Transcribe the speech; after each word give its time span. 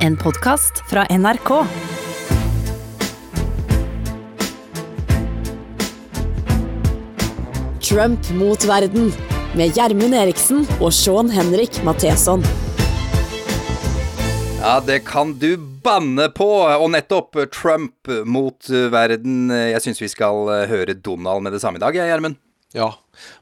En 0.00 0.16
podkast 0.16 0.78
fra 0.88 1.02
NRK. 1.10 1.48
Trump 7.84 8.30
mot 8.30 8.64
verden 8.64 9.10
med 9.52 9.76
Gjermund 9.76 10.16
Eriksen 10.16 10.62
og 10.78 10.94
Sean 10.96 11.28
Henrik 11.28 11.82
Matheson. 11.84 12.40
Ja, 14.62 14.78
det 14.80 15.02
kan 15.04 15.34
du 15.36 15.58
banne 15.84 16.30
på! 16.32 16.48
Og 16.48 16.86
nettopp 16.94 17.36
Trump 17.52 18.08
mot 18.24 18.70
verden. 18.70 19.52
Jeg 19.52 19.82
syns 19.84 20.00
vi 20.00 20.08
skal 20.14 20.48
høre 20.70 20.96
Donald 20.96 21.44
med 21.44 21.52
det 21.52 21.60
samme 21.60 21.76
i 21.76 21.84
dag, 21.84 21.98
Gjermund. 22.00 22.40
Ja. 22.72 22.88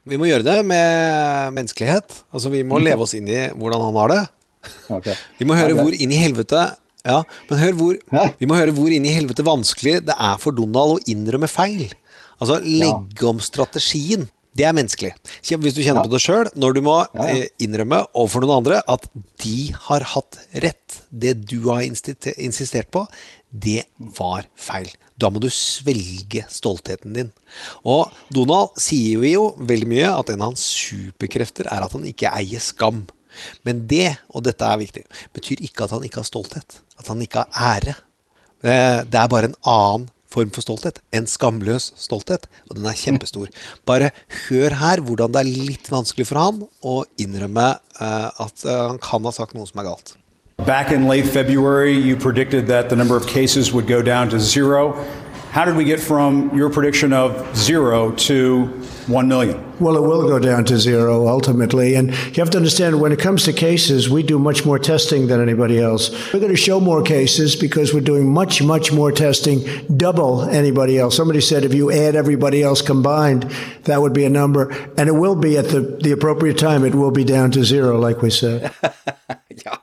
Vi 0.03 0.19
må 0.19 0.27
gjøre 0.27 0.43
det 0.43 0.57
med 0.67 1.55
menneskelighet. 1.55 2.19
Altså, 2.35 2.51
vi 2.51 2.65
må 2.67 2.83
leve 2.83 3.07
oss 3.07 3.15
inn 3.15 3.31
i 3.31 3.45
hvordan 3.55 3.87
han 3.87 4.01
har 4.01 4.11
det. 4.11 4.19
Vi 5.39 5.47
må 5.47 5.57
høre 5.57 5.77
hvor 5.77 5.95
inn 5.95 6.11
i 6.11 6.19
helvete 6.19 6.65
Ja, 7.07 7.21
men 7.49 7.61
hør 7.61 7.77
hvor 7.79 7.99
Vi 8.41 8.49
må 8.49 8.57
høre 8.59 8.73
hvor 8.75 8.91
inn 8.91 9.05
i 9.07 9.13
helvete 9.15 9.45
vanskelig 9.47 9.99
det 10.09 10.15
er 10.17 10.41
for 10.41 10.55
Donald 10.55 10.97
å 10.97 11.03
innrømme 11.09 11.47
feil. 11.51 11.87
Altså 12.39 12.59
legge 12.63 13.27
om 13.27 13.39
strategien. 13.43 14.27
Det 14.57 14.65
er 14.67 14.73
menneskelig. 14.75 15.13
Hvis 15.45 15.75
du 15.77 15.83
kjenner 15.85 16.03
på 16.03 16.11
det 16.11 16.19
sjøl, 16.23 16.49
når 16.59 16.75
du 16.75 16.81
må 16.83 16.95
eh, 17.23 17.45
innrømme 17.63 18.01
overfor 18.17 18.43
noen 18.43 18.57
andre 18.57 18.79
at 18.91 19.05
de 19.43 19.69
har 19.87 20.03
hatt 20.15 20.39
rett, 20.65 20.97
det 21.11 21.35
du 21.47 21.69
har 21.69 21.85
insistert 21.85 22.89
på, 22.91 23.05
det 23.49 23.85
var 24.17 24.47
feil. 24.59 24.89
Da 25.19 25.29
må 25.31 25.41
du 25.43 25.47
svelge 25.53 26.45
stoltheten 26.51 27.15
din. 27.15 27.31
Og 27.87 28.11
Donald 28.35 28.75
sier 28.81 29.23
jo 29.29 29.49
veldig 29.59 29.89
mye 29.91 30.11
at 30.15 30.33
en 30.33 30.41
av 30.43 30.51
hans 30.51 30.65
superkrefter 30.73 31.69
er 31.71 31.85
at 31.85 31.95
han 31.95 32.07
ikke 32.09 32.31
eier 32.33 32.63
skam. 32.63 33.05
Men 33.67 33.85
det, 33.87 34.17
og 34.29 34.43
dette 34.47 34.65
er 34.65 34.79
viktig, 34.81 35.03
betyr 35.35 35.63
ikke 35.65 35.85
at 35.87 35.95
han 35.95 36.05
ikke 36.07 36.21
har 36.21 36.29
stolthet. 36.29 36.79
At 36.99 37.07
han 37.11 37.21
ikke 37.21 37.45
har 37.45 37.75
ære. 37.79 37.95
Eh, 38.63 39.03
Det 39.05 39.19
er 39.19 39.27
bare 39.31 39.51
en 39.51 39.59
annen 39.65 40.09
form 40.29 40.51
for 40.53 40.61
stolthet. 40.61 40.99
En 41.11 41.25
skamløs 41.27 41.91
stolthet. 41.97 42.47
Og 42.69 42.75
den 42.77 42.85
er 42.85 42.93
kjempestor. 42.93 43.47
Bare 43.85 44.11
hør 44.47 44.75
her 44.77 45.01
hvordan 45.01 45.31
det 45.33 45.41
er 45.41 45.51
litt 45.69 45.89
vanskelig 45.89 46.27
for 46.29 46.37
han 46.39 46.63
å 46.85 47.03
innrømme 47.17 47.69
eh, 48.01 48.29
at 48.29 48.65
eh, 48.65 48.87
han 48.93 48.99
kan 49.01 49.25
ha 49.25 49.31
sagt 49.31 49.55
noe 49.57 49.65
som 49.69 49.81
er 49.81 49.89
galt. 49.89 50.15
Back 50.67 50.91
in 50.91 51.07
late 51.07 51.25
February, 51.25 51.93
you 51.95 52.17
predicted 52.17 52.67
that 52.67 52.89
the 52.89 52.95
number 52.95 53.15
of 53.15 53.25
cases 53.25 53.71
would 53.71 53.87
go 53.87 54.01
down 54.01 54.29
to 54.29 54.39
zero. 54.39 54.93
How 55.51 55.65
did 55.65 55.75
we 55.75 55.83
get 55.83 55.99
from 55.99 56.55
your 56.55 56.69
prediction 56.69 57.11
of 57.11 57.57
zero 57.57 58.11
to 58.11 58.65
1 59.07 59.27
million? 59.27 59.63
Well, 59.79 59.97
it 59.97 60.01
will 60.01 60.27
go 60.27 60.37
down 60.37 60.63
to 60.65 60.77
zero 60.77 61.27
ultimately. 61.27 61.95
And 61.95 62.11
you 62.11 62.43
have 62.43 62.51
to 62.51 62.57
understand 62.57 63.01
when 63.01 63.11
it 63.11 63.17
comes 63.17 63.45
to 63.45 63.53
cases, 63.53 64.11
we 64.11 64.21
do 64.21 64.37
much 64.37 64.63
more 64.63 64.77
testing 64.77 65.25
than 65.25 65.41
anybody 65.41 65.79
else. 65.79 66.11
We're 66.31 66.39
going 66.39 66.51
to 66.51 66.57
show 66.57 66.79
more 66.79 67.01
cases 67.01 67.55
because 67.55 67.95
we're 67.95 68.01
doing 68.01 68.31
much, 68.31 68.61
much 68.61 68.91
more 68.91 69.11
testing, 69.11 69.65
double 69.97 70.43
anybody 70.43 70.99
else. 70.99 71.17
Somebody 71.17 71.41
said 71.41 71.63
if 71.65 71.73
you 71.73 71.91
add 71.91 72.15
everybody 72.15 72.61
else 72.61 72.83
combined, 72.83 73.43
that 73.85 74.01
would 74.01 74.13
be 74.13 74.25
a 74.25 74.29
number. 74.29 74.69
And 74.99 75.09
it 75.09 75.13
will 75.15 75.35
be 75.35 75.57
at 75.57 75.69
the, 75.69 75.81
the 75.81 76.11
appropriate 76.11 76.59
time, 76.59 76.85
it 76.85 76.93
will 76.93 77.11
be 77.11 77.23
down 77.23 77.49
to 77.51 77.63
zero, 77.63 77.97
like 77.97 78.21
we 78.21 78.29
said. 78.29 78.71
Ja, 79.65 79.75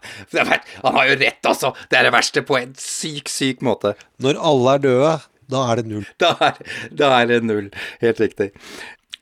han 0.83 0.95
har 0.95 1.07
jo 1.07 1.17
rett, 1.21 1.47
altså! 1.47 1.73
Det 1.91 1.99
er 1.99 2.07
det 2.07 2.13
verste 2.15 2.43
på 2.43 2.57
en 2.57 2.71
syk, 2.81 3.29
syk 3.29 3.61
måte. 3.67 3.93
Når 4.25 4.39
alle 4.41 4.73
er 4.73 4.79
døde, 4.87 5.11
da 5.53 5.63
er 5.73 5.83
det 5.83 5.89
null. 5.91 6.07
Da 6.23 6.35
er, 6.51 6.61
da 6.91 7.15
er 7.21 7.31
det 7.31 7.43
null. 7.47 7.71
Helt 8.03 8.23
riktig. 8.23 8.53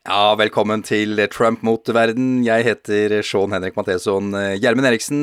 Ja, 0.05 0.35
velkommen 0.37 0.83
til 0.85 1.17
Trump 1.33 1.63
mot 1.65 1.89
verden. 1.97 2.43
Jeg 2.45 2.67
heter 2.67 3.15
Sean 3.25 3.55
Henrik 3.57 3.73
Matheson. 3.79 4.35
Gjermund 4.61 4.85
Eriksen 4.91 5.23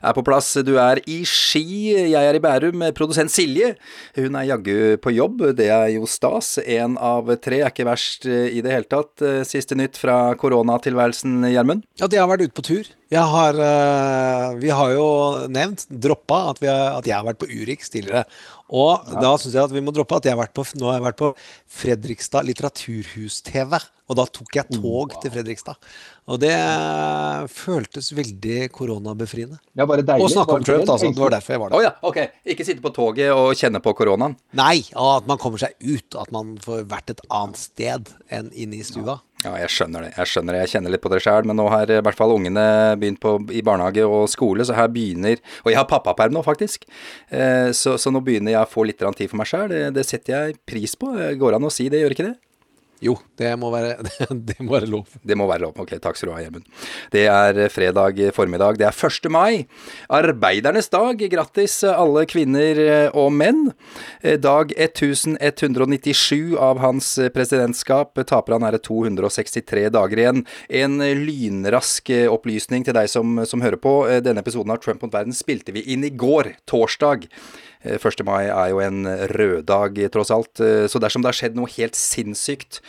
er 0.00 0.14
på 0.16 0.24
plass. 0.24 0.54
Du 0.64 0.72
er 0.80 1.02
i 1.04 1.18
Ski, 1.28 1.92
jeg 2.14 2.16
er 2.16 2.38
i 2.38 2.40
Bærum. 2.40 2.80
Produsent 2.96 3.28
Silje, 3.34 3.74
hun 4.16 4.38
er 4.40 4.48
jaggu 4.54 4.96
på 5.04 5.12
jobb. 5.12 5.44
Det 5.58 5.68
er 5.68 5.90
jo 5.98 6.08
stas. 6.08 6.54
Én 6.64 6.96
av 6.96 7.28
tre 7.44 7.60
er 7.60 7.68
ikke 7.68 7.84
verst 7.90 8.24
i 8.24 8.64
det 8.64 8.72
hele 8.72 8.88
tatt. 8.88 9.20
Siste 9.44 9.76
nytt 9.76 10.00
fra 10.00 10.32
koronatilværelsen, 10.40 11.42
Gjermund? 11.52 11.84
Ja, 12.00 12.08
det 12.08 12.24
har 12.24 12.32
vært 12.32 12.48
ute 12.48 12.56
på 12.56 12.64
tur. 12.72 12.88
Jeg 13.12 13.28
har, 13.28 13.58
eh, 13.60 14.54
vi 14.56 14.70
har 14.72 14.92
jo 14.94 15.06
nevnt, 15.52 15.84
droppa, 15.90 16.38
at, 16.54 16.60
vi 16.62 16.68
har, 16.70 16.96
at 16.96 17.08
jeg 17.08 17.12
har 17.12 17.26
vært 17.26 17.42
på 17.42 17.48
Urix 17.50 17.92
tidligere. 17.92 18.24
Og 18.72 19.10
da 19.20 19.34
syns 19.36 19.52
jeg 19.52 19.66
at 19.66 19.74
vi 19.74 19.82
må 19.84 19.92
droppe 19.92 20.16
at 20.16 20.24
jeg 20.24 20.32
har 20.32 20.40
vært 20.40 20.54
på, 20.56 20.64
nå 20.80 20.88
har 20.88 20.96
jeg 20.96 21.04
vært 21.10 21.18
på 21.20 21.28
Fredrikstad 21.76 22.46
litteraturhus-TV. 22.48 23.76
Og 24.08 24.16
da 24.16 24.24
tok 24.28 24.56
jeg 24.56 24.78
tog 24.78 25.12
til 25.20 25.32
Fredrikstad. 25.34 25.76
Og 26.32 26.40
det 26.40 26.54
eh, 26.54 27.44
føltes 27.52 28.08
veldig 28.16 28.70
koronabefriende. 28.72 29.60
Ja, 29.76 29.84
bare 29.88 30.04
deilig. 30.06 30.24
Og 30.24 30.32
snakke 30.32 30.56
om 30.56 30.64
Trump, 30.64 30.88
altså. 30.88 31.12
Det 31.12 31.22
var 31.22 31.36
derfor 31.36 31.56
jeg 31.56 31.62
var 31.62 31.76
Å 31.76 31.80
Oh, 31.80 31.84
ja, 31.84 31.92
ok. 32.08 32.18
Ikke 32.54 32.64
sitte 32.68 32.84
på 32.84 32.92
toget 32.96 33.32
og 33.34 33.52
kjenne 33.58 33.80
på 33.84 33.92
koronaen. 33.98 34.38
Nei, 34.56 34.86
at 34.88 35.28
man 35.28 35.40
kommer 35.42 35.60
seg 35.60 35.76
ut. 35.84 36.16
At 36.16 36.32
man 36.32 36.56
får 36.64 36.86
vært 36.88 37.12
et 37.12 37.24
annet 37.28 37.60
sted 37.60 38.12
enn 38.32 38.48
inne 38.52 38.80
i 38.80 38.86
stua. 38.86 39.20
Ja, 39.20 39.31
jeg 39.42 39.72
skjønner 39.74 40.06
det. 40.06 40.12
Jeg 40.16 40.30
skjønner 40.30 40.54
det. 40.54 40.60
Jeg 40.64 40.72
kjenner 40.76 40.94
litt 40.94 41.02
på 41.02 41.10
det 41.12 41.20
sjøl, 41.24 41.48
men 41.48 41.58
nå 41.58 41.66
har 41.72 41.90
i 41.90 41.98
hvert 42.04 42.18
fall 42.18 42.34
ungene 42.34 42.64
begynt 43.00 43.20
på, 43.22 43.34
i 43.50 43.64
barnehage 43.66 44.06
og 44.06 44.28
skole, 44.30 44.66
så 44.66 44.76
her 44.78 44.90
begynner 44.92 45.40
Og 45.64 45.72
jeg 45.72 45.80
har 45.80 45.88
pappaperm 45.90 46.36
nå, 46.36 46.44
faktisk. 46.46 46.86
Eh, 47.30 47.70
så, 47.74 47.96
så 47.98 48.14
nå 48.14 48.22
begynner 48.24 48.54
jeg 48.54 48.62
å 48.62 48.70
få 48.70 48.86
litt 48.86 49.02
tid 49.02 49.30
for 49.30 49.40
meg 49.40 49.50
sjøl. 49.50 49.68
Det, 49.72 49.82
det 49.98 50.06
setter 50.06 50.36
jeg 50.36 50.60
pris 50.68 50.94
på. 50.98 51.10
Går 51.38 51.58
an 51.58 51.66
å 51.66 51.74
si 51.74 51.88
det, 51.92 52.04
gjør 52.04 52.16
ikke 52.16 52.30
det? 52.30 52.36
Jo, 53.02 53.16
det 53.38 53.50
må 53.58 53.72
være, 53.72 53.96
det 54.48 54.58
må 54.62 54.76
være 54.76 54.88
lov. 54.90 55.08
Det 55.26 55.36
må 55.38 55.48
være 55.50 55.64
lov. 55.64 55.80
Ok, 55.82 55.96
takk 56.02 56.18
skal 56.18 56.30
du 56.30 56.34
ha, 56.36 56.42
Gjermund. 56.44 56.66
Det 57.10 57.24
er 57.26 57.58
fredag 57.72 58.20
formiddag. 58.36 58.78
Det 58.78 58.86
er 58.86 58.94
1. 58.94 59.26
mai. 59.32 59.64
Arbeidernes 60.12 60.90
dag. 60.92 61.24
Grattis 61.32 61.80
alle 61.88 62.22
kvinner 62.30 62.78
og 63.18 63.32
menn. 63.34 63.64
Dag 64.22 64.74
1197 64.76 66.54
av 66.54 66.78
hans 66.84 67.10
presidentskap. 67.34 68.22
Taperne 68.28 68.70
er 68.70 68.78
det 68.78 68.84
263 68.86 69.88
dager 69.96 70.22
igjen. 70.22 70.44
En 70.70 71.02
lynrask 71.02 72.14
opplysning 72.30 72.86
til 72.86 72.96
deg 72.96 73.10
som, 73.10 73.42
som 73.48 73.66
hører 73.66 73.82
på. 73.82 73.96
Denne 74.22 74.46
episoden 74.46 74.74
av 74.74 74.82
Trump 74.84 75.02
mot 75.02 75.14
verden 75.14 75.34
spilte 75.34 75.74
vi 75.74 75.84
inn 75.90 76.06
i 76.06 76.14
går, 76.14 76.54
torsdag. 76.70 77.26
1. 77.82 78.22
mai 78.26 78.46
er 78.46 78.72
jo 78.72 78.80
en 78.84 79.06
røddag, 79.32 79.98
tross 80.14 80.30
alt. 80.34 80.62
Så 80.88 81.00
dersom 81.02 81.24
det 81.24 81.32
har 81.32 81.38
skjedd 81.38 81.58
noe 81.58 81.70
helt 81.74 81.98
sinnssykt 81.98 82.80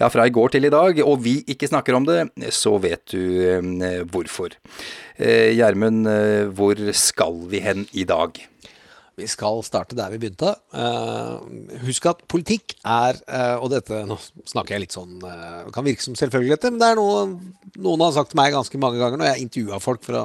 ja, 0.00 0.08
fra 0.12 0.26
i 0.26 0.34
går 0.34 0.54
til 0.54 0.68
i 0.68 0.72
dag, 0.72 1.00
og 1.04 1.22
vi 1.24 1.38
ikke 1.50 1.70
snakker 1.70 1.96
om 1.96 2.06
det, 2.08 2.26
så 2.54 2.76
vet 2.82 3.04
du 3.12 3.22
eh, 3.48 4.02
hvorfor. 4.12 4.56
Eh, 5.16 5.52
Gjermund, 5.56 6.06
eh, 6.08 6.48
hvor 6.52 6.78
skal 6.96 7.44
vi 7.52 7.62
hen 7.64 7.86
i 7.92 8.06
dag? 8.08 8.40
Vi 9.18 9.26
skal 9.28 9.60
starte 9.66 9.96
der 9.98 10.12
vi 10.14 10.20
begynte. 10.22 10.54
Eh, 10.72 11.80
husk 11.84 12.06
at 12.08 12.22
politikk 12.32 12.76
er 12.80 13.18
eh, 13.28 13.56
Og 13.60 13.68
dette 13.74 13.98
nå 14.08 14.16
snakker 14.48 14.76
jeg 14.76 14.86
litt 14.86 14.96
sånn 14.96 15.18
uh, 15.20 15.68
Kan 15.74 15.84
virke 15.84 16.04
som 16.04 16.16
selvfølgeligheter, 16.16 16.72
men 16.72 16.80
det 16.80 16.88
er 16.92 17.00
noe 17.00 17.26
noen 17.82 18.02
har 18.04 18.16
sagt 18.16 18.32
til 18.32 18.40
meg 18.40 18.52
ganske 18.52 18.80
mange 18.80 19.00
ganger 19.00 19.20
når 19.20 19.30
jeg 19.30 19.44
intervjua 19.46 19.78
folk 19.80 20.02
for 20.04 20.18
å 20.18 20.24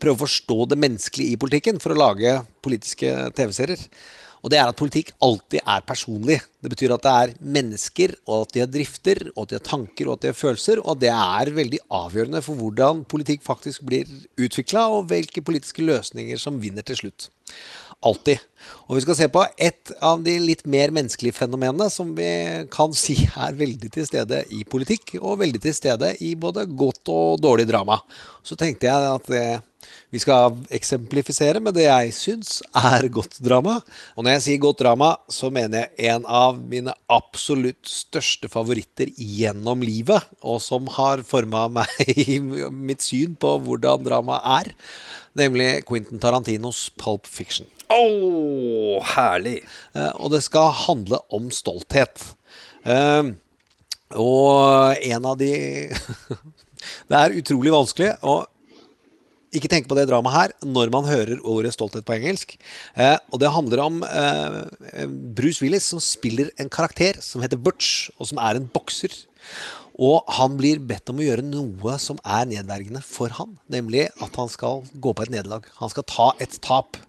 prøve 0.00 0.16
å 0.16 0.22
forstå 0.22 0.56
det 0.70 0.78
menneskelige 0.80 1.34
i 1.34 1.40
politikken, 1.40 1.80
for 1.82 1.92
å 1.92 1.98
lage 1.98 2.38
politiske 2.64 3.10
TV-serier. 3.36 3.82
Og 4.44 4.52
det 4.52 4.60
er 4.60 4.70
at 4.70 4.78
politikk 4.78 5.10
alltid 5.24 5.60
er 5.64 5.84
personlig. 5.86 6.38
Det 6.62 6.70
betyr 6.70 6.94
at 6.94 7.04
det 7.04 7.14
er 7.22 7.34
mennesker, 7.56 8.14
og 8.28 8.46
at 8.46 8.54
de 8.54 8.62
har 8.62 8.70
drifter, 8.70 9.22
og 9.34 9.42
at 9.44 9.50
de 9.50 9.58
har 9.58 9.66
tanker 9.66 10.08
og 10.08 10.14
at 10.14 10.24
de 10.24 10.30
har 10.30 10.38
følelser. 10.38 10.82
Og 10.84 11.00
det 11.02 11.10
er 11.12 11.52
veldig 11.56 11.80
avgjørende 11.98 12.42
for 12.46 12.60
hvordan 12.60 13.02
politikk 13.10 13.42
faktisk 13.46 13.84
blir 13.88 14.10
utvikla, 14.38 14.86
og 14.94 15.10
hvilke 15.10 15.42
politiske 15.44 15.84
løsninger 15.84 16.40
som 16.40 16.60
vinner 16.62 16.86
til 16.86 17.02
slutt. 17.02 17.28
Alltid. 18.06 18.38
Og 18.86 18.94
vi 18.94 19.02
skal 19.02 19.16
se 19.18 19.26
på 19.32 19.42
et 19.58 19.90
av 20.04 20.20
de 20.22 20.36
litt 20.38 20.62
mer 20.70 20.92
menneskelige 20.94 21.34
fenomenene 21.34 21.88
som 21.90 22.12
vi 22.14 22.28
kan 22.70 22.94
si 22.94 23.16
er 23.26 23.56
veldig 23.58 23.90
til 23.94 24.06
stede 24.06 24.44
i 24.54 24.62
politikk, 24.70 25.16
og 25.18 25.40
veldig 25.42 25.62
til 25.64 25.74
stede 25.74 26.12
i 26.22 26.34
både 26.38 26.68
godt 26.78 27.10
og 27.10 27.42
dårlig 27.42 27.66
drama. 27.70 27.98
Så 28.46 28.58
tenkte 28.58 28.86
jeg 28.86 29.10
at 29.16 29.32
det, 29.32 29.46
vi 30.14 30.20
skal 30.22 30.54
eksemplifisere 30.74 31.60
med 31.60 31.74
det 31.76 31.88
jeg 31.88 32.14
syns 32.16 32.58
er 32.76 33.04
godt 33.12 33.36
drama. 33.44 33.76
Og 34.16 34.24
når 34.24 34.36
jeg 34.36 34.44
sier 34.46 34.62
godt 34.62 34.80
drama, 34.84 35.10
så 35.28 35.50
mener 35.52 35.84
jeg 35.84 36.14
en 36.14 36.24
av 36.24 36.56
mine 36.70 36.94
absolutt 37.12 37.90
største 37.90 38.50
favoritter 38.52 39.10
gjennom 39.16 39.82
livet, 39.84 40.22
og 40.40 40.62
som 40.64 40.88
har 40.96 41.26
forma 41.28 41.66
meg 41.80 42.12
i 42.28 42.38
mitt 42.38 43.04
syn 43.04 43.36
på 43.38 43.56
hvordan 43.66 44.06
drama 44.06 44.40
er, 44.58 44.72
nemlig 45.40 45.84
Quentin 45.88 46.20
Tarantinos 46.22 46.88
Pulp 47.00 47.26
Fiction. 47.28 47.68
Å, 47.88 48.02
herlig! 49.14 49.62
Eh, 49.96 50.12
og 50.20 50.34
det 50.34 50.42
skal 50.44 50.74
handle 50.84 51.22
om 51.34 51.48
stolthet. 51.54 52.20
Eh, 52.84 53.32
og 54.18 55.02
en 55.04 55.26
av 55.28 55.36
de 55.40 55.52
Det 57.08 57.18
er 57.18 57.34
utrolig 57.36 57.72
vanskelig 57.74 58.14
å 58.24 58.38
ikke 59.56 59.70
tenke 59.72 59.88
på 59.88 59.96
det 59.96 60.06
dramaet 60.10 60.36
her 60.36 60.68
når 60.68 60.90
man 60.92 61.08
hører 61.08 61.40
ordet 61.48 61.72
stolthet 61.74 62.04
på 62.06 62.16
engelsk. 62.18 62.54
Eh, 63.00 63.16
og 63.32 63.40
det 63.40 63.52
handler 63.54 63.82
om 63.84 64.02
eh, 64.04 65.06
Bruce 65.08 65.64
Willis 65.64 65.88
som 65.88 66.02
spiller 66.04 66.52
en 66.60 66.70
karakter 66.72 67.20
som 67.24 67.42
heter 67.44 67.60
Butch, 67.60 68.10
og 68.18 68.28
som 68.30 68.40
er 68.44 68.60
en 68.60 68.68
bokser. 68.72 69.14
Og 69.98 70.22
han 70.30 70.54
blir 70.58 70.78
bedt 70.78 71.10
om 71.10 71.18
å 71.18 71.26
gjøre 71.26 71.42
noe 71.42 71.96
som 71.98 72.20
er 72.22 72.46
nedverdigende 72.46 73.02
for 73.02 73.34
han, 73.34 73.56
nemlig 73.66 74.06
at 74.22 74.38
han 74.38 74.50
skal 74.52 74.84
gå 74.94 75.10
på 75.10 75.26
et 75.26 75.32
nederlag. 75.34 75.66
Han 75.80 75.90
skal 75.90 76.06
ta 76.06 76.28
et 76.38 76.54
tap. 76.62 77.00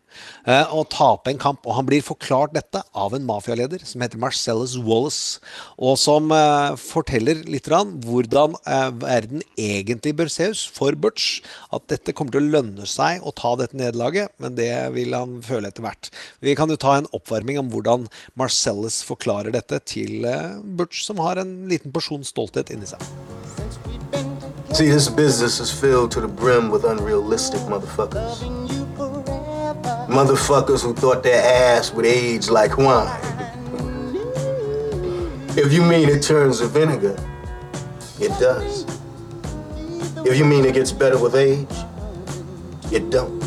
Eh, 0.45 0.65
og 0.75 0.89
tape 0.94 1.31
en 1.31 1.41
kamp. 1.41 1.65
Og 1.67 1.77
han 1.77 1.88
blir 1.89 2.06
forklart 2.06 2.56
dette 2.56 2.81
av 2.97 3.15
en 3.15 3.25
mafialeder 3.27 3.83
som 3.88 4.03
heter 4.03 4.21
Marcellus 4.21 4.75
Wallace, 4.77 5.39
og 5.77 5.97
som 6.01 6.33
eh, 6.35 6.75
forteller 6.79 7.44
litt 7.45 7.69
hvordan 7.69 8.56
eh, 8.65 8.89
verden 9.03 9.44
egentlig 9.59 10.15
bør 10.17 10.31
se 10.33 10.50
ut 10.50 10.63
for 10.73 10.97
Butch. 10.97 11.44
At 11.75 11.85
dette 11.91 12.15
kommer 12.17 12.33
til 12.33 12.47
å 12.47 12.53
lønne 12.57 12.88
seg 12.89 13.21
å 13.21 13.35
ta 13.35 13.53
dette 13.59 13.77
nederlaget, 13.77 14.33
men 14.41 14.57
det 14.57 14.71
vil 14.95 15.13
han 15.13 15.39
føle 15.45 15.69
etter 15.69 15.85
hvert. 15.85 16.09
Vi 16.41 16.56
kan 16.57 16.71
jo 16.71 16.79
ta 16.81 16.97
en 16.97 17.09
oppvarming 17.13 17.61
om 17.61 17.69
hvordan 17.73 18.09
Marcellus 18.39 19.03
forklarer 19.06 19.53
dette 19.53 19.81
til 19.85 20.25
Butch, 20.63 21.03
som 21.06 21.21
har 21.21 21.41
en 21.41 21.53
liten 21.69 21.94
porsjon 21.94 22.25
stolthet 22.25 22.73
inni 22.73 22.89
seg. 22.89 23.03
See, 24.73 24.88
this 24.88 25.09
business 25.09 25.59
is 25.59 25.71
filled 25.71 26.11
to 26.11 26.21
the 26.21 26.27
brim 26.27 26.69
with 26.69 26.85
unrealistic 26.85 27.59
motherfuckers. 27.61 28.79
Motherfuckers 30.09 30.81
who 30.81 30.94
thought 30.95 31.21
their 31.21 31.39
ass 31.77 31.94
would 31.94 32.06
age 32.06 32.50
like 32.50 32.77
wine. 32.79 33.21
If 35.56 35.71
you 35.71 35.83
mean 35.83 36.09
it 36.09 36.23
turns 36.23 36.59
to 36.59 36.67
vinegar, 36.67 37.15
it 38.19 38.29
does. 38.39 38.85
If 40.25 40.35
you 40.35 40.45
mean 40.45 40.65
it 40.65 40.73
gets 40.73 40.91
better 40.91 41.17
with 41.19 41.35
age, 41.35 41.75
it 42.91 43.11
don't. 43.11 43.38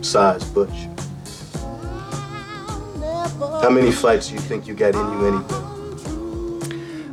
Besides, 0.00 0.44
Butch, 0.46 0.88
how 3.62 3.70
many 3.70 3.92
fights 3.92 4.28
do 4.28 4.34
you 4.34 4.40
think 4.40 4.66
you 4.66 4.74
got 4.74 4.94
in 4.94 5.06
you 5.12 5.26
anyway? 5.26 5.66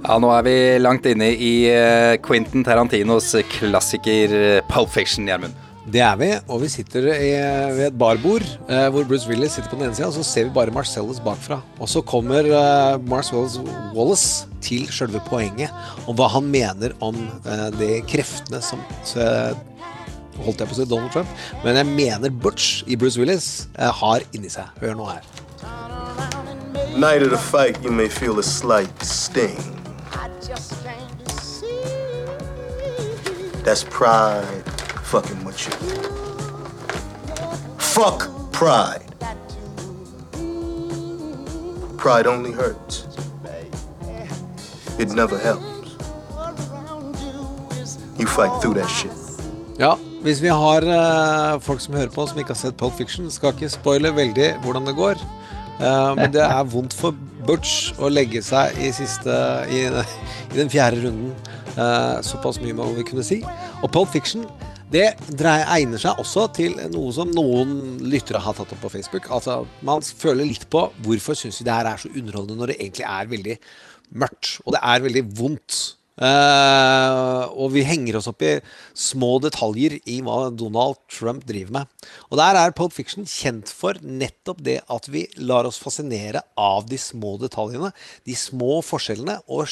Ja, 0.04 0.18
nå 0.20 0.32
er 0.36 0.42
vi 0.44 0.56
langt 0.82 1.06
inne 1.08 1.30
i 1.32 1.52
eh, 1.72 2.18
Quentin 2.26 2.66
Tarantinos 2.66 3.30
klassiker 3.54 4.34
eh, 4.36 4.64
Pulp 4.68 4.90
Fiction, 4.92 5.30
Gjermund. 5.30 5.63
Det 5.84 6.00
er 6.00 6.16
vi, 6.16 6.30
og 6.48 6.62
vi 6.62 6.70
sitter 6.72 7.10
i, 7.12 7.32
ved 7.76 7.90
et 7.90 7.96
barbord 8.00 8.44
eh, 8.72 8.86
hvor 8.88 9.04
Bruce 9.04 9.28
Willis 9.28 9.58
sitter 9.58 9.68
på 9.68 9.76
den 9.76 9.90
ene 9.90 9.98
sida, 9.98 10.08
og 10.08 10.16
så 10.16 10.24
ser 10.24 10.48
vi 10.48 10.54
bare 10.56 10.72
Marcellus 10.72 11.20
bakfra. 11.20 11.58
Og 11.84 11.90
så 11.92 12.00
kommer 12.08 12.48
eh, 12.48 12.96
Marcellus 13.04 13.58
Wallace 13.92 14.48
til 14.64 14.88
sjølve 14.88 15.20
poenget 15.28 15.74
om 16.08 16.16
hva 16.16 16.30
han 16.32 16.48
mener 16.48 16.96
om 17.04 17.18
eh, 17.44 17.68
de 17.76 17.90
kreftene 18.08 18.64
som 18.64 18.84
så, 19.08 19.28
Holdt 20.34 20.64
jeg 20.64 20.66
på 20.66 20.74
å 20.74 20.78
si 20.80 20.86
Donald 20.90 21.12
Trump, 21.14 21.30
men 21.62 21.78
jeg 21.78 21.86
mener 21.92 22.32
Butch 22.34 22.82
i 22.90 22.96
Bruce 22.98 23.22
Willis 23.22 23.68
eh, 23.78 23.92
har 24.02 24.24
inni 24.34 24.50
seg. 24.50 24.72
Hør 24.82 24.96
nå 24.98 25.06
her. 25.12 25.28
Night 26.98 27.22
of 27.22 27.30
the 27.30 27.38
fight, 27.38 27.78
you 27.84 27.92
may 27.92 28.08
feel 28.10 28.40
a 28.40 28.44
slight 28.44 29.04
sting. 29.04 29.60
That's 33.64 33.84
pride 33.84 34.83
fucking 35.14 35.46
with 35.46 35.60
you. 35.68 35.74
Fuck 37.78 38.20
pride. 38.52 39.06
Pride 41.98 42.26
only 42.26 42.52
hurts. 42.52 43.06
It 44.98 45.14
never 45.14 45.38
helps. 45.38 45.94
You 48.18 48.26
fight 48.26 48.60
through 48.62 48.74
that 48.80 48.90
shit. 48.90 49.12
Ja, 49.78 49.94
hvis 50.24 50.42
vi 50.42 50.48
har 50.50 50.82
uh, 50.82 51.62
folk 51.62 51.82
som 51.82 51.94
hører 51.94 52.10
på 52.10 52.26
som 52.28 52.40
ikke 52.40 52.56
har 52.56 52.62
sett 52.64 52.78
Pulp 52.78 52.98
Fiction, 52.98 53.30
skal 53.32 53.54
ikke 53.54 53.70
spoile 53.70 54.16
veldig 54.16 54.50
hvordan 54.66 54.90
det 54.90 54.98
går. 54.98 55.22
Uh, 55.78 56.16
men 56.18 56.34
det 56.34 56.42
er 56.42 56.66
vondt 56.74 56.98
for 56.98 57.14
Butch 57.46 57.94
å 58.02 58.10
legge 58.10 58.42
seg 58.42 58.82
i, 58.82 58.90
siste, 58.90 59.40
i, 59.70 59.86
i 60.54 60.58
den 60.58 60.74
fjerde 60.74 61.06
runden. 61.06 61.34
Uh, 61.78 62.18
såpass 62.26 62.62
mye 62.66 62.74
må 62.74 62.90
vi 62.98 63.06
kunne 63.06 63.26
si. 63.26 63.44
Og 63.84 63.92
Pulp 63.94 64.10
Fiction 64.10 64.50
det 64.94 65.08
egner 65.34 66.02
seg 66.02 66.20
også 66.22 66.46
til 66.54 66.76
noe 66.94 67.10
som 67.16 67.32
noen 67.34 67.98
lyttere 68.06 68.42
har 68.44 68.54
tatt 68.58 68.76
opp 68.76 68.84
på 68.86 68.92
Facebook. 68.94 69.30
Altså, 69.34 69.64
Man 69.82 70.06
føler 70.06 70.46
litt 70.46 70.68
på 70.70 70.86
hvorfor 71.06 71.38
syns 71.38 71.58
vi 71.62 71.66
det 71.68 71.74
her 71.74 71.90
er 71.90 72.02
så 72.02 72.12
underholdende 72.14 72.60
når 72.60 72.74
det 72.74 72.80
egentlig 72.80 73.10
er 73.10 73.34
veldig 73.34 73.58
mørkt. 74.22 74.56
Og 74.66 74.76
det 74.76 74.82
er 74.94 75.06
veldig 75.08 75.26
vondt. 75.40 75.82
Uh, 76.14 77.50
og 77.58 77.72
vi 77.74 77.82
henger 77.90 78.20
oss 78.20 78.28
opp 78.30 78.44
i 78.46 78.52
små 78.94 79.40
detaljer 79.42 79.96
i 80.06 80.20
hva 80.22 80.52
Donald 80.54 81.00
Trump 81.10 81.42
driver 81.50 81.80
med. 81.80 82.10
Og 82.30 82.38
der 82.38 82.60
er 82.60 82.76
Pulp 82.78 82.94
Fiction 82.94 83.26
kjent 83.26 83.72
for 83.74 83.98
nettopp 84.06 84.62
det 84.62 84.84
at 84.94 85.10
vi 85.10 85.26
lar 85.42 85.66
oss 85.66 85.82
fascinere 85.82 86.44
av 86.54 86.86
de 86.86 87.02
små 87.02 87.40
detaljene, 87.42 87.90
de 88.30 88.38
små 88.38 88.84
forskjellene, 88.86 89.40
og 89.50 89.66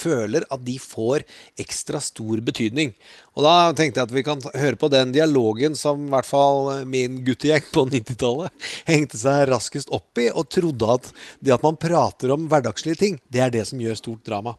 føler 0.00 0.46
at 0.52 0.62
de 0.66 0.76
får 0.80 1.24
ekstra 1.60 2.00
stor 2.04 2.40
betydning. 2.44 2.94
Og 3.36 3.44
da 3.46 3.54
tenkte 3.76 4.00
jeg 4.00 4.08
at 4.08 4.14
vi 4.14 4.24
kan 4.26 4.42
høre 4.54 4.78
på 4.80 4.90
den 4.92 5.12
dialogen 5.14 5.76
som 5.78 6.06
i 6.06 6.14
hvert 6.14 6.28
fall 6.28 6.86
min 6.88 7.20
guttegjeng 7.26 7.68
på 7.72 7.86
90-tallet 7.90 8.70
hengte 8.92 9.20
seg 9.20 9.46
raskest 9.50 9.92
opp 9.94 10.22
i, 10.22 10.30
og 10.30 10.48
trodde 10.52 10.96
at 10.98 11.12
det 11.40 11.56
at 11.56 11.64
man 11.66 11.78
prater 11.80 12.32
om 12.34 12.48
hverdagslige 12.50 13.02
ting, 13.02 13.20
det 13.32 13.44
er 13.44 13.54
det 13.54 13.66
som 13.68 13.80
gjør 13.80 13.98
stort 13.98 14.26
drama. 14.26 14.56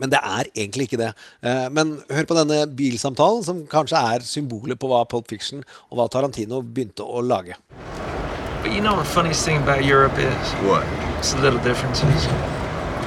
Men 0.00 0.08
det 0.08 0.20
er 0.24 0.48
egentlig 0.56 0.86
ikke 0.88 1.00
det. 1.02 1.10
Eh, 1.44 1.68
Men 1.68 1.98
hør 2.08 2.28
på 2.28 2.36
denne 2.38 2.62
bilsamtalen, 2.76 3.44
som 3.44 3.66
kanskje 3.68 4.00
er 4.14 4.24
symbolet 4.24 4.80
på 4.80 4.88
hva 4.88 5.04
Pulp 5.08 5.28
Fiction 5.28 5.60
og 5.90 5.98
hva 5.98 6.08
Tarantino 6.08 6.62
begynte 6.64 7.04
å 7.04 7.20
lage. 7.20 7.58
But 8.62 8.72
you 8.72 8.80
know 8.80 8.96
the 8.96 9.04
funniest 9.04 9.44
thing 9.44 9.58
about 9.58 9.84
Europe 9.84 10.16
is? 10.18 10.54
What? 10.64 10.86
It's 11.18 11.34
the 11.34 11.42
little 11.42 11.60
differences. 11.60 12.28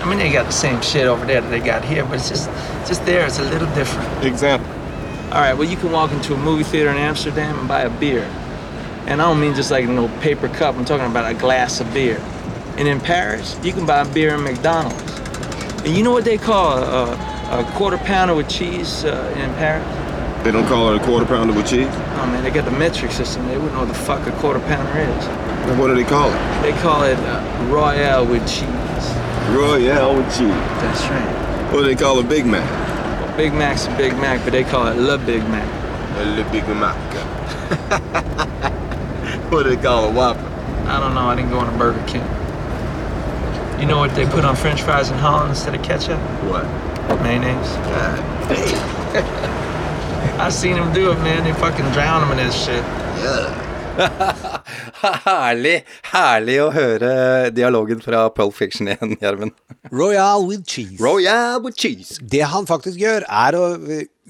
I 0.05 0.07
mean, 0.07 0.19
they 0.19 0.31
got 0.31 0.45
the 0.45 0.51
same 0.51 0.79
shit 0.83 1.07
over 1.07 1.25
there 1.25 1.41
that 1.41 1.49
they 1.49 1.59
got 1.59 1.83
here, 1.83 2.05
but 2.05 2.17
it's 2.19 2.29
just, 2.29 2.47
just 2.87 3.03
there. 3.07 3.25
It's 3.25 3.39
a 3.39 3.43
little 3.43 3.67
different. 3.73 4.23
Example. 4.23 4.69
All 5.33 5.41
right, 5.41 5.55
well, 5.55 5.67
you 5.67 5.77
can 5.77 5.91
walk 5.91 6.11
into 6.11 6.35
a 6.35 6.37
movie 6.37 6.63
theater 6.63 6.91
in 6.91 6.97
Amsterdam 6.97 7.57
and 7.57 7.67
buy 7.67 7.81
a 7.81 7.89
beer. 7.89 8.21
And 9.07 9.19
I 9.19 9.25
don't 9.25 9.39
mean 9.39 9.55
just 9.55 9.71
like 9.71 9.83
a 9.83 9.87
little 9.87 10.15
paper 10.19 10.47
cup. 10.47 10.75
I'm 10.75 10.85
talking 10.85 11.07
about 11.07 11.31
a 11.31 11.33
glass 11.33 11.81
of 11.81 11.91
beer. 11.91 12.19
And 12.77 12.87
in 12.87 12.99
Paris, 12.99 13.59
you 13.63 13.73
can 13.73 13.87
buy 13.87 14.01
a 14.01 14.13
beer 14.13 14.35
in 14.35 14.43
McDonald's. 14.43 15.01
And 15.83 15.97
you 15.97 16.03
know 16.03 16.11
what 16.11 16.23
they 16.23 16.37
call 16.37 16.77
a, 16.77 17.13
a, 17.13 17.71
quarter 17.75 17.97
pounder 17.97 18.35
with 18.35 18.47
cheese 18.47 19.05
uh, 19.05 19.33
in 19.35 19.51
Paris? 19.55 19.83
They 20.43 20.51
don't 20.51 20.67
call 20.67 20.93
it 20.93 21.01
a 21.01 21.03
quarter 21.03 21.25
pounder 21.25 21.53
with 21.53 21.67
cheese? 21.67 21.87
Oh 21.89 22.27
man, 22.27 22.43
they 22.43 22.51
got 22.51 22.65
the 22.65 22.77
metric 22.77 23.11
system. 23.11 23.47
They 23.47 23.57
wouldn't 23.57 23.73
know 23.73 23.79
what 23.79 23.87
the 23.87 23.95
fuck 23.95 24.27
a 24.27 24.31
quarter 24.39 24.59
pounder 24.59 24.99
is. 24.99 25.25
Then 25.65 25.79
what 25.79 25.87
do 25.87 25.95
they 25.95 26.03
call 26.03 26.29
it? 26.29 26.61
They 26.61 26.73
call 26.83 27.01
it 27.01 27.17
uh, 27.17 27.67
Royale 27.71 28.27
with 28.27 28.47
cheese. 28.47 28.84
Royale 29.51 30.15
with 30.15 30.27
cheese. 30.29 30.49
That's 30.81 31.01
right. 31.09 31.71
What 31.73 31.81
do 31.81 31.85
they 31.87 31.95
call 31.95 32.19
a 32.19 32.23
Big 32.23 32.45
Mac? 32.45 32.69
Well, 33.21 33.37
Big 33.37 33.53
Mac's 33.53 33.87
a 33.87 33.97
Big 33.97 34.13
Mac, 34.13 34.43
but 34.43 34.51
they 34.51 34.63
call 34.63 34.87
it 34.87 34.95
Le 34.95 35.17
Big 35.17 35.41
Mac. 35.49 35.67
A 36.17 36.25
Le 36.35 36.43
Big 36.51 36.67
Mac. 36.67 36.95
what 39.51 39.63
do 39.63 39.75
they 39.75 39.81
call 39.81 40.05
a 40.05 40.11
Whopper? 40.11 40.39
I 40.87 40.99
don't 40.99 41.13
know. 41.15 41.27
I 41.27 41.35
didn't 41.35 41.51
go 41.51 41.59
on 41.59 41.73
a 41.73 41.77
Burger 41.77 42.03
King. 42.07 42.23
You 43.79 43.85
know 43.85 43.97
what 43.97 44.15
they 44.15 44.25
put 44.25 44.45
on 44.45 44.55
French 44.55 44.81
fries 44.81 45.09
in 45.09 45.17
Holland 45.17 45.49
instead 45.49 45.75
of 45.75 45.83
ketchup? 45.83 46.19
What? 46.49 46.65
Mayonnaise. 47.21 47.67
God 47.67 48.49
damn. 48.49 50.39
I 50.39 50.49
seen 50.49 50.75
them 50.75 50.93
do 50.93 51.11
it, 51.11 51.15
man. 51.15 51.43
They 51.43 51.53
fucking 51.53 51.91
drown 51.91 52.21
them 52.21 52.31
in 52.31 52.37
that 52.37 52.53
shit. 52.53 52.83
Yeah. 53.23 53.64
Herlig, 55.25 55.75
herlig 56.11 56.57
å 56.63 56.71
høre 56.75 57.11
dialogen 57.55 58.01
fra 58.03 58.25
Pulp 58.35 58.55
Fiction 58.57 58.89
igjen, 58.91 59.15
Gjermund. 59.21 59.55
Royal 59.91 60.45
with 60.47 60.65
cheese. 60.67 60.97
Royale 60.99 61.61
with 61.63 61.79
cheese. 61.79 62.19
Det 62.21 62.43
han 62.51 62.67
faktisk 62.67 62.99
gjør, 62.99 63.27
er 63.29 63.57
å 63.59 63.67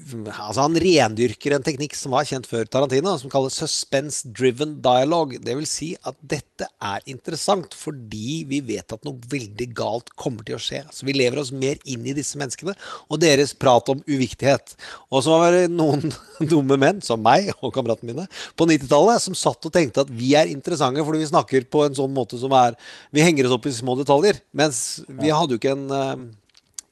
Altså, 0.06 0.62
han 0.62 0.76
rendyrker 0.78 1.56
en 1.56 1.64
teknikk 1.66 1.96
som 1.98 2.12
var 2.14 2.26
kjent 2.28 2.46
før 2.46 2.68
Tarantino, 2.70 3.16
som 3.18 3.30
kalles 3.32 3.56
suspense-driven 3.58 4.76
dialogue. 4.84 5.40
Det 5.42 5.56
vil 5.58 5.66
si 5.66 5.88
at 6.06 6.14
dette 6.22 6.68
er 6.78 7.02
interessant 7.10 7.74
fordi 7.74 8.44
vi 8.46 8.60
vet 8.68 8.94
at 8.94 9.02
noe 9.06 9.18
veldig 9.32 9.68
galt 9.76 10.12
kommer 10.14 10.46
til 10.46 10.58
å 10.58 10.62
skje. 10.62 10.84
Så 10.94 11.08
vi 11.08 11.16
lever 11.16 11.42
oss 11.42 11.50
mer 11.50 11.80
inn 11.88 12.06
i 12.06 12.14
disse 12.16 12.38
menneskene 12.38 12.76
og 13.10 13.20
deres 13.24 13.56
prat 13.58 13.90
om 13.90 14.04
uviktighet. 14.06 14.76
Og 15.10 15.26
så 15.26 15.40
var 15.42 15.56
det 15.56 15.66
noen 15.74 16.14
dumme 16.52 16.78
menn, 16.78 17.02
som 17.02 17.22
meg 17.22 17.50
og 17.58 17.74
kameratene 17.74 18.12
mine, 18.12 18.28
på 18.54 18.70
90-tallet 18.70 19.26
som 19.26 19.38
satt 19.38 19.66
og 19.66 19.74
tenkte 19.74 20.06
at 20.06 20.12
vi 20.12 20.36
er 20.38 20.52
interessante 20.52 21.02
fordi 21.06 21.24
vi 21.24 21.32
snakker 21.32 21.66
på 21.72 21.82
en 21.86 21.98
sånn 21.98 22.14
måte 22.14 22.38
som 22.38 22.52
er 22.54 22.76
Vi 23.14 23.24
henger 23.24 23.48
oss 23.48 23.56
opp 23.56 23.66
i 23.66 23.74
små 23.74 23.96
detaljer. 23.98 24.38
Mens 24.56 25.02
vi 25.08 25.34
hadde 25.34 25.56
jo 25.56 25.58
ikke 25.60 25.74
en 25.74 25.88
eh, 25.90 26.26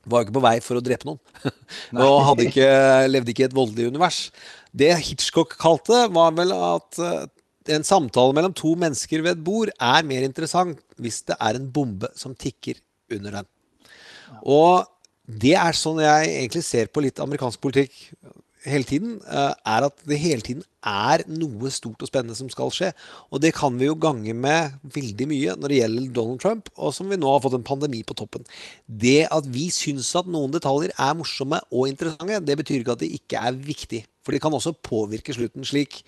var 0.07 0.23
jo 0.23 0.27
ikke 0.27 0.37
på 0.37 0.45
vei 0.45 0.57
for 0.65 0.79
å 0.79 0.85
drepe 0.85 1.09
noen. 1.09 1.21
og 2.05 2.19
hadde 2.31 2.49
ikke, 2.49 2.69
levde 3.11 3.33
ikke 3.33 3.45
i 3.45 3.49
et 3.49 3.57
voldelig 3.57 3.89
univers. 3.93 4.21
Det 4.75 4.93
Hitchcock 5.09 5.57
kalte, 5.61 6.05
var 6.15 6.35
vel 6.37 6.55
at 6.57 7.01
eh, 7.03 7.27
en 7.75 7.87
samtale 7.87 8.37
mellom 8.37 8.55
to 8.57 8.75
mennesker 8.79 9.25
ved 9.25 9.37
et 9.37 9.45
bord 9.45 9.73
er 9.73 10.09
mer 10.09 10.27
interessant 10.27 10.81
hvis 11.01 11.23
det 11.29 11.39
er 11.41 11.59
en 11.59 11.71
bombe 11.73 12.11
som 12.19 12.37
tikker 12.37 12.81
under 13.15 13.41
den. 13.41 13.51
Og 14.45 14.85
det 15.25 15.55
er 15.57 15.77
sånn 15.77 16.03
jeg 16.05 16.33
egentlig 16.35 16.65
ser 16.67 16.91
på 16.93 17.05
litt 17.05 17.21
amerikansk 17.23 17.63
politikk 17.65 17.95
hele 18.65 18.87
tiden, 18.89 19.19
eh, 19.29 19.53
er 19.67 19.87
at 19.87 19.97
det 20.09 20.19
hele 20.21 20.45
tiden 20.45 20.63
er 20.85 21.25
noe 21.29 21.71
stort 21.73 22.03
og 22.03 22.09
spennende 22.09 22.37
som 22.37 22.49
skal 22.53 22.73
skje. 22.73 22.91
Og 23.33 23.41
det 23.41 23.55
kan 23.57 23.77
vi 23.79 23.89
jo 23.89 23.97
gange 23.97 24.35
med 24.37 24.79
veldig 24.95 25.29
mye 25.31 25.57
når 25.59 25.73
det 25.73 25.81
gjelder 25.81 26.13
Donald 26.17 26.41
Trump, 26.41 26.71
og 26.77 26.95
som 26.97 27.11
vi 27.11 27.19
nå 27.21 27.31
har 27.31 27.43
fått 27.45 27.57
en 27.59 27.67
pandemi 27.67 28.03
på 28.07 28.17
toppen. 28.17 28.45
Det 28.89 29.27
at 29.31 29.49
vi 29.49 29.69
syns 29.75 30.15
at 30.17 30.29
noen 30.31 30.53
detaljer 30.55 30.95
er 30.97 31.17
morsomme 31.19 31.61
og 31.71 31.89
interessante, 31.89 32.41
det 32.45 32.59
betyr 32.61 32.81
ikke 32.83 32.97
at 32.97 33.05
det 33.05 33.13
ikke 33.17 33.41
er 33.41 33.53
viktig. 33.53 34.05
For 34.25 34.33
det 34.33 34.41
kan 34.41 34.57
også 34.57 34.77
påvirke 34.81 35.37
slutten 35.37 35.67
slik. 35.69 36.03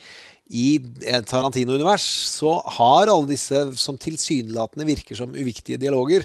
I 0.47 0.79
Tarantino-univers 1.27 2.05
så 2.39 2.61
har 2.79 3.11
alle 3.11 3.33
disse 3.33 3.65
som 3.81 3.99
tilsynelatende 3.99 4.87
virker 4.87 5.19
som 5.19 5.35
uviktige 5.35 5.81
dialoger, 5.83 6.25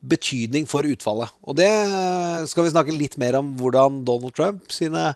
betydning 0.00 0.66
for 0.68 0.86
utfallet. 0.88 1.30
Og 1.44 1.56
det 1.60 1.70
skal 2.50 2.66
vi 2.66 2.72
snakke 2.72 2.96
litt 2.96 3.18
mer 3.20 3.36
om 3.38 3.52
hvordan 3.60 4.00
Donald 4.08 4.34
Trump 4.36 4.72
sine 4.72 5.12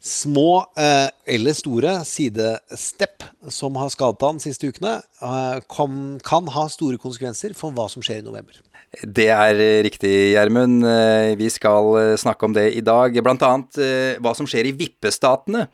små 0.00 0.64
eh, 0.80 1.08
eller 1.36 1.56
store 1.56 1.98
sidestep 2.08 3.26
som 3.52 3.76
har 3.80 3.92
skadet 3.92 4.26
han 4.26 4.40
de 4.40 4.48
siste 4.48 4.70
ukene, 4.72 4.98
eh, 5.22 5.60
kan, 5.70 6.18
kan 6.24 6.50
ha 6.56 6.66
store 6.72 7.00
konsekvenser 7.00 7.54
for 7.56 7.76
hva 7.76 7.88
som 7.92 8.04
skjer 8.04 8.22
i 8.22 8.26
november. 8.26 8.60
Det 8.90 9.28
er 9.30 9.54
riktig, 9.86 10.10
Gjermund. 10.34 10.82
Eh, 10.82 11.36
vi 11.38 11.46
skal 11.52 11.92
eh, 12.00 12.16
snakke 12.18 12.48
om 12.48 12.54
det 12.56 12.72
i 12.74 12.82
dag. 12.82 13.14
Annet 13.22 13.78
eh, 13.78 14.18
hva 14.18 14.32
som 14.34 14.48
skjer 14.50 14.66
i 14.66 14.74
vippestatene. 14.74 15.68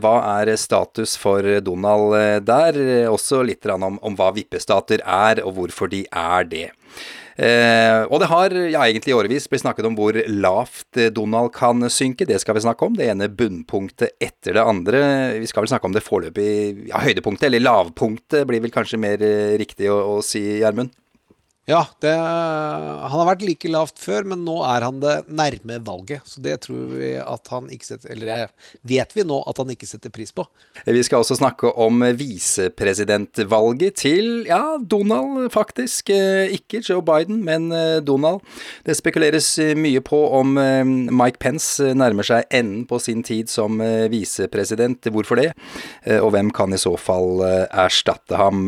Hva 0.00 0.14
er 0.40 0.54
status 0.56 1.18
for 1.20 1.44
Donald 1.62 2.16
der? 2.48 2.78
Også 3.12 3.42
litt 3.44 3.68
om, 3.68 4.00
om 4.00 4.16
hva 4.16 4.32
vippestater 4.34 5.04
er, 5.04 5.44
og 5.44 5.58
hvorfor 5.58 5.92
de 5.92 6.06
er 6.08 6.48
det. 6.48 6.66
Eh, 7.38 8.02
og 8.10 8.18
det 8.18 8.28
har 8.32 8.54
ja, 8.56 8.82
egentlig 8.82 9.12
i 9.12 9.16
årevis 9.16 9.46
blitt 9.50 9.62
snakket 9.62 9.86
om 9.86 9.94
hvor 9.98 10.16
lavt 10.26 10.98
Donald 11.14 11.52
kan 11.54 11.86
synke. 11.92 12.26
Det 12.26 12.40
skal 12.42 12.58
vi 12.58 12.64
snakke 12.66 12.88
om. 12.88 12.96
Det 12.98 13.06
ene 13.12 13.30
bunnpunktet 13.30 14.16
etter 14.18 14.58
det 14.58 14.64
andre. 14.64 15.02
Vi 15.38 15.50
skal 15.50 15.64
vel 15.64 15.72
snakke 15.72 15.86
om 15.90 15.94
det 15.94 16.04
foreløpig 16.06 16.88
ja, 16.90 17.02
høydepunktet, 17.04 17.48
eller 17.50 17.64
lavpunktet 17.64 18.48
blir 18.48 18.64
vel 18.64 18.74
kanskje 18.74 19.00
mer 19.02 19.22
riktig 19.60 19.90
å, 19.92 20.00
å 20.16 20.24
si, 20.24 20.44
Gjermund? 20.62 20.94
Ja, 21.68 21.82
det, 22.00 22.14
han 22.16 23.12
har 23.12 23.26
vært 23.28 23.42
like 23.44 23.68
lavt 23.68 23.98
før, 24.00 24.24
men 24.30 24.40
nå 24.46 24.54
er 24.64 24.86
han 24.86 25.02
det 25.02 25.18
nærme 25.28 25.76
valget. 25.84 26.24
Så 26.24 26.40
det 26.40 26.54
tror 26.64 26.94
vi 26.94 27.10
at 27.20 27.50
han 27.52 27.66
ikke 27.68 27.84
setter 27.90 28.14
Eller 28.14 28.48
vet 28.88 29.12
vi 29.12 29.24
nå 29.28 29.42
at 29.44 29.60
han 29.60 29.68
ikke 29.74 29.88
setter 29.88 30.08
pris 30.08 30.32
på. 30.32 30.46
Vi 30.86 31.02
skal 31.04 31.20
også 31.20 31.36
snakke 31.36 31.68
om 31.76 32.00
visepresidentvalget 32.16 33.98
til 34.00 34.46
ja, 34.48 34.78
Donald, 34.80 35.50
faktisk. 35.52 36.08
Eh, 36.14 36.54
ikke 36.56 36.80
Joe 36.80 37.04
Biden, 37.04 37.42
men 37.44 37.68
eh, 37.76 37.98
Donald. 38.00 38.40
Det 38.88 38.96
spekuleres 38.96 39.50
mye 39.76 40.00
på 40.00 40.22
om 40.40 40.56
eh, 40.62 40.88
Mike 40.88 41.36
Pence 41.42 41.92
nærmer 41.92 42.24
seg 42.24 42.48
enden 42.48 42.86
på 42.88 42.96
sin 43.02 43.20
tid 43.20 43.52
som 43.52 43.76
visepresident. 44.08 45.04
Hvorfor 45.12 45.36
det? 45.36 45.50
Og 46.22 46.30
hvem 46.32 46.48
kan 46.54 46.72
i 46.72 46.80
så 46.80 46.94
fall 46.96 47.42
erstatte 47.44 48.38
ham? 48.40 48.64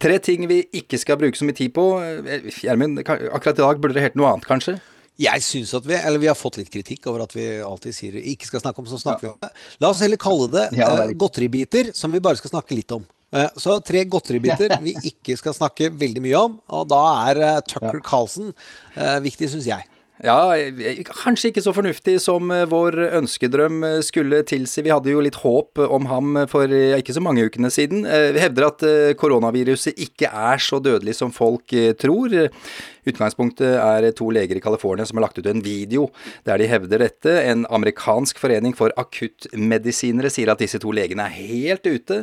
Tre 0.00 0.20
ting 0.20 0.44
vi 0.50 0.60
ikke 0.76 1.00
skal 1.00 1.16
bruke 1.20 1.38
så 1.38 1.48
mye 1.48 1.56
tid 1.56 1.72
på 1.76 1.86
Gjermund, 2.26 3.00
akkurat 3.06 3.56
i 3.56 3.62
dag 3.62 3.80
burde 3.80 3.96
det 3.96 4.04
hørt 4.08 4.18
noe 4.18 4.34
annet, 4.34 4.46
kanskje? 4.48 4.76
Jeg 5.16 5.40
synes 5.44 5.72
at 5.78 5.86
vi, 5.88 5.96
eller 5.96 6.20
vi 6.20 6.28
har 6.28 6.36
fått 6.36 6.58
litt 6.60 6.68
kritikk 6.72 7.06
over 7.08 7.24
at 7.24 7.32
vi 7.32 7.46
alltid 7.64 7.96
sier 7.96 8.16
ikke 8.20 8.48
skal 8.50 8.60
snakke 8.60 8.82
om, 8.82 8.88
så 8.90 9.00
snakker 9.00 9.24
vi 9.24 9.30
om 9.32 9.38
det. 9.40 9.52
La 9.80 9.88
oss 9.88 10.02
heller 10.04 10.20
kalle 10.20 10.48
det 10.52 10.66
ja, 10.76 10.90
uh, 10.92 11.12
godteribiter, 11.16 11.88
som 11.96 12.12
vi 12.12 12.20
bare 12.24 12.36
skal 12.36 12.52
snakke 12.52 12.76
litt 12.76 12.92
om. 12.92 13.06
Uh, 13.32 13.48
så 13.56 13.78
tre 13.84 14.04
godteribiter 14.12 14.76
vi 14.84 14.92
ikke 15.08 15.38
skal 15.40 15.56
snakke 15.56 15.88
veldig 15.88 16.24
mye 16.26 16.42
om, 16.48 16.58
og 16.68 16.88
da 16.92 17.00
er 17.30 17.40
uh, 17.40 17.62
Tucker 17.64 18.02
Carlsen 18.04 18.52
viktig, 19.24 19.48
syns 19.54 19.70
jeg. 19.70 19.88
Ja, 20.24 20.56
kanskje 21.04 21.50
ikke 21.50 21.60
så 21.60 21.74
fornuftig 21.76 22.14
som 22.24 22.48
eh, 22.54 22.64
vår 22.70 22.94
ønskedrøm 23.18 23.82
eh, 23.84 23.96
skulle 24.04 24.40
tilsi. 24.48 24.80
Vi 24.86 24.92
hadde 24.92 25.12
jo 25.12 25.20
litt 25.20 25.36
håp 25.42 25.76
om 25.82 26.06
ham 26.08 26.38
for 26.48 26.72
ikke 26.72 27.12
så 27.12 27.20
mange 27.20 27.44
ukene 27.44 27.68
siden. 27.72 28.06
Eh, 28.08 28.30
vi 28.32 28.40
hevder 28.40 28.70
at 28.70 28.84
koronaviruset 29.20 29.98
ikke 30.00 30.30
er 30.32 30.62
så 30.62 30.80
dødelig 30.80 31.18
som 31.18 31.34
folk 31.36 31.74
tror. 32.00 32.32
Utgangspunktet 33.06 33.76
er 33.76 34.06
to 34.16 34.30
leger 34.32 34.56
i 34.56 34.62
California 34.64 35.04
som 35.06 35.20
har 35.20 35.26
lagt 35.26 35.40
ut 35.42 35.50
en 35.50 35.60
video 35.62 36.08
der 36.48 36.62
de 36.62 36.70
hevder 36.70 37.04
dette. 37.04 37.34
En 37.50 37.66
amerikansk 37.68 38.40
forening 38.40 38.72
for 38.78 38.94
akuttmedisinere 38.96 40.32
sier 40.32 40.54
at 40.54 40.64
disse 40.64 40.80
to 40.80 40.94
legene 40.96 41.28
er 41.28 41.36
helt 41.36 41.84
ute, 41.84 42.22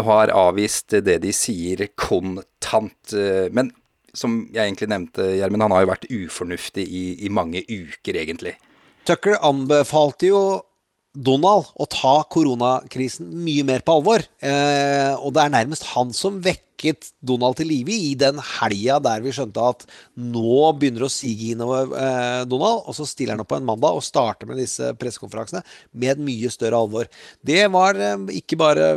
og 0.00 0.08
har 0.08 0.32
avvist 0.32 0.96
det 1.04 1.20
de 1.26 1.34
sier 1.36 1.84
kontant. 2.00 3.14
Men 3.52 3.70
som 4.18 4.40
jeg 4.52 4.64
egentlig 4.64 4.90
nevnte, 4.92 5.26
Gjermund, 5.38 5.64
han 5.66 5.76
har 5.76 5.84
jo 5.84 5.92
vært 5.92 6.08
ufornuftig 6.10 6.84
i, 6.84 7.04
i 7.26 7.30
mange 7.32 7.62
uker, 7.64 8.18
egentlig. 8.18 8.56
Tucker 9.08 9.38
anbefalte 9.46 10.28
jo 10.28 10.40
Donald 11.18 11.72
å 11.74 11.86
ta 11.90 12.20
koronakrisen 12.30 13.26
mye 13.42 13.64
mer 13.66 13.82
på 13.82 13.98
alvor. 13.98 14.22
Eh, 14.38 15.12
og 15.18 15.34
det 15.34 15.44
er 15.44 15.54
nærmest 15.56 15.88
han 15.90 16.12
som 16.14 16.38
vekket 16.44 17.08
Donald 17.26 17.58
til 17.58 17.66
live 17.72 17.90
i 17.90 18.12
den 18.18 18.38
helga 18.38 19.00
der 19.02 19.24
vi 19.24 19.32
skjønte 19.34 19.64
at 19.72 19.82
nå 20.14 20.60
begynner 20.78 21.02
det 21.02 21.08
å 21.08 21.16
sige 21.16 21.50
innover 21.56 21.90
eh, 21.98 22.44
Donald. 22.46 22.84
Og 22.86 22.94
så 23.00 23.08
stiller 23.08 23.34
han 23.34 23.42
opp 23.42 23.50
på 23.50 23.58
en 23.58 23.66
mandag 23.66 23.98
og 23.98 24.06
starter 24.06 24.46
med 24.50 24.62
disse 24.62 24.92
pressekonferansene 25.00 25.64
med 25.98 26.14
et 26.14 26.24
mye 26.30 26.54
større 26.54 26.84
alvor. 26.86 27.10
Det 27.42 27.66
var 27.74 27.98
eh, 27.98 28.16
ikke 28.38 28.60
bare 28.62 28.88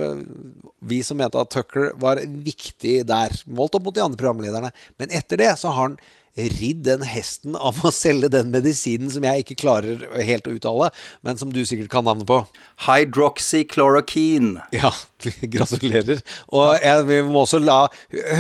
vi 0.92 1.02
som 1.06 1.18
mente 1.22 1.42
at 1.42 1.54
Tucker 1.54 1.92
var 2.02 2.22
viktig 2.22 3.02
der, 3.10 3.34
målt 3.50 3.78
opp 3.78 3.90
mot 3.90 3.98
de 3.98 4.06
andre 4.06 4.22
programlederne, 4.22 4.74
men 5.02 5.14
etter 5.18 5.42
det 5.42 5.56
så 5.62 5.74
har 5.74 5.90
han 5.90 6.02
ridd 6.36 6.84
den 6.86 7.04
hesten 7.06 7.56
av 7.56 7.82
å 7.86 7.92
selge 7.94 8.30
den 8.32 8.52
medisinen 8.54 9.12
som 9.12 9.26
jeg 9.28 9.44
ikke 9.44 9.58
klarer 9.64 10.04
helt 10.24 10.48
å 10.48 10.56
uttale, 10.56 10.92
men 11.26 11.40
som 11.40 11.52
du 11.54 11.62
sikkert 11.68 11.92
kan 11.92 12.08
navnet 12.08 12.28
på. 12.30 12.42
Hydroxychloroquine. 12.88 14.64
Ja, 14.76 14.94
gratulerer. 15.56 16.24
Og 16.54 16.78
jeg, 16.80 17.08
vi 17.10 17.20
må 17.28 17.44
også 17.44 17.62
la 17.62 17.82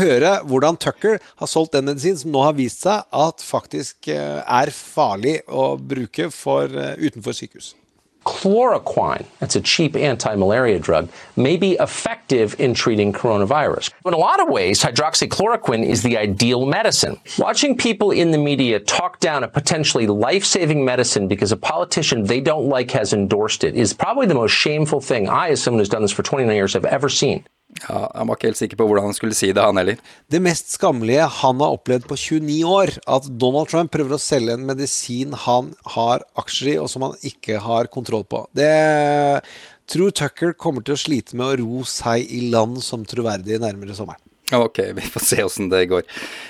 høre 0.01 0.37
hvordan 0.47 0.79
Tucker 0.81 1.19
har 1.19 1.51
solgt 1.51 1.75
den 1.75 1.89
medisinen 1.89 2.21
som 2.21 2.33
nå 2.33 2.45
har 2.45 2.57
vist 2.57 2.85
seg 2.85 3.05
at 3.11 3.43
faktisk 3.45 4.11
eh, 4.13 4.39
er 4.41 4.73
farlig 4.75 5.39
å 5.51 5.73
bruke 5.75 6.31
for, 6.33 6.71
eh, 6.71 6.97
utenfor 7.01 7.37
sykehus. 7.37 7.75
Chloroquine, 8.25 9.25
that's 9.39 9.55
a 9.55 9.61
cheap 9.61 9.95
anti 9.95 10.35
malaria 10.35 10.77
drug, 10.77 11.09
may 11.35 11.57
be 11.57 11.73
effective 11.73 12.55
in 12.59 12.73
treating 12.73 13.11
coronavirus. 13.11 13.91
In 14.05 14.13
a 14.13 14.17
lot 14.17 14.39
of 14.39 14.47
ways, 14.47 14.81
hydroxychloroquine 14.81 15.83
is 15.83 16.03
the 16.03 16.17
ideal 16.17 16.65
medicine. 16.65 17.19
Watching 17.39 17.75
people 17.75 18.11
in 18.11 18.31
the 18.31 18.37
media 18.37 18.79
talk 18.79 19.19
down 19.19 19.43
a 19.43 19.47
potentially 19.47 20.05
life 20.05 20.45
saving 20.45 20.85
medicine 20.85 21.27
because 21.27 21.51
a 21.51 21.57
politician 21.57 22.23
they 22.23 22.41
don't 22.41 22.67
like 22.67 22.91
has 22.91 23.11
endorsed 23.11 23.63
it 23.63 23.75
is 23.75 23.93
probably 23.93 24.27
the 24.27 24.35
most 24.35 24.51
shameful 24.51 25.01
thing 25.01 25.27
I, 25.27 25.49
as 25.49 25.63
someone 25.63 25.79
who's 25.79 25.89
done 25.89 26.03
this 26.03 26.11
for 26.11 26.23
29 26.23 26.55
years, 26.55 26.73
have 26.73 26.85
ever 26.85 27.09
seen. 27.09 27.45
Ja, 27.87 28.11
Han 28.13 28.29
var 28.29 28.37
ikke 28.37 28.49
helt 28.51 28.59
sikker 28.59 28.79
på 28.79 28.87
hvordan 28.89 29.09
han 29.09 29.17
skulle 29.17 29.37
si 29.37 29.51
det, 29.51 29.63
han 29.63 29.79
heller. 29.79 29.99
Det 30.31 30.41
mest 30.43 30.73
skammelige 30.75 31.27
han 31.41 31.61
har 31.63 31.75
opplevd 31.77 32.07
på 32.09 32.17
29 32.19 32.57
år, 32.69 32.93
at 33.17 33.29
Donald 33.41 33.71
Trump 33.71 33.93
prøver 33.93 34.17
å 34.17 34.21
selge 34.21 34.55
en 34.57 34.65
medisin 34.67 35.35
han 35.47 35.73
har 35.95 36.25
aksjer 36.41 36.75
i, 36.75 36.79
og 36.81 36.89
som 36.91 37.07
han 37.07 37.17
ikke 37.27 37.61
har 37.63 37.91
kontroll 37.93 38.25
på. 38.29 38.45
Det 38.57 38.71
tror 39.91 40.13
Tucker 40.15 40.53
kommer 40.55 40.85
til 40.85 40.95
å 40.95 41.01
slite 41.01 41.37
med 41.37 41.47
å 41.47 41.61
ro 41.63 41.85
seg 41.87 42.27
i 42.29 42.45
land 42.53 42.79
som 42.85 43.07
troverdig 43.07 43.59
nærmere 43.61 43.97
sommeren. 43.97 44.21
Ok, 44.51 44.79
vi 44.95 45.01
får 45.01 45.19
se 45.25 45.43
åssen 45.43 45.69
det 45.69 45.85
går. 45.85 46.03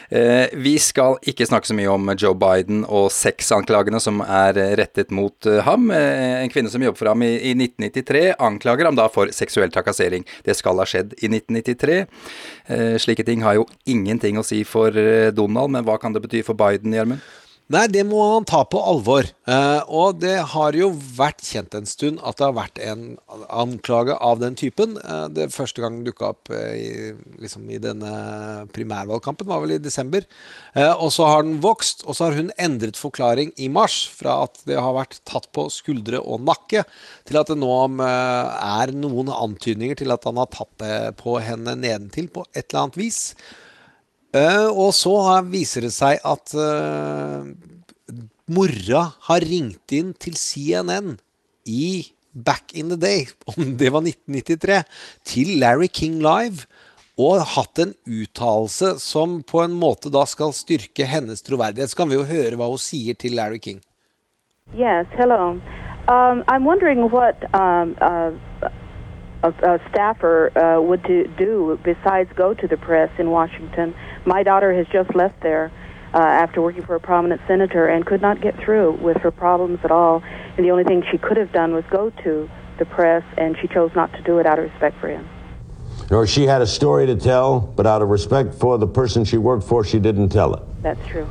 Eh, 0.10 0.48
vi 0.54 0.76
skal 0.82 1.18
ikke 1.28 1.46
snakke 1.48 1.70
så 1.70 1.76
mye 1.78 1.92
om 1.92 2.12
Joe 2.18 2.36
Biden 2.38 2.84
og 2.88 3.12
sexanklagene 3.14 4.02
som 4.02 4.24
er 4.26 4.58
rettet 4.80 5.14
mot 5.16 5.36
uh, 5.48 5.62
ham. 5.68 5.92
Eh, 5.96 6.42
en 6.42 6.52
kvinne 6.54 6.72
som 6.72 6.84
jobber 6.84 7.00
for 7.00 7.12
ham 7.12 7.24
i, 7.26 7.34
i, 7.38 7.54
1993, 7.56 8.24
anklager 8.42 8.90
ham 8.90 8.98
da 8.98 9.08
for 9.12 9.32
seksuell 9.36 9.72
trakassering. 9.74 10.26
Det 10.48 10.58
skal 10.58 10.82
ha 10.82 10.88
skjedd 10.90 11.16
i 11.20 11.30
1993. 11.30 12.00
Eh, 12.72 12.96
slike 13.02 13.26
ting 13.28 13.46
har 13.46 13.60
jo 13.60 13.68
ingenting 13.90 14.40
å 14.40 14.46
si 14.46 14.64
for 14.68 14.96
eh, 14.98 15.30
Donald, 15.36 15.74
men 15.76 15.86
hva 15.88 16.00
kan 16.02 16.16
det 16.16 16.24
bety 16.26 16.44
for 16.48 16.58
Biden, 16.58 16.96
Gjermund? 16.96 17.22
Nei, 17.72 17.86
det 17.88 18.02
må 18.04 18.20
han 18.34 18.46
ta 18.48 18.66
på 18.68 18.80
alvor. 18.84 19.28
Eh, 19.48 19.82
og 19.88 20.18
det 20.20 20.34
har 20.52 20.76
jo 20.76 20.90
vært 21.16 21.44
kjent 21.46 21.76
en 21.78 21.88
stund 21.88 22.20
at 22.28 22.40
det 22.40 22.48
har 22.50 22.58
vært 22.58 22.82
en 22.84 23.06
anklage 23.48 24.18
av 24.18 24.42
den 24.42 24.58
typen. 24.60 24.98
Eh, 25.00 25.28
det 25.32 25.46
første 25.54 25.84
gang 25.84 26.02
dukka 26.04 26.34
opp 26.34 26.52
eh, 26.52 26.74
i, 26.76 26.90
liksom 27.40 27.70
i 27.72 27.80
denne 27.80 28.12
primærvalgkampen, 28.76 29.48
var 29.48 29.64
vel 29.64 29.78
i 29.78 29.80
desember. 29.84 30.28
Eh, 30.74 30.92
og 30.92 31.14
så 31.16 31.30
har 31.30 31.48
den 31.48 31.62
vokst, 31.64 32.04
og 32.04 32.18
så 32.18 32.28
har 32.28 32.42
hun 32.42 32.52
endret 32.60 33.00
forklaring 33.00 33.56
i 33.56 33.72
mars. 33.72 34.02
Fra 34.20 34.42
at 34.50 34.60
det 34.68 34.82
har 34.82 34.98
vært 34.98 35.22
tatt 35.30 35.48
på 35.56 35.70
skuldre 35.72 36.20
og 36.20 36.44
nakke, 36.50 36.84
til 37.30 37.40
at 37.40 37.54
det 37.54 37.60
nå 37.62 37.72
eh, 38.04 38.62
er 38.84 38.96
noen 38.98 39.32
antydninger 39.32 40.02
til 40.02 40.12
at 40.12 40.28
han 40.28 40.44
har 40.44 40.52
tatt 40.52 40.76
det 40.84 40.96
på 41.24 41.40
henne 41.40 41.80
nedentil 41.80 42.28
på 42.36 42.50
et 42.52 42.66
eller 42.66 42.88
annet 42.90 43.00
vis. 43.06 43.26
Uh, 44.32 44.70
og 44.72 44.94
så 44.96 45.14
viser 45.52 45.84
det 45.84 45.92
seg 45.92 46.22
at 46.24 46.54
uh, 46.56 47.44
mora 48.52 49.04
har 49.28 49.44
ringt 49.44 49.92
inn 49.92 50.14
til 50.16 50.38
CNN 50.40 51.18
i 51.68 52.08
back 52.32 52.72
in 52.72 52.88
the 52.88 52.96
day, 52.96 53.28
om 53.52 53.76
det 53.78 53.92
var 53.92 54.06
1993, 54.08 54.84
til 55.28 55.60
Larry 55.60 55.92
King 55.92 56.22
Live. 56.24 56.68
Og 57.20 57.44
hatt 57.54 57.78
en 57.84 57.92
uttalelse 58.08 58.96
som 59.04 59.42
på 59.46 59.60
en 59.62 59.76
måte 59.78 60.10
da 60.10 60.24
skal 60.26 60.56
styrke 60.56 61.06
hennes 61.06 61.44
troverdighet. 61.46 61.92
Så 61.92 62.00
kan 62.00 62.10
vi 62.10 62.16
jo 62.16 62.24
høre 62.26 62.56
hva 62.58 62.70
hun 62.72 62.82
sier 62.82 63.18
til 63.20 63.36
Larry 63.38 63.60
King. 63.62 63.82
Yes, 64.74 65.06
hello. 65.20 65.60
Um, 66.08 66.42
I'm 66.48 66.64
wondering 66.66 67.04
um, 67.04 67.96
uh, 68.02 68.32
a, 69.44 69.50
a 69.50 69.80
staffer 69.90 70.58
uh, 70.58 70.82
would 70.82 71.04
do, 71.04 71.28
do 71.38 71.80
besides 71.84 72.32
go 72.36 72.54
to 72.54 72.68
the 72.68 72.78
press 72.78 73.12
in 73.18 73.30
Washington. 73.30 73.96
My 74.26 74.44
daughter 74.44 74.74
has 74.74 74.88
just 74.88 75.16
left 75.16 75.42
there 75.42 75.72
uh, 76.14 76.18
after 76.18 76.62
working 76.62 76.84
for 76.84 76.96
a 76.96 77.00
prominent 77.00 77.42
senator 77.48 77.88
and 77.88 78.06
could 78.06 78.22
not 78.22 78.42
get 78.42 78.58
through 78.58 78.94
with 78.94 79.18
her 79.18 79.32
problems 79.32 79.80
at 79.84 79.92
all. 79.92 80.22
And 80.58 80.66
the 80.66 80.72
only 80.72 80.84
thing 80.84 81.04
she 81.12 81.18
could 81.18 81.38
have 81.38 81.52
done 81.52 81.74
was 81.74 81.84
go 81.90 82.10
to 82.24 82.50
the 82.78 82.86
press, 82.86 83.24
and 83.38 83.56
she 83.62 83.68
chose 83.68 83.92
not 83.96 84.12
to 84.14 84.22
do 84.24 84.40
it 84.40 84.46
out 84.46 84.60
of 84.60 84.66
respect 84.66 85.00
for 85.00 85.08
him. 85.08 85.28
Or 86.10 86.28
she 86.28 86.46
had 86.46 86.62
a 86.62 86.68
story 86.68 87.06
to 87.06 87.16
tell, 87.16 87.60
but 87.60 87.86
out 87.86 88.02
of 88.02 88.10
respect 88.10 88.56
for 88.56 88.78
the 88.78 88.88
person 88.88 89.24
she 89.24 89.38
worked 89.38 89.64
for, 89.64 89.84
she 89.84 90.00
didn't 90.00 90.30
tell 90.30 90.54
it. 90.56 90.64
That's 90.82 91.00
true. 91.08 91.28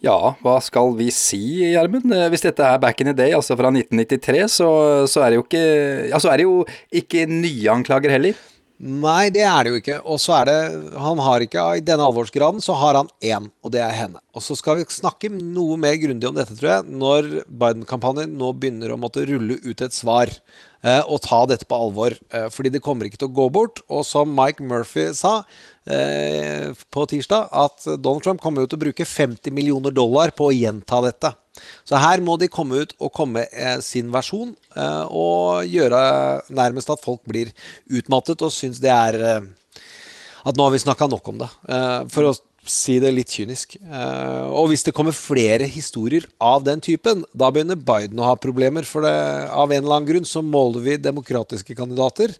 Ja, 0.00 0.34
hva 0.40 0.54
skal 0.64 0.94
vi 0.96 1.10
si, 1.12 1.40
Gjermund? 1.74 2.08
Eh, 2.16 2.28
Hvis 2.32 2.46
dette 2.46 2.64
er 2.64 2.80
back 2.80 3.02
in 3.02 3.10
the 3.10 3.16
day, 3.16 3.34
altså 3.36 3.56
fra 3.58 3.68
1993, 3.68 4.46
så, 4.48 4.70
så 5.10 5.24
er 5.24 5.32
det 5.32 5.40
jo 5.40 5.44
ikke 5.44 5.66
Ja, 6.08 6.20
så 6.22 6.32
er 6.32 6.40
det 6.40 6.46
jo 6.48 6.62
ikke 7.02 7.26
nye 7.28 7.68
anklager 7.74 8.14
heller. 8.16 8.38
Nei, 8.80 9.28
det 9.28 9.42
er 9.44 9.66
det 9.66 9.72
jo 9.74 9.78
ikke. 9.82 9.98
Og 10.08 10.16
så 10.22 10.38
er 10.38 10.48
det 10.48 10.60
Han 11.04 11.20
har 11.20 11.44
ikke 11.44 11.64
I 11.76 11.82
denne 11.84 12.06
alvorsgraden 12.08 12.62
så 12.64 12.72
har 12.80 12.96
han 12.96 13.10
én, 13.20 13.50
og 13.60 13.74
det 13.74 13.82
er 13.84 13.92
henne. 13.92 14.22
Og 14.32 14.40
så 14.44 14.56
skal 14.56 14.80
vi 14.80 14.86
snakke 14.88 15.28
noe 15.36 15.76
mer 15.80 15.98
grundig 16.00 16.30
om 16.30 16.38
dette, 16.38 16.56
tror 16.56 16.70
jeg, 16.78 16.96
når 17.02 17.28
Biden-kampanjen 17.44 18.32
nå 18.40 18.54
begynner 18.56 18.94
å 18.94 19.00
måtte 19.00 19.26
rulle 19.28 19.60
ut 19.60 19.84
et 19.84 19.96
svar. 19.96 20.32
Eh, 20.82 21.02
Og 21.06 21.20
ta 21.24 21.44
dette 21.46 21.66
på 21.68 21.76
alvor. 21.76 22.16
eh, 22.32 22.48
Fordi 22.52 22.70
det 22.70 22.82
kommer 22.82 23.06
ikke 23.08 23.18
til 23.18 23.28
å 23.30 23.36
gå 23.36 23.48
bort. 23.52 23.82
Og 23.88 24.04
som 24.06 24.32
Mike 24.34 24.62
Murphy 24.62 25.12
sa 25.14 25.42
eh, 25.86 26.70
på 26.90 27.06
tirsdag, 27.10 27.48
at 27.52 27.84
Donald 28.00 28.22
Trump 28.24 28.40
kommer 28.42 28.66
til 28.66 28.78
å 28.78 28.84
bruke 28.86 29.04
50 29.06 29.50
millioner 29.52 29.90
dollar 29.94 30.30
på 30.36 30.48
å 30.50 30.54
gjenta 30.56 31.00
dette. 31.04 31.32
Så 31.84 31.98
her 32.00 32.22
må 32.24 32.38
de 32.40 32.48
komme 32.48 32.84
ut 32.84 32.92
og 33.02 33.12
komme 33.12 33.42
sin 33.84 34.10
versjon, 34.14 34.54
eh, 34.76 35.04
og 35.10 35.66
gjøre 35.68 36.42
nærmest 36.48 36.90
at 36.94 37.02
folk 37.04 37.20
blir 37.28 37.50
utmattet 37.90 38.40
og 38.46 38.52
syns 38.54 38.80
det 38.80 38.92
er 38.94 39.18
eh, 39.20 39.40
at 40.46 40.56
nå 40.56 40.64
har 40.64 40.72
vi 40.72 40.80
snakka 40.80 41.08
nok 41.10 41.26
om 41.34 41.42
det. 41.42 41.50
eh, 41.68 41.98
For 42.14 42.30
å 42.30 42.36
si 42.66 42.98
det 43.02 43.12
litt 43.14 43.32
kynisk. 43.32 43.76
Eh, 43.80 44.46
Og 44.50 44.70
hvis 44.70 44.84
det 44.86 44.94
kommer 44.96 45.16
flere 45.16 45.68
historier 45.70 46.26
av 46.40 46.64
den 46.66 46.80
typen, 46.80 47.24
da 47.32 47.50
begynner 47.50 47.78
Biden 47.78 48.20
å 48.20 48.28
ha 48.28 48.36
problemer. 48.36 48.84
For 48.84 49.04
det, 49.06 49.14
av 49.48 49.72
en 49.72 49.82
eller 49.82 49.96
annen 49.96 50.10
grunn 50.10 50.28
så 50.28 50.42
måler 50.44 50.84
vi 50.84 50.96
demokratiske 51.00 51.76
kandidater 51.78 52.34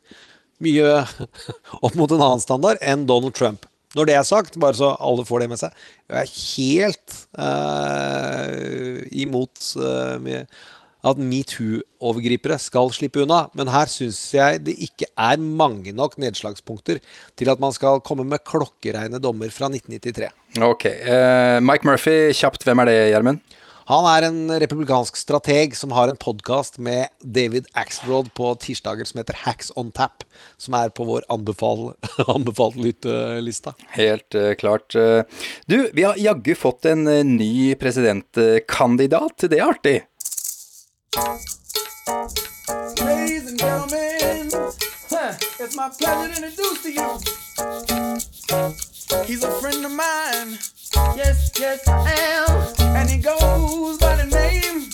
mye 0.60 1.00
opp 1.84 1.94
mot 1.96 2.10
en 2.12 2.20
annen 2.20 2.42
standard 2.42 2.80
enn 2.84 3.06
Donald 3.08 3.34
Trump. 3.34 3.64
Når 3.96 4.06
det 4.06 4.14
er 4.14 4.26
sagt, 4.28 4.58
bare 4.60 4.76
så 4.78 4.92
alle 5.02 5.24
får 5.26 5.42
det 5.42 5.48
med 5.50 5.58
seg, 5.58 5.72
jeg 6.06 6.20
er 6.20 6.34
helt 6.36 7.14
uh, 7.34 9.00
imot 9.10 9.72
med 10.22 10.46
at 11.06 11.20
metoo-overgripere 11.20 12.58
skal 12.60 12.92
slippe 12.94 13.22
unna. 13.24 13.44
Men 13.56 13.70
her 13.72 13.90
syns 13.90 14.20
jeg 14.36 14.64
det 14.66 14.76
ikke 14.88 15.08
er 15.16 15.40
mange 15.40 15.94
nok 15.96 16.18
nedslagspunkter 16.20 17.00
til 17.38 17.52
at 17.52 17.62
man 17.62 17.74
skal 17.76 18.02
komme 18.04 18.26
med 18.28 18.44
klokkereine 18.46 19.22
dommer 19.22 19.52
fra 19.54 19.70
1993. 19.72 20.30
Ok. 20.66 20.86
Uh, 21.06 21.58
Mike 21.64 21.86
Murphy, 21.88 22.18
kjapt, 22.36 22.66
hvem 22.66 22.84
er 22.84 22.90
det, 22.90 23.00
Gjermund? 23.14 23.42
Han 23.90 24.04
er 24.06 24.22
en 24.28 24.52
republikansk 24.62 25.16
strateg 25.18 25.72
som 25.74 25.90
har 25.96 26.12
en 26.12 26.18
podkast 26.20 26.76
med 26.78 27.08
David 27.26 27.66
Axelrod 27.74 28.28
på 28.38 28.52
tirsdager 28.62 29.08
som 29.08 29.18
heter 29.18 29.40
Hacks 29.42 29.72
on 29.74 29.90
Tap, 29.90 30.22
som 30.62 30.76
er 30.78 30.92
på 30.94 31.08
vår 31.08 31.26
anbefal, 31.32 31.88
anbefalt 32.36 32.78
lyttelista. 32.78 33.74
Helt 33.96 34.38
uh, 34.38 34.52
klart. 34.60 34.94
Eh, 34.94 35.24
Du, 35.66 35.90
vi 35.96 36.06
har 36.06 36.20
jaggu 36.22 36.54
fått 36.54 36.86
en 36.86 37.02
ny 37.34 37.74
presidentkandidat. 37.80 39.48
Det 39.50 39.58
er 39.58 39.66
artig. 39.66 39.96
Ladies 43.02 43.48
and 43.48 43.58
gentlemen, 43.58 44.48
huh, 45.10 45.34
it's 45.58 45.74
my 45.74 45.88
pleasure 45.88 46.32
to 46.32 46.46
introduce 46.46 46.82
to 46.82 46.92
you. 46.92 47.18
He's 49.26 49.42
a 49.42 49.50
friend 49.60 49.84
of 49.84 49.90
mine. 49.90 50.56
Yes, 51.16 51.50
yes, 51.58 51.88
I 51.88 52.12
am. 52.12 52.48
And 52.96 53.10
he 53.10 53.18
goes 53.18 53.98
by 53.98 54.14
the 54.16 54.26
name 54.26 54.90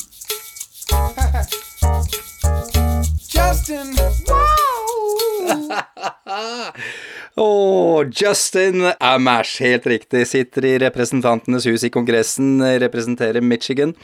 Justin. 3.29 3.95
Wow! 4.27 5.83
Oh, 7.37 8.05
Justin 8.11 8.93
Amash, 9.01 9.59
helt 9.61 9.87
riktig. 9.87 10.27
Sitter 10.27 10.65
i 10.65 10.79
Representantenes 10.79 11.67
hus 11.67 11.85
i 11.85 11.91
Kongressen, 11.91 12.79
representerer 12.81 13.41
Michigan. 13.41 13.95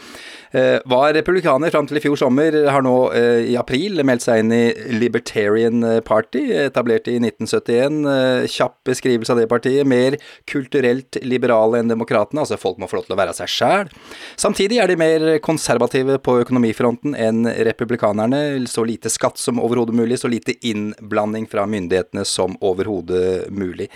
Eh, 0.53 0.79
var 0.85 1.15
republikaner 1.17 1.73
fram 1.73 1.87
til 1.89 1.97
i 1.97 2.03
fjor 2.05 2.19
sommer, 2.21 2.57
har 2.69 2.85
nå 2.85 2.97
eh, 3.17 3.53
i 3.53 3.57
april 3.57 4.03
meldt 4.05 4.27
seg 4.27 4.43
inn 4.43 4.53
i 4.53 4.65
Libertarian 4.93 5.81
Party, 6.05 6.45
etablert 6.67 7.09
i 7.09 7.17
1971. 7.21 8.01
Eh, 8.13 8.49
kjapp 8.53 8.77
beskrivelse 8.89 9.33
av 9.33 9.41
det 9.41 9.49
partiet. 9.49 9.89
Mer 9.89 10.19
kulturelt 10.51 11.17
liberale 11.25 11.81
enn 11.81 11.93
demokratene, 11.93 12.45
altså 12.45 12.61
folk 12.61 12.81
må 12.83 12.91
få 12.91 13.01
lov 13.01 13.09
til 13.09 13.17
å 13.17 13.21
være 13.23 13.37
seg 13.39 13.53
sjæl. 13.53 13.93
Samtidig 14.41 14.83
er 14.83 14.93
de 14.93 14.99
mer 15.01 15.27
konservative 15.45 16.19
på 16.21 16.37
økonomifronten 16.45 17.17
enn 17.17 17.49
republikanerne. 17.71 18.43
Så 18.69 18.85
lite 18.89 19.13
skatt 19.13 19.41
som 19.41 19.61
overhodet 19.63 19.97
mulig, 19.97 20.21
så 20.21 20.31
lite 20.31 20.59
innblanding 20.69 21.49
fra 21.51 21.65
myndighetene 21.65 22.27
som 22.29 22.59
overhodet 22.61 23.49
mulig. 23.53 23.89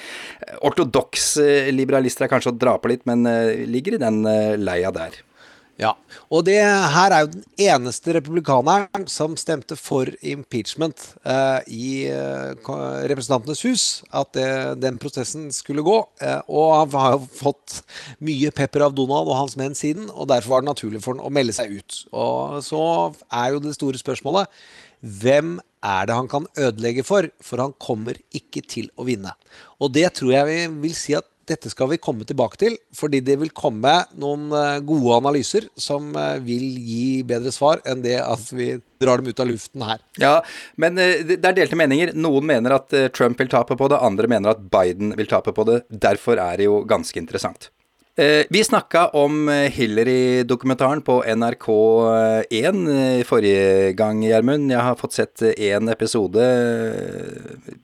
Ortodoks 0.65 1.37
eh, 1.43 1.71
liberalister 1.75 2.27
er 2.27 2.33
kanskje 2.33 2.55
å 2.55 2.59
dra 2.59 2.79
på 2.81 2.93
litt, 2.93 3.05
men 3.09 3.29
eh, 3.29 3.67
ligger 3.69 3.97
i 3.97 4.03
den 4.03 4.25
eh, 4.31 4.57
leia 4.57 4.93
der. 4.95 5.21
Ja, 5.77 5.91
og 6.33 6.47
det 6.47 6.57
her 6.57 7.13
er 7.13 7.27
jo 7.27 7.33
den 7.35 7.43
eneste 7.61 8.15
republikaneren 8.17 9.05
som 9.13 9.35
stemte 9.37 9.77
for 9.77 10.09
impeachment 10.25 11.03
eh, 11.21 11.67
i 11.69 11.89
eh, 12.09 12.71
Representantenes 13.11 13.61
hus, 13.67 13.85
at 14.09 14.33
det, 14.39 14.49
den 14.81 14.97
prosessen 15.01 15.51
skulle 15.53 15.85
gå. 15.85 15.99
Eh, 16.25 16.41
og 16.49 16.73
han 16.79 16.97
har 16.97 17.19
jo 17.19 17.29
fått 17.43 17.83
mye 18.25 18.55
pepper 18.57 18.87
av 18.89 18.97
Donald 18.97 19.29
og 19.29 19.37
hans 19.43 19.59
menn 19.61 19.77
siden, 19.77 20.09
og 20.15 20.31
derfor 20.33 20.57
var 20.57 20.65
det 20.65 20.71
naturlig 20.73 21.05
for 21.05 21.13
han 21.13 21.29
å 21.29 21.35
melde 21.37 21.59
seg 21.59 21.77
ut. 21.77 22.01
Og 22.17 22.59
så 22.65 22.83
er 23.29 23.53
jo 23.53 23.63
det 23.69 23.77
store 23.77 24.01
spørsmålet 24.01 24.49
hvem 25.07 25.59
er 25.85 26.09
det 26.09 26.17
han 26.17 26.29
kan 26.31 26.49
ødelegge 26.57 27.05
for? 27.07 27.29
For 27.45 27.61
han 27.61 27.77
kommer 27.83 28.17
ikke 28.35 28.65
til 28.65 28.89
å 28.97 29.05
vinne. 29.07 29.37
Og 29.77 29.93
det 29.93 30.09
tror 30.17 30.33
jeg 30.33 30.49
vi 30.49 30.61
vil 30.89 30.97
si 30.97 31.15
at 31.19 31.29
dette 31.47 31.71
skal 31.71 31.91
vi 31.93 32.01
komme 32.03 32.27
tilbake 32.27 32.59
til, 32.61 32.77
fordi 32.97 33.21
det 33.25 33.39
vil 33.41 33.53
komme 33.55 33.95
noen 34.19 34.49
eh, 34.51 34.81
gode 34.87 35.19
analyser 35.21 35.69
som 35.79 36.11
eh, 36.19 36.39
vil 36.45 36.65
gi 36.83 37.23
bedre 37.27 37.53
svar 37.55 37.83
enn 37.87 38.03
det 38.05 38.19
at 38.23 38.51
vi 38.57 38.73
drar 39.03 39.21
dem 39.21 39.31
ut 39.31 39.43
av 39.43 39.51
luften 39.51 39.85
her. 39.87 40.03
Ja, 40.23 40.35
men 40.81 40.99
eh, 41.03 41.23
det 41.27 41.41
er 41.41 41.57
delte 41.61 41.79
meninger. 41.79 42.15
Noen 42.19 42.49
mener 42.51 42.79
at 42.79 42.95
Trump 43.17 43.41
vil 43.41 43.53
tape 43.53 43.79
på 43.79 43.91
det, 43.93 44.03
andre 44.03 44.31
mener 44.31 44.55
at 44.55 44.67
Biden 44.73 45.15
vil 45.19 45.31
tape 45.31 45.55
på 45.57 45.67
det. 45.69 45.83
Derfor 45.91 46.41
er 46.43 46.59
det 46.61 46.69
jo 46.71 46.83
ganske 46.89 47.21
interessant. 47.23 47.71
Eh, 48.19 48.47
Vi 48.51 48.65
snakka 48.65 49.09
om 49.09 49.49
eh, 49.49 49.71
Hillary-dokumentaren 49.71 51.03
på 51.05 51.19
NRK1 51.25 52.79
eh, 52.89 53.25
forrige 53.29 53.93
gang, 53.93 54.23
Gjermund. 54.25 54.71
Jeg 54.73 54.81
har 54.81 54.97
fått 54.97 55.19
sett 55.19 55.43
én 55.53 55.91
episode. 55.93 56.47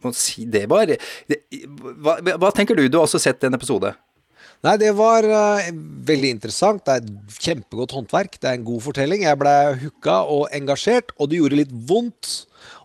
Må 0.00 0.14
si 0.16 0.46
det 0.48 0.64
var 0.72 0.88
hva, 0.88 2.16
hva 2.32 2.50
tenker 2.56 2.80
du? 2.80 2.86
Du 2.88 2.96
har 2.96 3.04
også 3.04 3.20
sett 3.20 3.44
en 3.44 3.58
episode? 3.58 3.92
Nei, 4.64 4.76
det 4.78 4.94
var 4.96 5.26
uh, 5.26 5.68
veldig 6.06 6.30
interessant. 6.38 6.84
Det 6.86 6.94
er 6.94 7.02
et 7.02 7.38
kjempegodt 7.42 7.92
håndverk. 7.96 8.38
Det 8.38 8.48
er 8.48 8.56
en 8.56 8.66
god 8.70 8.84
fortelling. 8.84 9.24
Jeg 9.26 9.40
ble 9.40 9.54
hooka 9.82 10.20
og 10.32 10.46
engasjert, 10.54 11.12
og 11.18 11.28
det 11.28 11.42
gjorde 11.42 11.58
litt 11.58 11.72
vondt. 11.90 12.30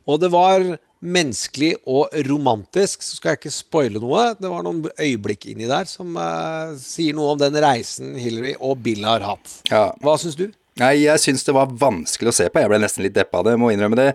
Og 0.10 0.20
det 0.20 0.34
var 0.34 0.66
menneskelig 1.04 1.76
og 1.86 2.14
romantisk. 2.28 3.04
Så 3.06 3.18
skal 3.18 3.34
jeg 3.36 3.44
ikke 3.44 3.56
spoile 3.56 4.04
noe. 4.04 4.30
Det 4.40 4.52
var 4.52 4.66
noen 4.66 4.86
øyeblikk 4.94 5.50
inni 5.52 5.70
der 5.70 5.90
som 5.90 6.16
uh, 6.18 6.76
sier 6.82 7.18
noe 7.18 7.36
om 7.36 7.42
den 7.42 7.58
reisen 7.64 8.16
Hillary 8.20 8.56
og 8.58 8.80
Bill 8.86 9.06
har 9.08 9.26
hatt. 9.26 9.60
Ja. 9.72 9.90
Hva 10.04 10.18
syns 10.22 10.40
du? 10.40 10.50
Nei, 10.78 10.92
jeg 11.08 11.18
syns 11.18 11.42
det 11.42 11.56
var 11.58 11.72
vanskelig 11.74 12.30
å 12.30 12.36
se 12.38 12.46
på. 12.54 12.62
Jeg 12.62 12.70
ble 12.70 12.78
nesten 12.78 13.02
litt 13.02 13.16
deppa 13.16 13.40
av 13.40 13.48
det, 13.48 13.56
må 13.58 13.72
innrømme 13.74 13.98
det. 13.98 14.12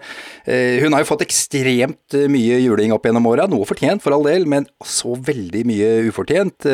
Eh, 0.46 0.78
hun 0.84 0.94
har 0.94 1.02
jo 1.02 1.08
fått 1.08 1.24
ekstremt 1.24 2.14
eh, 2.14 2.28
mye 2.30 2.60
juling 2.62 2.94
opp 2.94 3.08
gjennom 3.08 3.26
åra. 3.32 3.48
Noe 3.50 3.66
fortjent, 3.66 4.02
for 4.04 4.14
all 4.14 4.28
del, 4.28 4.46
men 4.46 4.68
så 4.86 5.16
veldig 5.18 5.64
mye 5.66 5.90
ufortjent. 6.06 6.68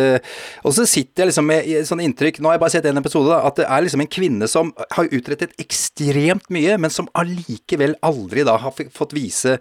Og 0.69 0.77
så 0.77 0.85
sitter 0.85 1.25
jeg 1.25 1.33
liksom 1.33 1.49
med 1.49 1.71
sånn 1.89 2.05
inntrykk 2.05 2.43
Nå 2.43 2.51
har 2.51 2.59
jeg 2.59 2.65
bare 2.67 2.75
sett 2.77 2.89
en 2.91 3.01
episode, 3.01 3.33
da, 3.33 3.41
at 3.49 3.63
det 3.63 3.65
er 3.65 3.87
liksom 3.87 4.05
en 4.05 4.13
kvinne 4.19 4.51
som 4.53 4.75
har 4.93 5.09
utrettet 5.09 5.57
ekstremt 5.63 6.53
mye, 6.53 6.77
men 6.77 6.93
som 6.93 7.09
allikevel 7.17 7.97
aldri 8.05 8.45
da 8.45 8.59
har 8.61 8.77
fått 8.93 9.17
vise 9.17 9.57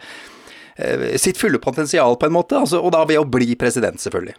sitt 1.17 1.39
fulle 1.41 1.59
potensial, 1.63 2.17
på 2.19 2.29
en 2.29 2.35
måte. 2.35 2.59
Altså, 2.59 2.81
og 2.83 2.93
da 2.93 3.01
ved 3.09 3.21
å 3.21 3.27
bli 3.29 3.55
president, 3.59 4.01
selvfølgelig. 4.03 4.37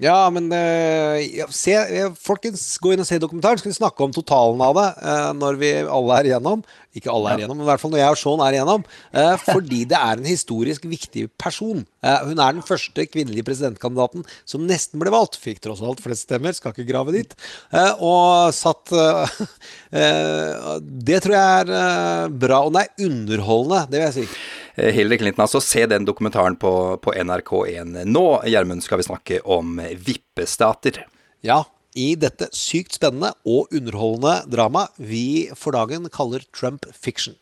Ja, 0.00 0.16
men 0.32 0.48
uh, 0.48 1.48
se, 1.52 1.74
eh, 1.76 2.08
folkens, 2.24 2.62
gå 2.80 2.94
inn 2.94 3.02
og 3.02 3.08
se 3.08 3.18
dokumentaren. 3.20 3.60
Så 3.60 3.66
skal 3.66 3.74
vi 3.74 3.80
snakke 3.82 4.06
om 4.06 4.14
totalen 4.16 4.62
av 4.64 4.78
det 4.78 4.86
uh, 5.04 5.32
når 5.36 5.58
vi 5.60 5.72
alle 5.84 6.16
er 6.16 6.30
igjennom. 6.30 6.62
Ikke 6.96 7.12
alle 7.12 7.34
er 7.34 7.42
igjennom, 7.42 7.60
men 7.60 7.66
i 7.66 7.68
hvert 7.68 7.82
fall 7.82 7.92
når 7.92 8.00
jeg 8.00 8.14
og 8.14 8.20
Sean 8.22 8.44
er 8.46 8.56
igjennom. 8.56 8.86
Uh, 9.12 9.34
fordi 9.52 9.82
det 9.90 10.00
er 10.00 10.16
en 10.16 10.30
historisk 10.30 10.88
viktig 10.88 11.26
person. 11.40 11.84
Eh, 12.00 12.22
hun 12.30 12.40
er 12.40 12.56
den 12.56 12.64
første 12.64 13.04
kvinnelige 13.04 13.44
presidentkandidaten 13.44 14.24
som 14.48 14.64
nesten 14.68 15.00
ble 15.02 15.12
valgt. 15.12 15.36
Fikk 15.40 15.60
tross 15.64 15.82
alt 15.84 16.00
flest 16.00 16.24
stemmer, 16.24 16.54
skal 16.56 16.72
ikke 16.72 16.88
grave 16.88 17.12
dit. 17.12 17.34
Eh, 17.76 17.92
og 18.00 18.54
satt 18.56 18.92
eh, 18.96 19.36
eh, 20.00 20.70
Det 20.80 21.20
tror 21.20 21.36
jeg 21.36 21.60
er 21.60 21.74
eh, 21.76 22.32
bra. 22.32 22.62
Og 22.64 22.72
den 22.72 22.86
er 22.86 23.10
underholdende, 23.10 23.84
det 23.92 24.00
vil 24.00 24.08
jeg 24.08 24.16
si. 24.16 24.40
Eh, 24.80 24.92
Hillary 24.94 25.18
Clinton, 25.18 25.44
altså. 25.44 25.60
Se 25.60 25.84
den 25.86 26.06
dokumentaren 26.08 26.56
på, 26.56 26.72
på 27.04 27.12
NRK1 27.12 28.00
nå. 28.08 28.24
Gjermund, 28.48 28.84
skal 28.84 29.02
vi 29.02 29.08
snakke 29.10 29.42
om 29.44 29.76
vippestater. 30.06 31.04
Ja, 31.44 31.64
i 31.98 32.14
dette 32.20 32.48
sykt 32.54 32.96
spennende 32.96 33.32
og 33.44 33.72
underholdende 33.74 34.40
drama 34.50 34.86
vi 34.96 35.50
for 35.58 35.76
dagen 35.76 36.08
kaller 36.14 36.44
Trump 36.54 36.86
fiction. 36.94 37.36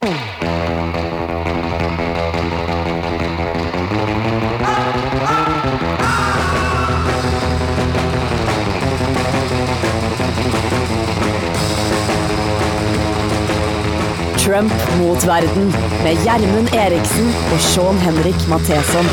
Trump 14.48 14.72
mot 14.98 15.24
verden 15.28 15.66
med 16.04 16.22
Gjermund 16.24 16.70
Eriksen 16.72 17.26
og 17.52 17.58
Sean 17.61 17.98
Henrik 18.00 18.46
Matheson. 18.48 19.11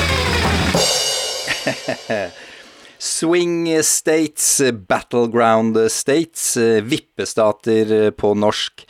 Swing 3.17 3.67
states, 3.83 4.61
battleground 4.87 5.75
states, 5.91 6.53
vippestater 6.87 8.13
på 8.15 8.31
norsk. 8.39 8.85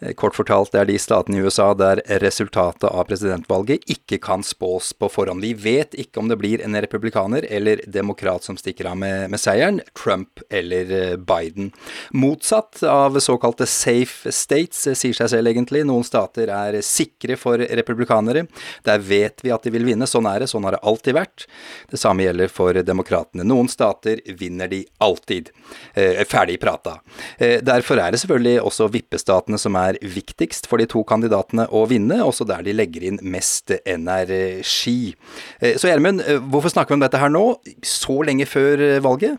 Eh, 0.00 0.12
Kort 0.12 0.36
fortalt, 0.36 0.72
det 0.72 0.80
er 0.80 0.88
de 0.88 0.98
statene 1.00 1.38
i 1.38 1.44
USA 1.44 1.70
der 1.76 2.00
resultatet 2.22 2.88
av 2.88 3.04
presidentvalget 3.08 3.84
ikke 3.90 4.20
kan 4.22 4.44
spås 4.46 4.92
på 4.96 5.10
forhånd. 5.12 5.44
Vi 5.44 5.52
vet 5.54 5.94
ikke 5.98 6.22
om 6.22 6.30
det 6.30 6.38
blir 6.40 6.62
en 6.64 6.76
republikaner 6.80 7.44
eller 7.50 7.82
demokrat 7.86 8.46
som 8.46 8.56
stikker 8.56 8.88
av 8.90 8.98
med, 9.00 9.28
med 9.32 9.40
seieren, 9.40 9.80
Trump 9.98 10.42
eller 10.50 10.92
eh, 10.96 11.16
Biden. 11.16 11.72
Motsatt 12.16 12.82
av 12.82 13.18
såkalte 13.20 13.68
safe 13.68 14.32
states, 14.32 14.86
eh, 14.86 14.98
sier 14.98 15.16
seg 15.16 15.32
selv 15.34 15.52
egentlig. 15.52 15.84
Noen 15.88 16.06
stater 16.06 16.52
er 16.54 16.80
sikre 16.86 17.36
for 17.40 17.60
republikanere. 17.60 18.46
Der 18.86 19.04
vet 19.04 19.44
vi 19.44 19.52
at 19.54 19.66
de 19.66 19.74
vil 19.74 19.86
vinne. 19.88 20.08
Sånn 20.10 20.28
er 20.30 20.42
det, 20.42 20.50
sånn 20.50 20.64
har 20.66 20.76
det 20.76 20.84
alltid 20.86 21.16
vært. 21.18 21.46
Det 21.90 22.00
samme 22.00 22.24
gjelder 22.24 22.50
for 22.52 22.76
demokratene. 22.80 23.44
Noen 23.46 23.68
stater 23.70 24.22
vinner 24.38 24.70
de 24.70 24.82
alltid. 25.04 25.52
Eh, 25.94 26.24
ferdig 26.28 26.60
prata. 26.60 26.98
Eh, 27.38 27.58
derfor 27.64 28.00
er 28.00 28.12
det 28.12 28.22
selvfølgelig 28.22 28.64
også 28.64 28.88
vippestatene 28.92 29.58
som 29.60 29.76
er 29.78 29.89
viktigst 29.98 30.68
for 30.70 30.78
de 30.78 30.86
to 30.90 31.02
kandidatene 31.08 31.66
å 31.74 31.86
vinne, 31.90 32.20
også 32.22 32.46
der 32.48 32.62
de 32.66 32.74
legger 32.76 33.08
inn 33.08 33.20
mest 33.22 33.72
energi. 33.84 35.14
Eh, 35.60 35.76
Så 35.76 35.88
Gjermund, 35.88 36.20
eh, 36.20 36.38
hvorfor 36.38 36.70
snakker 36.70 36.94
vi 36.94 37.00
om 37.00 37.00
dette 37.00 37.18
her 37.18 37.28
nå, 37.28 37.44
så 37.82 38.22
lenge 38.24 38.46
før 38.46 38.80
eh, 38.80 39.00
valget? 39.00 39.38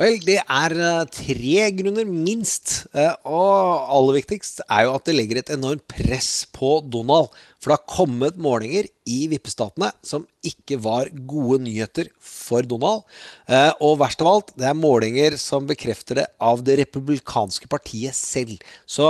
Vel, 0.00 0.16
det 0.24 0.38
er 0.40 0.74
eh, 0.76 1.04
tre 1.12 1.66
grunner, 1.76 2.08
minst. 2.08 2.86
Eh, 2.96 3.12
Og 3.28 3.86
aller 3.92 4.20
viktigst 4.20 4.62
er 4.66 4.86
jo 4.86 4.96
at 4.96 5.06
det 5.06 5.16
legger 5.18 5.40
et 5.42 5.52
enormt 5.54 5.84
press 5.90 6.46
på 6.56 6.78
Donald. 6.88 7.30
For 7.60 7.68
det 7.68 7.76
har 7.76 7.92
kommet 7.92 8.38
målinger 8.40 8.88
i 9.04 9.18
vippestatene 9.28 9.90
som 10.06 10.24
ikke 10.46 10.78
var 10.80 11.10
gode 11.28 11.60
nyheter 11.66 12.08
for 12.16 12.64
Donald. 12.64 13.04
Eh, 13.46 13.72
Og 13.84 13.98
verst 14.00 14.24
av 14.24 14.32
alt, 14.32 14.54
det 14.56 14.70
er 14.70 14.78
målinger 14.78 15.36
som 15.40 15.68
bekrefter 15.68 16.22
det 16.22 16.28
av 16.40 16.64
det 16.64 16.78
republikanske 16.80 17.68
partiet 17.68 18.16
selv. 18.16 18.56
Så 18.88 19.04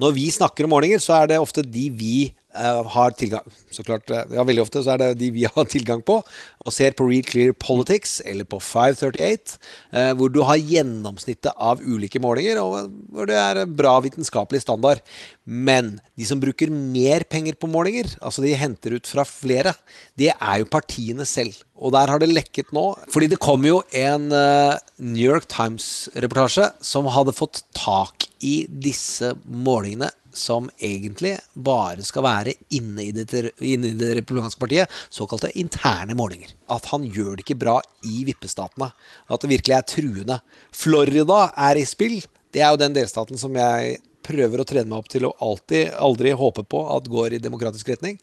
når 0.00 0.16
vi 0.18 0.30
snakker 0.34 0.66
om 0.66 0.74
målinger, 0.74 0.98
så 0.98 1.20
er 1.20 1.30
det 1.30 1.42
ofte 1.42 1.62
de 1.62 1.88
vi 1.94 2.16
har 2.54 3.14
tilgang 3.18 3.44
Så 3.70 3.82
klart, 3.82 4.10
eh, 4.10 4.24
ja, 4.36 4.44
veldig 4.46 4.62
ofte 4.62 4.82
så 4.84 4.94
er 4.94 5.00
det 5.02 5.08
de 5.18 5.30
vi 5.34 5.46
har 5.56 5.66
tilgang 5.70 6.02
på, 6.06 6.20
og 6.64 6.72
ser 6.72 6.94
på 6.94 7.06
Real 7.08 7.26
Clear 7.26 7.54
Politics 7.58 8.20
eller 8.24 8.46
på 8.46 8.60
538, 8.62 9.58
eh, 9.92 10.12
hvor 10.14 10.30
du 10.30 10.40
har 10.46 10.60
gjennomsnittet 10.60 11.50
av 11.58 11.82
ulike 11.82 12.22
målinger, 12.22 12.60
og 12.62 12.92
hvor 13.10 13.28
det 13.30 13.38
er 13.40 13.64
bra 13.66 13.96
vitenskapelig 14.04 14.62
standard. 14.62 15.02
Men 15.44 15.98
de 16.16 16.28
som 16.28 16.40
bruker 16.40 16.70
mer 16.72 17.26
penger 17.28 17.58
på 17.58 17.68
målinger, 17.68 18.14
altså 18.22 18.44
de 18.44 18.54
henter 18.56 18.96
ut 18.96 19.10
fra 19.10 19.26
flere, 19.28 19.74
det 20.16 20.30
er 20.34 20.62
jo 20.62 20.70
partiene 20.70 21.26
selv. 21.28 21.58
Og 21.74 21.92
der 21.92 22.08
har 22.08 22.22
det 22.22 22.30
lekket 22.30 22.70
nå. 22.72 22.92
Fordi 23.10 23.28
det 23.32 23.42
kom 23.42 23.66
jo 23.66 23.80
en 23.98 24.30
eh, 24.32 24.78
New 25.02 25.26
York 25.26 25.50
Times-reportasje 25.50 26.70
som 26.84 27.10
hadde 27.10 27.34
fått 27.36 27.64
tak 27.76 28.28
i 28.44 28.62
disse 28.68 29.34
målingene 29.44 30.12
som 30.36 30.68
egentlig 30.78 31.36
bare 31.54 32.04
skal 32.06 32.26
være 32.26 32.54
inne 32.76 33.08
i 33.08 33.12
det, 33.14 33.26
inne 33.64 33.92
i 33.92 33.98
det 33.98 34.14
republikanske 34.20 34.60
partiet, 34.60 34.92
såkalte 35.10 35.52
interne 35.60 36.16
målinger. 36.18 36.54
At 36.72 36.90
han 36.92 37.06
gjør 37.06 37.34
det 37.36 37.46
ikke 37.46 37.60
bra 37.64 37.78
i 38.06 38.24
vippestatene. 38.28 38.90
At 39.28 39.44
det 39.44 39.52
virkelig 39.56 39.76
er 39.76 39.86
truende. 39.88 40.40
Florida 40.74 41.46
er 41.70 41.80
i 41.80 41.86
spill. 41.88 42.20
Det 42.54 42.62
er 42.62 42.74
jo 42.74 42.82
den 42.82 42.96
delstaten 42.96 43.40
som 43.40 43.56
jeg 43.58 43.98
prøver 44.24 44.62
å 44.62 44.66
trene 44.66 44.88
meg 44.88 45.02
opp 45.02 45.10
til 45.12 45.26
å 45.28 45.34
alltid, 45.44 45.92
aldri 46.00 46.32
håpe 46.36 46.64
på 46.68 46.80
at 46.94 47.08
går 47.12 47.36
i 47.36 47.42
demokratisk 47.42 47.92
retning. 47.92 48.16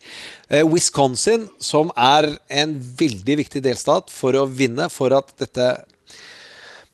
Eh, 0.49 0.65
Wisconsin, 0.65 1.47
som 1.61 1.91
er 1.95 2.31
en 2.49 2.75
veldig 2.79 3.37
viktig 3.43 3.63
delstat 3.65 4.09
for 4.13 4.37
å 4.37 4.47
vinne, 4.49 4.89
for 4.93 5.13
at 5.17 5.29
dette 5.41 5.69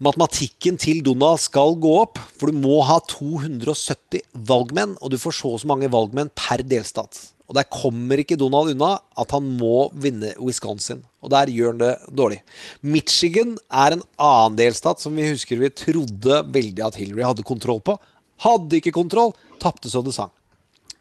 matematikken 0.04 0.78
til 0.82 1.02
Donald 1.06 1.42
skal 1.44 1.76
gå 1.82 1.94
opp. 2.02 2.22
For 2.38 2.52
du 2.52 2.60
må 2.62 2.82
ha 2.88 3.00
270 3.12 4.22
valgmenn, 4.50 4.98
og 5.02 5.14
du 5.14 5.18
får 5.22 5.40
så 5.40 5.56
og 5.56 5.64
så 5.64 5.72
mange 5.72 5.90
valgmenn 5.94 6.32
per 6.38 6.64
delstat. 6.66 7.20
Og 7.48 7.56
der 7.56 7.68
kommer 7.72 8.20
ikke 8.20 8.36
Donald 8.40 8.74
unna 8.74 8.98
at 9.18 9.32
han 9.32 9.46
må 9.60 9.88
vinne 9.96 10.34
Wisconsin. 10.44 11.00
Og 11.24 11.32
der 11.32 11.52
gjør 11.52 11.74
han 11.74 11.82
det 11.82 11.94
dårlig. 12.12 12.42
Michigan 12.84 13.56
er 13.72 13.96
en 13.96 14.04
annen 14.20 14.58
delstat 14.60 15.04
som 15.04 15.16
vi 15.16 15.30
husker 15.32 15.62
vi 15.62 15.72
trodde 15.72 16.42
veldig 16.52 16.84
at 16.90 17.00
Hillary 17.00 17.24
hadde 17.24 17.48
kontroll 17.48 17.80
på. 17.80 17.96
Hadde 18.44 18.82
ikke 18.82 18.96
kontroll, 18.96 19.32
tapte 19.64 19.90
så 19.90 20.04
det 20.06 20.14
sang. 20.18 20.34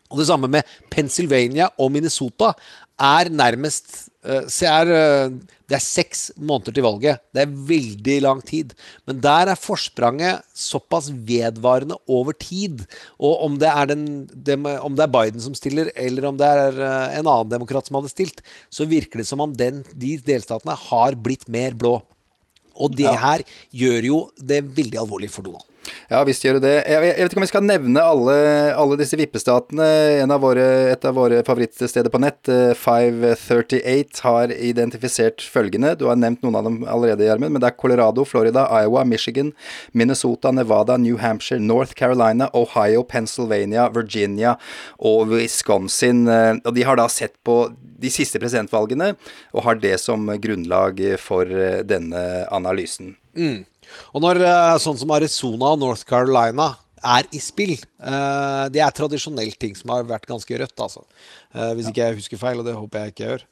Og 0.07 0.21
det 0.21 0.29
samme 0.29 0.49
med 0.51 0.67
Pennsylvania 0.93 1.67
og 1.83 1.91
Minnesota 1.95 2.53
er 2.97 3.29
nærmest 3.29 4.07
så 4.51 4.67
er, 4.71 4.91
eh, 4.91 5.37
Det 5.67 5.75
er 5.75 5.83
seks 5.83 6.21
måneder 6.39 6.75
til 6.75 6.85
valget. 6.87 7.23
Det 7.35 7.43
er 7.43 7.55
veldig 7.69 8.17
lang 8.23 8.41
tid. 8.47 8.73
Men 9.05 9.19
der 9.21 9.51
er 9.51 9.59
forspranget 9.59 10.45
såpass 10.55 11.11
vedvarende 11.11 11.97
over 12.07 12.33
tid. 12.39 12.87
Og 13.19 13.43
om 13.43 13.59
det 13.59 13.67
er, 13.67 13.87
den, 13.91 14.05
om 14.79 14.95
det 14.95 15.03
er 15.03 15.11
Biden 15.11 15.43
som 15.43 15.55
stiller, 15.59 15.91
eller 15.97 16.29
om 16.29 16.39
det 16.39 16.47
er 16.47 16.79
eh, 16.79 17.19
en 17.19 17.27
annen 17.27 17.51
demokrat 17.51 17.87
som 17.87 17.99
hadde 17.99 18.15
stilt, 18.15 18.43
så 18.71 18.87
virker 18.87 19.19
det 19.19 19.27
som 19.27 19.43
om 19.43 19.53
den, 19.53 19.83
de 19.91 20.17
delstatene 20.23 20.79
har 20.87 21.19
blitt 21.19 21.49
mer 21.49 21.75
blå. 21.75 21.99
Og 22.77 22.95
det 22.95 23.11
her 23.11 23.43
gjør 23.75 24.07
jo 24.07 24.19
det 24.39 24.63
veldig 24.77 25.03
alvorlig 25.03 25.33
for 25.33 25.43
Donald. 25.43 25.67
Ja 26.11 26.23
visst 26.27 26.45
gjør 26.45 26.61
det 26.61 26.67
det. 26.67 26.75
Jeg, 26.91 27.03
vet 27.03 27.31
ikke 27.31 27.41
om 27.41 27.45
vi 27.45 27.51
skal 27.51 27.67
nevne 27.67 28.03
alle, 28.03 28.37
alle 28.77 28.99
disse 29.01 29.19
vippestatene. 29.19 29.87
En 30.23 30.35
av 30.35 30.43
våre, 30.45 30.65
et 30.93 31.07
av 31.09 31.17
våre 31.17 31.43
favorittsteder 31.47 32.13
på 32.13 32.21
nett, 32.23 32.41
eh, 32.53 32.73
538, 32.79 34.23
har 34.27 34.53
identifisert 34.55 35.45
følgende. 35.45 35.95
Du 35.99 36.07
har 36.11 36.19
nevnt 36.21 36.43
noen 36.45 36.59
av 36.59 36.67
dem 36.69 36.79
allerede, 36.91 37.27
Gjermund, 37.27 37.57
men 37.57 37.63
det 37.63 37.71
er 37.73 37.79
Colorado, 37.81 38.25
Florida, 38.25 38.67
Iowa, 38.83 39.05
Michigan, 39.05 39.53
Minnesota, 39.93 40.53
Nevada, 40.53 40.97
New 40.97 41.19
Hampshire, 41.23 41.61
North 41.61 41.95
Carolina, 41.95 42.51
Ohio, 42.55 43.03
Pennsylvania, 43.03 43.89
Virginia 43.89 44.57
og 44.99 45.29
Wisconsin. 45.35 46.27
Eh, 46.29 46.55
Og 46.67 46.75
de 46.75 46.83
har 46.83 46.97
da 46.97 47.09
sett 47.09 47.35
på 47.45 47.75
de 47.99 48.11
siste 48.13 48.41
presidentvalgene 48.43 49.15
og 49.55 49.63
har 49.65 49.79
det 49.81 49.97
som 50.01 50.27
grunnlag 50.27 51.01
for 51.23 51.47
eh, 51.47 51.83
denne 51.87 52.47
analysen. 52.53 53.17
Mm. 53.37 53.65
Og 54.15 54.25
når 54.25 54.43
eh, 54.45 54.75
sånn 54.83 54.99
som 55.01 55.15
Arizona 55.17 55.73
og 55.75 55.81
North 55.83 56.07
Carolina 56.09 56.73
er 57.07 57.27
i 57.35 57.41
spill, 57.43 57.75
eh, 57.77 58.65
det 58.73 58.83
er 58.83 58.95
tradisjonelt 58.95 59.59
ting 59.63 59.77
som 59.79 59.93
har 59.95 60.07
vært 60.09 60.27
ganske 60.29 60.61
rødt, 60.63 60.75
altså. 60.83 61.05
Eh, 61.55 61.73
hvis 61.79 61.91
ikke 61.91 62.03
jeg 62.03 62.19
husker 62.21 62.41
feil, 62.41 62.61
og 62.61 62.67
det 62.67 62.77
håper 62.77 63.05
jeg 63.05 63.15
ikke 63.15 63.25
jeg 63.25 63.33
gjør. 63.35 63.47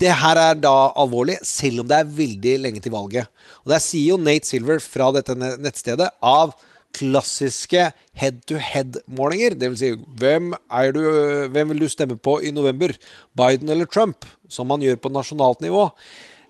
Det 0.00 0.16
her 0.22 0.42
er 0.44 0.58
da 0.62 0.74
alvorlig, 1.00 1.40
selv 1.46 1.82
om 1.82 1.90
det 1.90 2.00
er 2.00 2.16
veldig 2.22 2.56
lenge 2.66 2.82
til 2.84 2.94
valget. 2.94 3.30
Og 3.64 3.74
der 3.74 3.82
sier 3.82 4.14
jo 4.14 4.20
Nate 4.20 4.48
Silver 4.48 4.82
fra 4.84 5.10
dette 5.16 5.36
nettstedet 5.40 6.12
av 6.22 6.54
klassiske 6.96 7.90
head-to-head-målinger. 8.18 9.54
Det 9.58 9.70
vil 9.70 9.78
si, 9.78 9.92
hvem, 10.20 10.52
du, 10.94 11.02
hvem 11.54 11.72
vil 11.72 11.84
du 11.84 11.88
stemme 11.90 12.18
på 12.18 12.40
i 12.42 12.52
november? 12.54 12.94
Biden 13.38 13.70
eller 13.70 13.88
Trump? 13.90 14.26
Som 14.50 14.70
man 14.70 14.82
gjør 14.82 14.98
på 14.98 15.12
nasjonalt 15.14 15.62
nivå. 15.62 15.86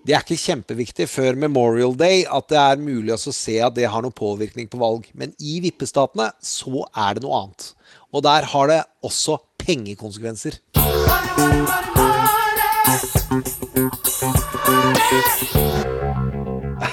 Det 0.01 0.15
er 0.17 0.23
ikke 0.23 0.39
kjempeviktig 0.41 1.05
før 1.05 1.35
Memorial 1.37 1.91
Day 1.93 2.23
at 2.25 2.47
det 2.49 2.57
er 2.57 2.79
mulig 2.81 3.13
å 3.13 3.19
se 3.21 3.59
at 3.61 3.75
det 3.75 3.85
har 3.85 4.01
noen 4.01 4.15
påvirkning 4.17 4.65
på 4.71 4.79
valg. 4.81 5.05
Men 5.13 5.35
i 5.37 5.59
vippestatene 5.61 6.31
så 6.41 6.87
er 6.89 7.19
det 7.19 7.25
noe 7.27 7.43
annet. 7.43 7.67
Og 8.09 8.25
der 8.25 8.49
har 8.49 8.71
det 8.71 8.81
også 9.05 9.37
pengekonsekvenser. 9.61 10.57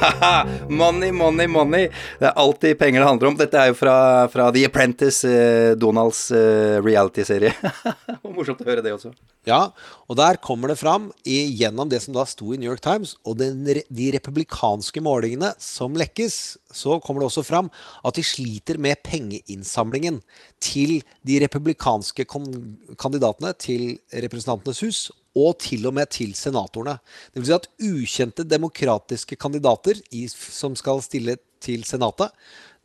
money, 0.68 1.10
money, 1.12 1.46
money. 1.46 1.88
Det 2.18 2.28
er 2.28 2.36
alltid 2.38 2.78
penger 2.78 3.02
det 3.02 3.08
handler 3.08 3.30
om. 3.30 3.38
Dette 3.38 3.60
er 3.60 3.70
jo 3.72 3.76
fra, 3.78 3.96
fra 4.32 4.48
The 4.54 4.64
Apprentice, 4.68 5.28
eh, 5.28 5.72
Donalds 5.78 6.28
eh, 6.34 6.78
reality-serie. 6.84 7.54
Morsomt 8.36 8.62
å 8.62 8.68
høre 8.68 8.84
det 8.84 8.94
også. 8.94 9.12
Ja, 9.48 9.60
og 10.06 10.18
der 10.20 10.38
kommer 10.44 10.72
det 10.72 10.78
fram 10.80 11.10
gjennom 11.24 11.90
det 11.90 12.02
som 12.04 12.16
da 12.16 12.26
sto 12.28 12.52
i 12.52 12.60
New 12.60 12.68
York 12.70 12.82
Times, 12.84 13.16
og 13.24 13.38
den, 13.40 13.62
de 13.66 14.10
republikanske 14.14 15.02
målingene 15.04 15.54
som 15.62 15.96
lekkes, 15.98 16.58
så 16.74 16.98
kommer 17.04 17.22
det 17.22 17.30
også 17.30 17.46
fram 17.46 17.70
at 18.06 18.18
de 18.18 18.26
sliter 18.26 18.80
med 18.82 19.00
pengeinnsamlingen 19.06 20.20
til 20.62 20.98
de 21.26 21.40
republikanske 21.44 22.26
kandidatene 22.28 23.54
til 23.58 23.94
Representantenes 24.12 24.84
hus, 24.84 25.00
og 25.38 25.58
til 25.62 25.86
og 25.88 25.94
med 25.98 26.10
til 26.14 26.34
senatorene. 26.36 26.98
Det 27.32 27.40
vil 27.40 27.48
si 27.48 27.56
at 27.56 27.68
ukjente 27.78 28.46
demokratiske 28.48 29.38
kandidater 29.40 30.00
i, 30.10 30.26
som 30.28 30.76
skal 30.78 31.02
stille 31.04 31.38
til 31.62 31.84
Senatet, 31.86 32.34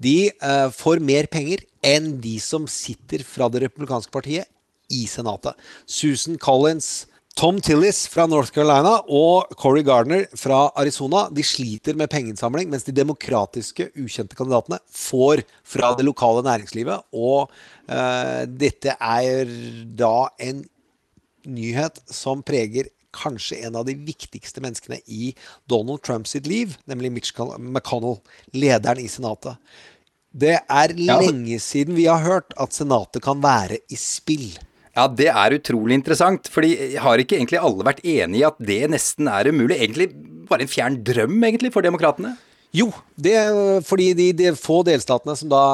de 0.02 0.18
eh, 0.30 0.68
får 0.74 1.02
mer 1.06 1.30
penger 1.32 1.64
enn 1.86 2.16
de 2.24 2.38
som 2.42 2.66
sitter 2.70 3.24
fra 3.28 3.50
det 3.52 3.64
republikanske 3.68 4.14
partiet 4.14 4.50
i 4.94 5.06
Senatet. 5.10 5.58
Susan 5.86 6.40
Collins, 6.42 7.06
Tom 7.34 7.58
Tillis 7.66 8.04
fra 8.14 8.28
North 8.30 8.54
Carolina 8.54 9.00
og 9.10 9.54
Corey 9.58 9.82
Gardner 9.86 10.28
fra 10.38 10.68
Arizona 10.78 11.26
de 11.34 11.42
sliter 11.46 11.98
med 11.98 12.12
pengeinnsamling, 12.14 12.70
mens 12.70 12.86
de 12.86 12.94
demokratiske, 12.94 13.88
ukjente 13.98 14.38
kandidatene 14.38 14.78
får 14.94 15.42
fra 15.66 15.96
det 15.98 16.06
lokale 16.06 16.44
næringslivet. 16.46 17.08
Og 17.10 17.50
uh, 17.90 18.44
dette 18.46 18.94
er 18.94 19.50
da 19.98 20.30
en 20.46 20.62
nyhet 21.46 22.02
som 22.10 22.44
preger 22.46 22.90
kanskje 23.14 23.62
en 23.68 23.78
av 23.78 23.86
de 23.88 23.96
viktigste 23.96 24.62
menneskene 24.64 25.00
i 25.06 25.32
Donald 25.70 26.02
Trump 26.06 26.28
sitt 26.30 26.48
liv, 26.50 26.78
nemlig 26.90 27.12
Mitch 27.14 27.34
McConnell, 27.60 28.20
lederen 28.58 29.04
i 29.04 29.10
Senatet. 29.12 29.60
Det 30.34 30.58
er 30.58 30.96
lenge 30.98 31.60
siden 31.62 31.94
vi 31.98 32.08
har 32.10 32.24
hørt 32.26 32.56
at 32.58 32.74
Senatet 32.74 33.22
kan 33.26 33.42
være 33.44 33.78
i 33.86 34.00
spill. 34.00 34.50
Ja, 34.94 35.08
det 35.10 35.30
er 35.30 35.56
utrolig 35.58 35.98
interessant, 35.98 36.50
fordi 36.54 36.98
har 37.02 37.22
ikke 37.22 37.38
egentlig 37.40 37.62
alle 37.62 37.86
vært 37.86 38.02
enige 38.06 38.42
i 38.42 38.48
at 38.48 38.58
det 38.62 38.82
nesten 38.94 39.30
er 39.30 39.50
umulig? 39.50 39.78
Egentlig 39.78 40.10
bare 40.50 40.66
en 40.66 40.74
fjern 40.74 41.00
drøm, 41.06 41.38
egentlig, 41.46 41.72
for 41.74 41.86
demokratene? 41.86 42.36
Jo, 42.74 42.88
det 43.22 43.36
er 43.38 43.84
fordi 43.86 44.08
de, 44.18 44.32
de 44.34 44.50
få 44.58 44.80
delstatene 44.88 45.36
som 45.38 45.50
da 45.52 45.66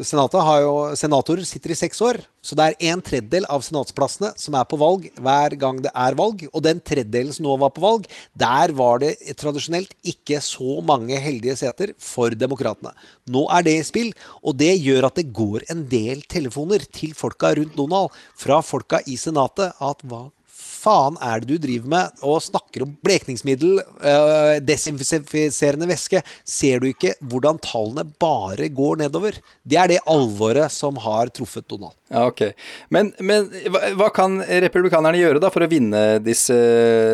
Senatet 0.00 0.40
har 0.46 0.62
jo 0.64 0.72
Senatorer 0.96 1.44
sitter 1.44 1.74
i 1.74 1.76
seks 1.76 2.00
år. 2.00 2.22
Så 2.40 2.56
det 2.56 2.70
er 2.70 2.94
en 2.94 3.02
tredjedel 3.04 3.44
av 3.52 3.60
senatsplassene 3.66 4.30
som 4.40 4.56
er 4.56 4.64
på 4.64 4.78
valg 4.80 5.10
hver 5.20 5.58
gang 5.60 5.82
det 5.84 5.92
er 5.92 6.16
valg. 6.16 6.46
Og 6.54 6.64
den 6.64 6.80
tredjedelen 6.80 7.36
som 7.36 7.44
nå 7.44 7.58
var 7.60 7.74
på 7.76 7.84
valg, 7.84 8.08
der 8.32 8.72
var 8.80 9.04
det 9.04 9.12
tradisjonelt 9.36 9.92
ikke 10.00 10.40
så 10.40 10.80
mange 10.80 11.20
heldige 11.20 11.58
seter 11.60 11.92
for 12.00 12.32
demokratene. 12.32 12.96
Nå 13.28 13.44
er 13.52 13.68
det 13.68 13.76
i 13.76 13.84
spill, 13.84 14.14
og 14.40 14.56
det 14.56 14.72
gjør 14.80 15.10
at 15.10 15.20
det 15.20 15.28
går 15.36 15.68
en 15.68 15.84
del 15.84 16.24
telefoner 16.32 16.88
til 16.88 17.12
folka 17.12 17.52
rundt 17.60 17.76
Donald 17.76 18.16
fra 18.40 18.62
folka 18.64 19.04
i 19.04 19.20
Senatet 19.20 19.76
at 19.76 20.08
hva 20.08 20.30
faen 20.60 21.16
er 21.24 21.42
det 21.42 21.50
du 21.50 21.62
driver 21.62 21.90
med 21.92 22.24
og 22.26 22.40
snakker 22.44 22.84
om 22.84 22.92
blekningsmiddel, 23.04 23.80
øh, 23.80 24.56
desinfiserende 24.64 25.88
væske? 25.90 26.22
Ser 26.44 26.80
du 26.80 26.88
ikke 26.90 27.14
hvordan 27.20 27.60
tallene 27.64 28.06
bare 28.20 28.68
går 28.72 29.02
nedover? 29.02 29.38
Det 29.64 29.80
er 29.80 29.92
det 29.92 30.02
alvoret 30.08 30.72
som 30.72 31.00
har 31.04 31.32
truffet 31.34 31.66
Donald. 31.68 31.96
Ja, 32.10 32.26
ok. 32.26 32.42
Men, 32.90 33.12
men 33.22 33.50
hva, 33.70 33.82
hva 33.98 34.10
kan 34.14 34.40
republikanerne 34.66 35.20
gjøre 35.20 35.42
da 35.42 35.50
for 35.52 35.64
å 35.64 35.70
vinne 35.70 36.04
disse 36.24 36.56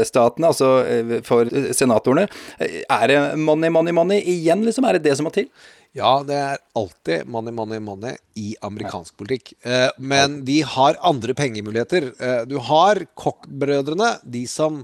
statene, 0.09 0.53
altså 0.53 0.71
eh, 0.87 1.17
for 1.27 1.51
senatorene? 1.77 2.29
Er 2.61 3.09
det 3.11 3.19
money, 3.41 3.73
money, 3.73 3.97
money 3.97 4.23
igjen, 4.23 4.65
liksom? 4.67 4.87
Er 4.89 4.99
det 4.99 5.09
det 5.09 5.19
som 5.19 5.29
må 5.29 5.35
til? 5.35 5.51
Ja, 5.97 6.21
det 6.29 6.37
er 6.37 6.59
alltid 6.77 7.29
money, 7.33 7.55
money, 7.57 7.81
money 7.81 8.19
i 8.37 8.51
amerikansk 8.67 9.17
politikk. 9.17 9.55
Eh, 9.65 9.89
men 9.97 10.43
de 10.45 10.59
har 10.69 10.99
andre 11.01 11.33
pengemuligheter. 11.39 12.11
Eh, 12.21 12.43
du 12.51 12.59
har 12.61 13.01
Koch-brødrene, 13.17 14.11
de 14.23 14.43
som 14.51 14.83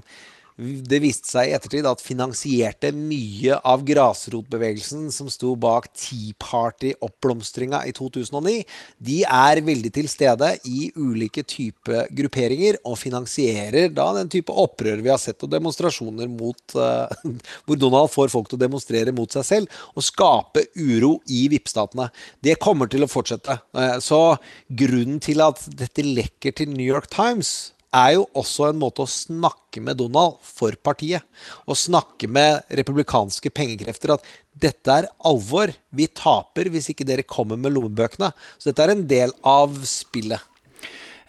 det 0.57 0.99
viste 1.01 1.29
seg 1.31 1.49
i 1.49 1.53
ettertid 1.57 1.87
at 1.89 2.01
finansierte 2.03 2.91
mye 2.93 3.57
av 3.65 3.81
grasrotbevegelsen 3.87 5.07
som 5.13 5.29
sto 5.31 5.55
bak 5.59 5.87
Tea 5.97 6.35
Party-oppblomstringa 6.41 7.81
i 7.89 7.93
2009. 7.95 8.59
De 9.01 9.17
er 9.25 9.63
veldig 9.65 9.93
til 9.95 10.09
stede 10.11 10.51
i 10.69 10.91
ulike 10.93 11.45
typer 11.49 12.11
grupperinger 12.13 12.77
og 12.85 12.99
finansierer 13.01 13.89
da 13.93 14.11
den 14.19 14.29
type 14.33 14.53
opprør 14.53 15.01
vi 15.01 15.11
har 15.13 15.21
sett 15.21 15.41
og 15.43 15.51
demonstrasjoner 15.53 16.29
mot 16.29 16.77
uh, 16.77 17.09
Hvor 17.65 17.79
Donald 17.79 18.11
får 18.13 18.31
folk 18.33 18.49
til 18.49 18.59
å 18.59 18.63
demonstrere 18.63 19.13
mot 19.15 19.31
seg 19.33 19.47
selv 19.47 19.83
og 19.97 20.05
skape 20.05 20.67
uro 20.77 21.15
i 21.31 21.47
vippstatene. 21.51 22.09
Det 22.43 22.59
kommer 22.61 22.89
til 22.91 23.05
å 23.05 23.11
fortsette. 23.11 23.57
Uh, 23.75 23.97
Så 24.03 24.37
grunnen 24.69 25.21
til 25.23 25.41
at 25.43 25.61
dette 25.73 26.05
lekker 26.05 26.53
til 26.55 26.73
New 26.73 26.85
York 26.85 27.09
Times 27.13 27.73
er 27.93 28.15
jo 28.17 28.27
også 28.37 28.69
en 28.69 28.79
måte 28.81 29.03
å 29.03 29.09
snakke 29.09 29.81
med 29.83 29.99
Donald 30.01 30.39
for 30.45 30.75
partiet. 30.83 31.23
Og 31.69 31.79
snakke 31.79 32.29
med 32.29 32.63
republikanske 32.73 33.51
pengekrefter 33.53 34.15
at 34.15 34.31
dette 34.53 34.97
er 34.97 35.09
alvor. 35.25 35.73
Vi 35.93 36.09
taper 36.09 36.71
hvis 36.73 36.91
ikke 36.93 37.07
dere 37.07 37.27
kommer 37.27 37.59
med 37.59 37.75
lommebøkene. 37.75 38.33
Så 38.57 38.71
dette 38.71 38.85
er 38.85 38.95
en 38.95 39.05
del 39.09 39.35
av 39.45 39.77
spillet. 39.87 40.41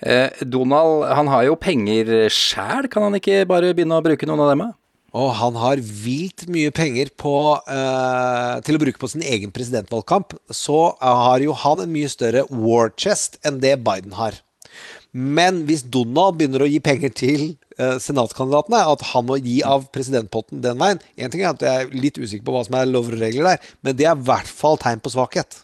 Eh, 0.05 0.45
Donald, 0.45 1.07
han 1.17 1.31
har 1.33 1.47
jo 1.47 1.57
penger 1.57 2.27
sjæl, 2.33 2.91
kan 2.93 3.07
han 3.07 3.17
ikke 3.17 3.45
bare 3.49 3.73
begynne 3.73 3.97
å 3.97 4.05
bruke 4.05 4.27
noen 4.29 4.43
av 4.45 4.51
dem? 4.53 4.65
Og 5.15 5.29
han 5.39 5.55
har 5.63 5.79
vilt 5.79 6.49
mye 6.51 6.73
penger 6.75 7.13
på, 7.17 7.35
eh, 7.71 8.61
til 8.67 8.77
å 8.77 8.83
bruke 8.83 8.99
på 8.99 9.09
sin 9.09 9.23
egen 9.23 9.53
presidentvalgkamp. 9.55 10.35
Så 10.51 10.99
har 11.01 11.39
jo 11.39 11.53
han 11.53 11.81
en 11.81 11.93
mye 11.93 12.11
større 12.11 12.45
war 12.51 12.91
chest 12.97 13.39
enn 13.45 13.61
det 13.61 13.79
Biden 13.85 14.13
har. 14.19 14.43
Men 15.15 15.63
hvis 15.69 15.85
Donald 15.87 16.41
begynner 16.41 16.65
å 16.65 16.69
gi 16.69 16.81
penger 16.83 17.13
til 17.15 17.43
uh, 17.79 18.01
senatskandidatene, 18.03 18.81
at 18.95 19.05
han 19.13 19.29
må 19.29 19.39
gi 19.39 19.61
av 19.67 19.87
presidentpotten 19.95 20.63
den 20.65 20.81
veien 20.81 20.99
En 21.15 21.31
ting 21.31 21.45
er 21.45 21.53
at 21.53 21.63
jeg 21.63 21.85
er 21.85 21.95
litt 21.95 22.19
usikker 22.19 22.43
på 22.47 22.57
hva 22.57 22.65
som 22.67 22.75
er 22.81 22.91
lover 22.91 23.15
og 23.15 23.23
regler 23.23 23.53
der, 23.53 23.71
men 23.87 23.95
det 23.99 24.09
er 24.11 24.19
i 24.19 24.27
hvert 24.27 24.51
fall 24.51 24.81
tegn 24.83 25.03
på 25.05 25.15
svakhet. 25.15 25.61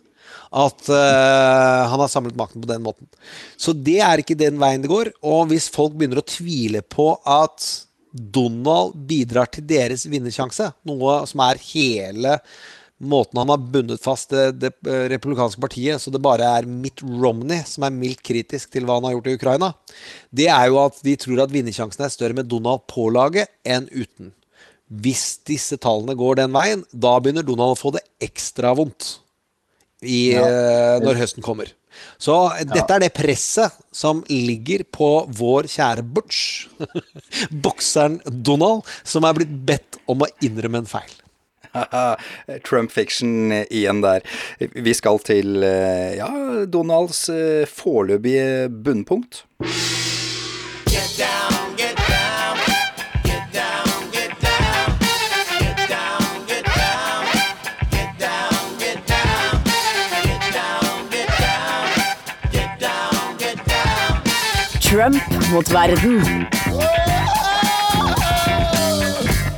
At 0.54 0.86
uh, 0.86 1.90
han 1.90 1.98
har 1.98 2.10
samlet 2.10 2.38
makten 2.38 2.62
på 2.62 2.70
den 2.70 2.82
måten. 2.86 3.10
Så 3.58 3.74
det 3.74 3.98
er 4.06 4.22
ikke 4.22 4.38
den 4.38 4.58
veien 4.62 4.82
det 4.82 4.90
går. 4.90 5.12
Og 5.26 5.50
hvis 5.50 5.66
folk 5.70 5.98
begynner 5.98 6.22
å 6.22 6.26
tvile 6.26 6.82
på 6.86 7.12
at 7.26 7.66
Donald 8.10 8.96
bidrar 9.06 9.50
til 9.50 9.66
deres 9.66 10.06
vinnersjanse, 10.10 10.72
noe 10.86 11.20
som 11.30 11.42
er 11.46 11.62
hele 11.70 12.38
måten 13.00 13.38
han 13.40 13.48
har 13.48 13.62
bundet 13.72 14.02
fast 14.04 14.32
det, 14.34 14.44
det 14.60 14.70
eh, 14.84 15.06
republikanske 15.12 15.60
partiet, 15.62 16.00
så 16.02 16.12
det 16.12 16.20
bare 16.24 16.44
er 16.58 16.68
Mitt 16.68 17.00
Romney 17.02 17.62
som 17.68 17.86
er 17.88 17.94
mildt 17.96 18.20
kritisk 18.26 18.72
til 18.74 18.84
hva 18.84 18.98
han 18.98 19.08
har 19.08 19.16
gjort 19.16 19.30
i 19.32 19.36
Ukraina, 19.38 19.70
det 20.36 20.50
er 20.52 20.68
jo 20.68 20.78
at 20.82 21.00
de 21.06 21.16
tror 21.20 21.40
at 21.46 21.54
vinnersjansen 21.54 22.04
er 22.04 22.12
større 22.12 22.36
med 22.36 22.50
Donald 22.52 22.84
på 22.90 23.08
laget 23.14 23.48
enn 23.64 23.88
uten. 23.92 24.34
Hvis 24.90 25.38
disse 25.46 25.78
tallene 25.80 26.16
går 26.18 26.40
den 26.42 26.52
veien, 26.54 26.84
da 26.92 27.14
begynner 27.22 27.46
Donald 27.46 27.76
å 27.76 27.80
få 27.80 27.92
det 27.94 28.02
ekstra 28.26 28.72
vondt 28.76 29.16
i, 30.02 30.32
Ja. 30.34 30.44
eh, 30.44 30.96
når 31.04 31.20
høsten 31.22 31.44
kommer. 31.44 31.70
Så 32.20 32.34
dette 32.58 32.74
dette 32.74 32.94
er 32.96 33.02
det 33.02 33.14
presset 33.16 33.74
som 33.92 34.22
ligger 34.30 34.84
på 34.94 35.26
vår 35.36 35.66
kjære 35.68 36.04
Butch, 36.06 36.68
bokseren 37.64 38.20
Donald, 38.24 38.86
som 39.04 39.24
er 39.26 39.36
blitt 39.36 39.52
bedt 39.66 39.98
om 40.10 40.22
å 40.24 40.30
innrømme 40.44 40.82
en 40.84 40.88
feil. 40.90 41.10
Trump 42.68 42.92
fiction 42.92 43.52
igjen 43.70 44.02
der. 44.02 44.24
Vi 44.74 44.94
skal 44.94 45.20
til 45.24 45.62
eh, 45.62 46.16
ja, 46.18 46.30
Donalds 46.66 47.28
eh, 47.28 47.66
foreløpige 47.66 48.68
bunnpunkt. 48.84 49.44
Trump 64.90 65.22
mot 65.52 65.72
verden. 65.72 66.50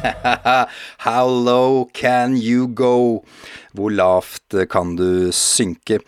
How 0.98 1.26
low 1.26 1.86
can 1.92 2.36
you 2.36 2.68
go? 2.68 3.24
Hvor 3.72 3.92
lavt 3.94 4.54
kan 4.68 4.96
du 4.98 5.30
synke? 5.32 6.02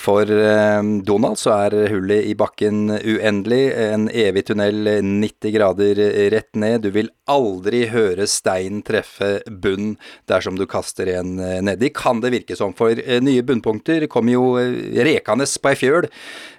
For 0.00 0.24
eh, 0.24 0.80
Donald 1.04 1.36
så 1.40 1.52
er 1.66 1.76
hullet 1.92 2.30
i 2.30 2.36
bakken 2.38 2.88
uendelig, 2.96 3.60
en 3.76 4.06
evig 4.08 4.46
tunnel 4.48 4.88
90 5.04 5.52
grader 5.52 6.00
rett 6.32 6.56
ned. 6.56 6.86
Du 6.86 6.94
vil 6.94 7.10
aldri 7.30 7.84
høre 7.92 8.24
stein 8.30 8.80
treffe 8.86 9.42
bunn 9.46 9.94
dersom 10.30 10.56
du 10.56 10.64
kaster 10.70 11.10
en 11.18 11.36
eh, 11.44 11.58
nedi, 11.64 11.90
kan 11.92 12.22
det 12.24 12.32
virke 12.32 12.56
som. 12.56 12.72
For 12.76 12.96
eh, 12.96 13.20
nye 13.20 13.44
bunnpunkter 13.44 14.08
kommer 14.10 14.38
jo 14.38 14.46
rekende 14.56 15.44
på 15.60 15.72
ei 15.74 15.76
fjøl, 15.76 16.08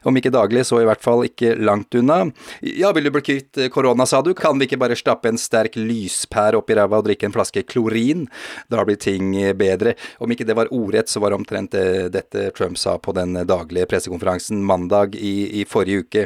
om 0.06 0.17
ikke 0.17 0.34
daglig, 0.34 0.67
så 0.69 0.82
i 0.82 0.88
hvert 0.88 1.02
fall 1.02 1.26
ikke 1.26 1.56
langt 1.58 1.97
unna. 1.97 2.21
Ja, 2.62 2.93
vil 2.93 3.10
du 3.10 3.13
bli 3.15 3.26
kvitt 3.26 3.63
korona, 3.74 4.06
sa 4.06 4.21
du, 4.21 4.34
kan 4.38 4.62
vi 4.62 4.69
ikke 4.69 4.80
bare 4.82 4.97
stappe 5.00 5.30
en 5.32 5.41
sterk 5.41 5.80
lyspære 5.80 6.62
opp 6.62 6.69
i 6.69 6.78
ræva 6.78 7.02
og 7.02 7.10
drikke 7.10 7.30
en 7.30 7.34
flaske 7.34 7.65
klorin? 7.65 8.28
Da 8.69 8.86
blir 8.86 9.02
ting 9.02 9.34
bedre. 9.58 9.97
Om 10.21 10.34
ikke 10.34 10.51
det 10.52 10.58
var 10.60 10.72
ordrett, 10.76 11.10
så 11.10 11.22
var 11.24 11.32
det 11.32 11.40
omtrent 11.40 11.72
det, 11.72 12.12
dette 12.14 12.50
Trump 12.58 12.78
sa 12.80 12.98
på 13.00 13.14
den 13.16 13.38
daglige 13.48 13.88
pressekonferansen 13.88 14.60
mandag 14.68 15.16
i, 15.16 15.62
i 15.62 15.66
forrige 15.70 16.04
uke. 16.04 16.26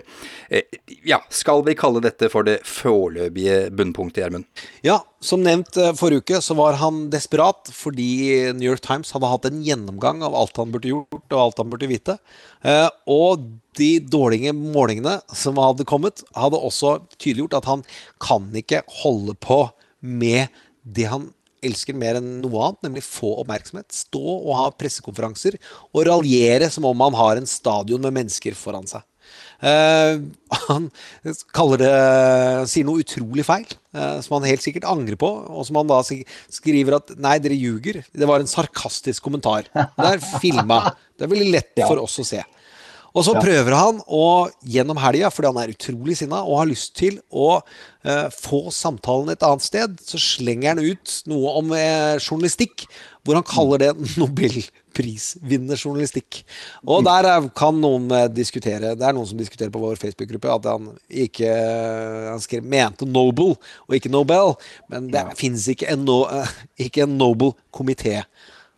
Eh, 0.50 0.66
ja, 1.06 1.22
skal 1.30 1.62
vi 1.68 1.78
kalle 1.78 2.02
dette 2.04 2.30
for 2.34 2.48
det 2.48 2.60
foreløpige 2.66 3.70
bunnpunktet, 3.76 4.24
Gjermund? 4.24 4.48
Ja, 4.86 5.00
som 5.22 5.46
nevnt 5.46 5.78
eh, 5.78 5.94
forrige 5.98 6.26
uke 6.26 6.42
så 6.42 6.58
var 6.58 6.80
han 6.82 7.06
desperat 7.14 7.70
fordi 7.74 8.10
New 8.58 8.68
York 8.68 8.84
Times 8.86 9.14
hadde 9.14 9.30
hatt 9.30 9.46
en 9.50 9.62
gjennomgang 9.66 10.26
av 10.26 10.36
alt 10.38 10.58
han 10.58 10.74
burde 10.74 10.92
gjort 10.92 11.22
og 11.30 11.40
alt 11.40 11.62
han 11.62 11.72
burde 11.72 11.92
vite. 11.92 12.18
Eh, 12.66 12.90
Og 13.06 13.46
de 13.78 13.92
dårlige 14.00 14.54
målingene 14.56 15.20
som 15.36 15.60
hadde 15.62 15.86
kommet, 15.88 16.24
hadde 16.36 16.58
også 16.58 16.98
tydeliggjort 17.20 17.58
at 17.60 17.70
han 17.70 17.88
kan 18.24 18.50
ikke 18.56 18.82
holde 19.04 19.36
på 19.38 19.66
med 20.02 20.48
det 20.86 21.10
han 21.12 21.32
elsker 21.68 21.98
mer 21.98 22.20
enn 22.20 22.38
noe 22.44 22.68
annet, 22.68 22.84
nemlig 22.88 23.06
få 23.08 23.34
oppmerksomhet. 23.42 23.90
Stå 23.96 24.24
og 24.38 24.54
ha 24.60 24.70
pressekonferanser 24.76 25.60
og 25.92 26.08
raljere 26.10 26.70
som 26.74 26.88
om 26.90 27.06
han 27.06 27.18
har 27.18 27.42
en 27.42 27.50
stadion 27.50 28.04
med 28.06 28.16
mennesker 28.22 28.58
foran 28.58 28.88
seg. 28.90 29.06
Uh, 29.64 30.20
han 30.68 30.90
kaller 31.56 31.80
det 31.80 31.92
sier 32.70 32.86
noe 32.86 33.02
utrolig 33.02 33.46
feil, 33.48 33.66
uh, 33.96 34.20
som 34.22 34.38
han 34.38 34.50
helt 34.50 34.66
sikkert 34.66 34.88
angrer 34.90 35.18
på. 35.20 35.30
Og 35.50 35.66
som 35.68 35.80
han 35.80 35.90
da 35.90 36.02
skriver 36.04 37.00
at 37.00 37.16
nei, 37.18 37.38
dere 37.44 37.58
ljuger. 37.58 38.04
Det 38.12 38.30
var 38.30 38.44
en 38.44 38.52
sarkastisk 38.52 39.26
kommentar. 39.26 39.70
Det 39.72 40.12
er 40.12 40.22
filma. 40.44 40.84
Det 41.16 41.28
er 41.28 41.34
veldig 41.34 41.52
lett 41.54 41.84
for 41.90 42.04
oss 42.04 42.20
å 42.22 42.28
se. 42.28 42.44
Og 43.16 43.24
så 43.24 43.32
Ja. 43.34 43.40
prøver 43.40 43.72
han 43.72 44.02
å, 44.12 44.52
gjennom 44.68 44.98
helga, 45.00 45.30
fordi 45.32 45.48
han 45.48 45.56
er 45.64 45.72
utrolig 45.72 46.18
sinna 46.20 46.44
og 46.44 46.60
har 46.60 46.68
lyst 46.68 47.00
til 47.00 47.16
å 47.32 47.64
eh, 48.04 48.28
få 48.30 48.68
samtalen 48.76 49.30
et 49.32 49.40
annet 49.48 49.64
sted, 49.64 49.96
så 50.04 50.20
slenger 50.20 50.76
han 50.76 50.84
ut 50.84 51.24
noe 51.32 51.48
om 51.62 51.72
eh, 51.72 52.20
journalistikk, 52.20 52.84
hvor 53.24 53.36
han 53.40 53.48
kaller 53.48 53.80
det 53.80 53.96
nobelprisvinnerjournalistikk. 54.22 56.44
Og 56.86 57.06
der 57.08 57.24
er, 57.32 57.48
kan 57.56 57.80
noen 57.80 58.12
eh, 58.12 58.28
diskutere, 58.28 59.00
det 59.00 59.08
er 59.08 59.14
noen 59.16 59.28
som 59.32 59.40
diskuterer 59.40 59.72
på 59.72 59.80
vår 59.80 59.96
Facebook-gruppe 60.02 60.52
at 60.52 60.66
han 60.74 60.92
ikke 61.08 61.48
han 62.34 62.44
skrev, 62.44 62.68
mente 62.68 63.08
Nobel 63.08 63.56
og 63.56 63.92
ikke 63.96 64.12
Nobel, 64.12 64.60
men 64.92 65.08
det 65.14 65.24
finnes 65.40 65.64
ikke 65.72 65.88
en, 65.96 66.04
no, 66.04 66.28
eh, 66.28 66.52
ikke 66.90 67.08
en 67.08 67.16
Nobel-komité. 67.22 68.28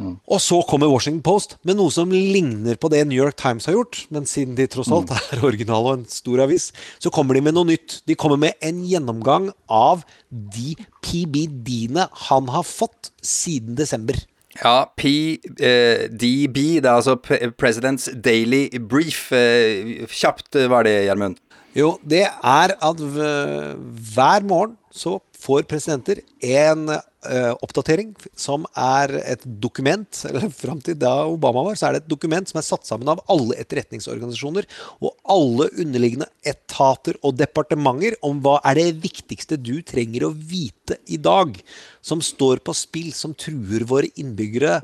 Og 0.00 0.40
så 0.42 0.60
kommer 0.68 0.90
Washington 0.90 1.22
Post 1.24 1.56
med 1.66 1.78
noe 1.78 1.92
som 1.94 2.12
ligner 2.12 2.78
på 2.80 2.90
det 2.92 3.04
New 3.08 3.18
York 3.18 3.38
Times 3.40 3.68
har 3.68 3.76
gjort. 3.78 4.02
Men 4.14 4.28
siden 4.28 4.56
de 4.58 4.66
tross 4.70 4.92
alt 4.94 5.12
er 5.14 5.44
originale 5.46 5.92
og 5.92 6.00
en 6.00 6.06
stor 6.10 6.44
avis, 6.44 6.70
så 7.02 7.12
kommer 7.14 7.38
de 7.38 7.44
med 7.46 7.56
noe 7.56 7.68
nytt. 7.72 8.00
De 8.08 8.18
kommer 8.18 8.40
med 8.40 8.58
en 8.64 8.82
gjennomgang 8.88 9.50
av 9.70 10.04
de 10.30 10.74
PBD-ene 11.04 12.08
han 12.28 12.54
har 12.54 12.66
fått 12.66 13.12
siden 13.24 13.78
desember. 13.78 14.18
Ja, 14.62 14.84
PDB, 14.94 16.58
det 16.78 16.86
er 16.86 16.94
altså 16.94 17.16
President's 17.18 18.06
Daily 18.14 18.68
Brief. 18.78 19.32
Eh, 19.34 20.06
Kjapt 20.06 20.54
eh, 20.54 20.68
var 20.70 20.86
det, 20.86 20.94
Gjermund. 21.08 21.40
Jo, 21.74 21.96
det 22.06 22.22
er 22.22 22.72
at 22.78 23.00
hver 23.02 24.44
morgen 24.46 24.76
så 24.94 25.16
får 25.44 25.64
presidenter 25.66 26.20
en 26.46 26.86
uh, 26.86 27.52
oppdatering 27.64 28.12
som 28.38 28.62
er 28.78 29.10
et 29.24 29.42
dokument, 29.44 30.20
eller 30.30 30.52
fram 30.54 30.78
til 30.84 30.96
da 31.02 31.12
Obama 31.26 31.64
var, 31.66 31.78
så 31.78 31.88
er 31.88 31.96
det 31.96 32.04
et 32.04 32.12
dokument 32.14 32.46
som 32.48 32.60
er 32.60 32.66
satt 32.68 32.86
sammen 32.86 33.10
av 33.10 33.24
alle 33.26 33.58
etterretningsorganisasjoner 33.64 34.70
og 35.02 35.18
alle 35.34 35.68
underliggende 35.72 36.30
etater 36.46 37.18
og 37.26 37.34
departementer 37.42 38.20
om 38.24 38.38
hva 38.44 38.60
er 38.70 38.78
det 38.78 38.88
viktigste 39.02 39.58
du 39.58 39.80
trenger 39.82 40.28
å 40.28 40.34
vite 40.34 41.00
i 41.10 41.18
dag, 41.18 41.58
som 42.04 42.22
står 42.22 42.62
på 42.64 42.76
spill, 42.76 43.10
som 43.16 43.34
truer 43.34 43.82
våre 43.88 44.14
innbyggere 44.14 44.78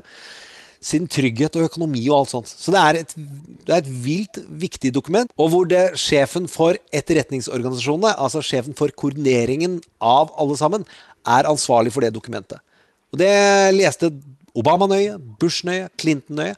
sin 0.81 1.05
trygghet 1.09 1.55
og 1.59 1.67
økonomi 1.69 2.01
og 2.09 2.21
alt 2.21 2.31
sånt. 2.33 2.49
Så 2.49 2.73
det 2.73 2.81
er 2.81 2.99
et, 3.03 3.13
det 3.67 3.73
er 3.75 3.83
et 3.83 3.91
vilt 4.03 4.39
viktig 4.63 4.91
dokument, 4.95 5.29
og 5.37 5.51
hvor 5.53 5.69
det 5.69 5.83
sjefen 6.01 6.47
for 6.49 6.79
etterretningsorganisasjonene, 6.89 8.15
altså 8.17 8.41
sjefen 8.45 8.77
for 8.77 8.93
koordineringen 8.97 9.79
av 10.01 10.33
alle 10.41 10.57
sammen, 10.59 10.87
er 11.21 11.49
ansvarlig 11.49 11.93
for 11.93 12.01
det 12.01 12.13
dokumentet. 12.15 12.63
Og 13.13 13.19
det 13.21 13.31
leste 13.75 14.09
Obama 14.57 14.87
nøye, 14.89 15.19
Bush 15.39 15.67
nøye, 15.67 15.87
Clinton 16.01 16.41
nøye. 16.41 16.55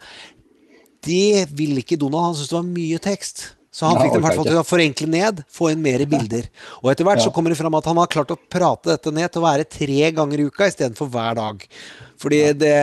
Det 1.04 1.50
ville 1.52 1.84
ikke 1.84 2.00
Donald, 2.00 2.30
han 2.30 2.38
syntes 2.38 2.54
det 2.54 2.58
var 2.58 2.70
mye 2.70 3.02
tekst. 3.04 3.44
Så 3.74 3.90
han 3.90 3.98
fikk 3.98 4.14
dem 4.14 4.22
i 4.22 4.26
hvert 4.28 4.38
fall 4.38 4.50
til 4.52 4.60
å 4.60 4.68
forenkle 4.68 5.08
ned, 5.10 5.40
få 5.50 5.72
inn 5.74 5.82
mer 5.82 6.04
bilder. 6.10 6.46
Og 6.84 6.92
etter 6.92 7.08
hvert 7.08 7.24
så 7.26 7.32
kommer 7.34 7.50
det 7.50 7.58
fram 7.58 7.74
at 7.80 7.88
han 7.90 7.98
har 7.98 8.12
klart 8.14 8.34
å 8.36 8.38
prate 8.38 8.92
dette 8.92 9.14
ned 9.16 9.34
til 9.34 9.42
å 9.42 9.48
være 9.48 9.66
tre 9.66 10.12
ganger 10.14 10.44
i 10.44 10.46
uka 10.46 10.68
istedenfor 10.70 11.10
hver 11.10 11.40
dag. 11.40 11.66
Fordi 12.22 12.42
det, 12.54 12.76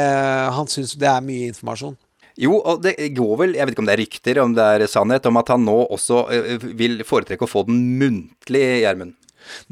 han 0.57 0.71
syns 0.71 0.97
det 0.99 1.07
er 1.07 1.23
mye 1.23 1.53
informasjon. 1.53 1.95
Jo, 2.41 2.57
og 2.59 2.83
det 2.83 2.97
går 3.15 3.33
vel, 3.39 3.55
jeg 3.55 3.69
vet 3.69 3.75
ikke 3.75 3.85
om 3.85 3.89
det 3.89 3.95
er 3.95 4.03
rykter, 4.03 4.43
om 4.43 4.53
det 4.57 4.67
er 4.75 4.87
sannhet, 4.91 5.27
om 5.29 5.39
at 5.39 5.51
han 5.53 5.63
nå 5.67 5.77
også 5.93 6.25
eh, 6.33 6.69
vil 6.79 7.03
foretrekke 7.07 7.47
å 7.47 7.51
få 7.51 7.67
den 7.69 7.83
muntlig, 8.01 8.65
Gjermund. 8.83 9.15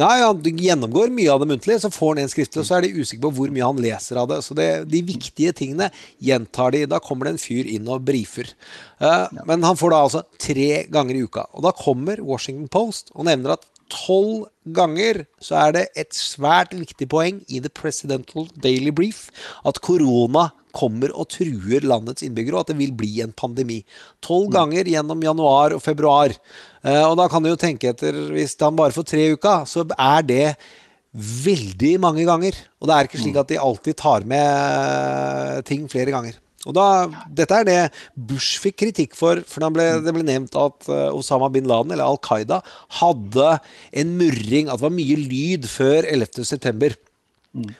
Nei, 0.01 0.19
han 0.23 0.43
gjennomgår 0.43 1.13
mye 1.15 1.33
av 1.33 1.43
det 1.43 1.51
muntlig, 1.53 1.79
så 1.83 1.91
får 1.93 2.15
han 2.15 2.23
en 2.25 2.33
skriftlig, 2.33 2.63
og 2.63 2.69
så 2.69 2.79
er 2.79 2.87
de 2.87 3.01
usikre 3.01 3.25
på 3.27 3.33
hvor 3.39 3.55
mye 3.55 3.67
han 3.67 3.83
leser 3.83 4.21
av 4.23 4.29
det. 4.33 4.41
Så 4.47 4.57
det, 4.59 4.69
de 4.91 5.03
viktige 5.07 5.55
tingene 5.57 5.91
gjentar 6.25 6.75
de. 6.75 6.85
Da 6.91 7.01
kommer 7.05 7.29
det 7.29 7.37
en 7.37 7.43
fyr 7.43 7.69
inn 7.71 7.89
og 7.89 8.05
brifer. 8.09 8.53
Eh, 9.01 9.41
Men 9.49 9.67
han 9.67 9.79
får 9.79 9.95
da 9.95 10.05
altså 10.07 10.25
tre 10.41 10.85
ganger 10.93 11.19
i 11.19 11.25
uka. 11.27 11.47
Og 11.55 11.67
da 11.67 11.75
kommer 11.77 12.23
Washington 12.25 12.71
Post 12.73 13.13
og 13.15 13.29
nevner 13.29 13.57
at 13.57 13.67
tolv 13.93 14.47
ganger 14.77 15.25
så 15.43 15.57
er 15.63 15.75
det 15.77 15.85
et 15.99 16.17
svært 16.17 16.75
viktig 16.77 17.09
poeng 17.11 17.43
i 17.49 17.61
The 17.65 17.73
Presidential 17.73 18.49
Daily 18.61 18.93
Brief 18.95 19.29
at 19.69 19.81
korona 19.85 20.51
kommer 20.79 21.13
og 21.17 21.31
truer 21.33 21.87
landets 21.89 22.23
innbyggere, 22.27 22.59
og 22.59 22.67
at 22.67 22.73
det 22.73 22.79
vil 22.79 22.93
bli 22.97 23.23
en 23.25 23.33
pandemi. 23.35 23.81
Tolv 24.25 24.53
ganger 24.55 24.89
gjennom 24.89 25.23
januar 25.25 25.75
og 25.75 25.83
februar. 25.83 26.35
Eh, 26.85 27.05
og 27.05 27.17
da 27.19 27.27
kan 27.33 27.43
du 27.43 27.51
jo 27.51 27.61
tenke 27.61 27.91
etter, 27.91 28.15
hvis 28.35 28.55
han 28.61 28.77
bare 28.79 28.95
får 28.95 29.09
tre 29.09 29.25
uker, 29.35 29.65
så 29.67 29.87
er 29.97 30.29
det 30.29 30.45
veldig 31.19 31.95
mange 32.05 32.27
ganger. 32.29 32.59
Og 32.79 32.89
det 32.91 32.95
er 32.95 33.09
ikke 33.09 33.23
slik 33.23 33.41
at 33.41 33.51
de 33.51 33.59
alltid 33.63 33.99
tar 33.99 34.29
med 34.29 35.65
ting 35.67 35.89
flere 35.91 36.15
ganger. 36.15 36.37
Og 36.67 36.75
da, 36.75 36.87
Dette 37.31 37.61
er 37.61 37.67
det 37.69 37.81
Bush 38.29 38.59
fikk 38.63 38.81
kritikk 38.83 39.15
for, 39.19 39.45
for 39.47 39.63
da 39.63 39.71
ble, 39.73 39.87
det 40.03 40.15
ble 40.15 40.25
nevnt 40.27 40.57
at 40.59 40.89
eh, 40.91 41.11
Osama 41.15 41.51
bin 41.55 41.69
Laden, 41.71 41.95
eller 41.95 42.09
Al 42.09 42.19
Qaida, 42.25 42.63
hadde 42.99 43.53
en 44.03 44.17
murring, 44.19 44.67
at 44.67 44.81
det 44.81 44.89
var 44.89 44.97
mye 44.97 45.21
lyd 45.23 45.69
før 45.71 46.09
11. 46.09 46.43
september. 46.49 46.97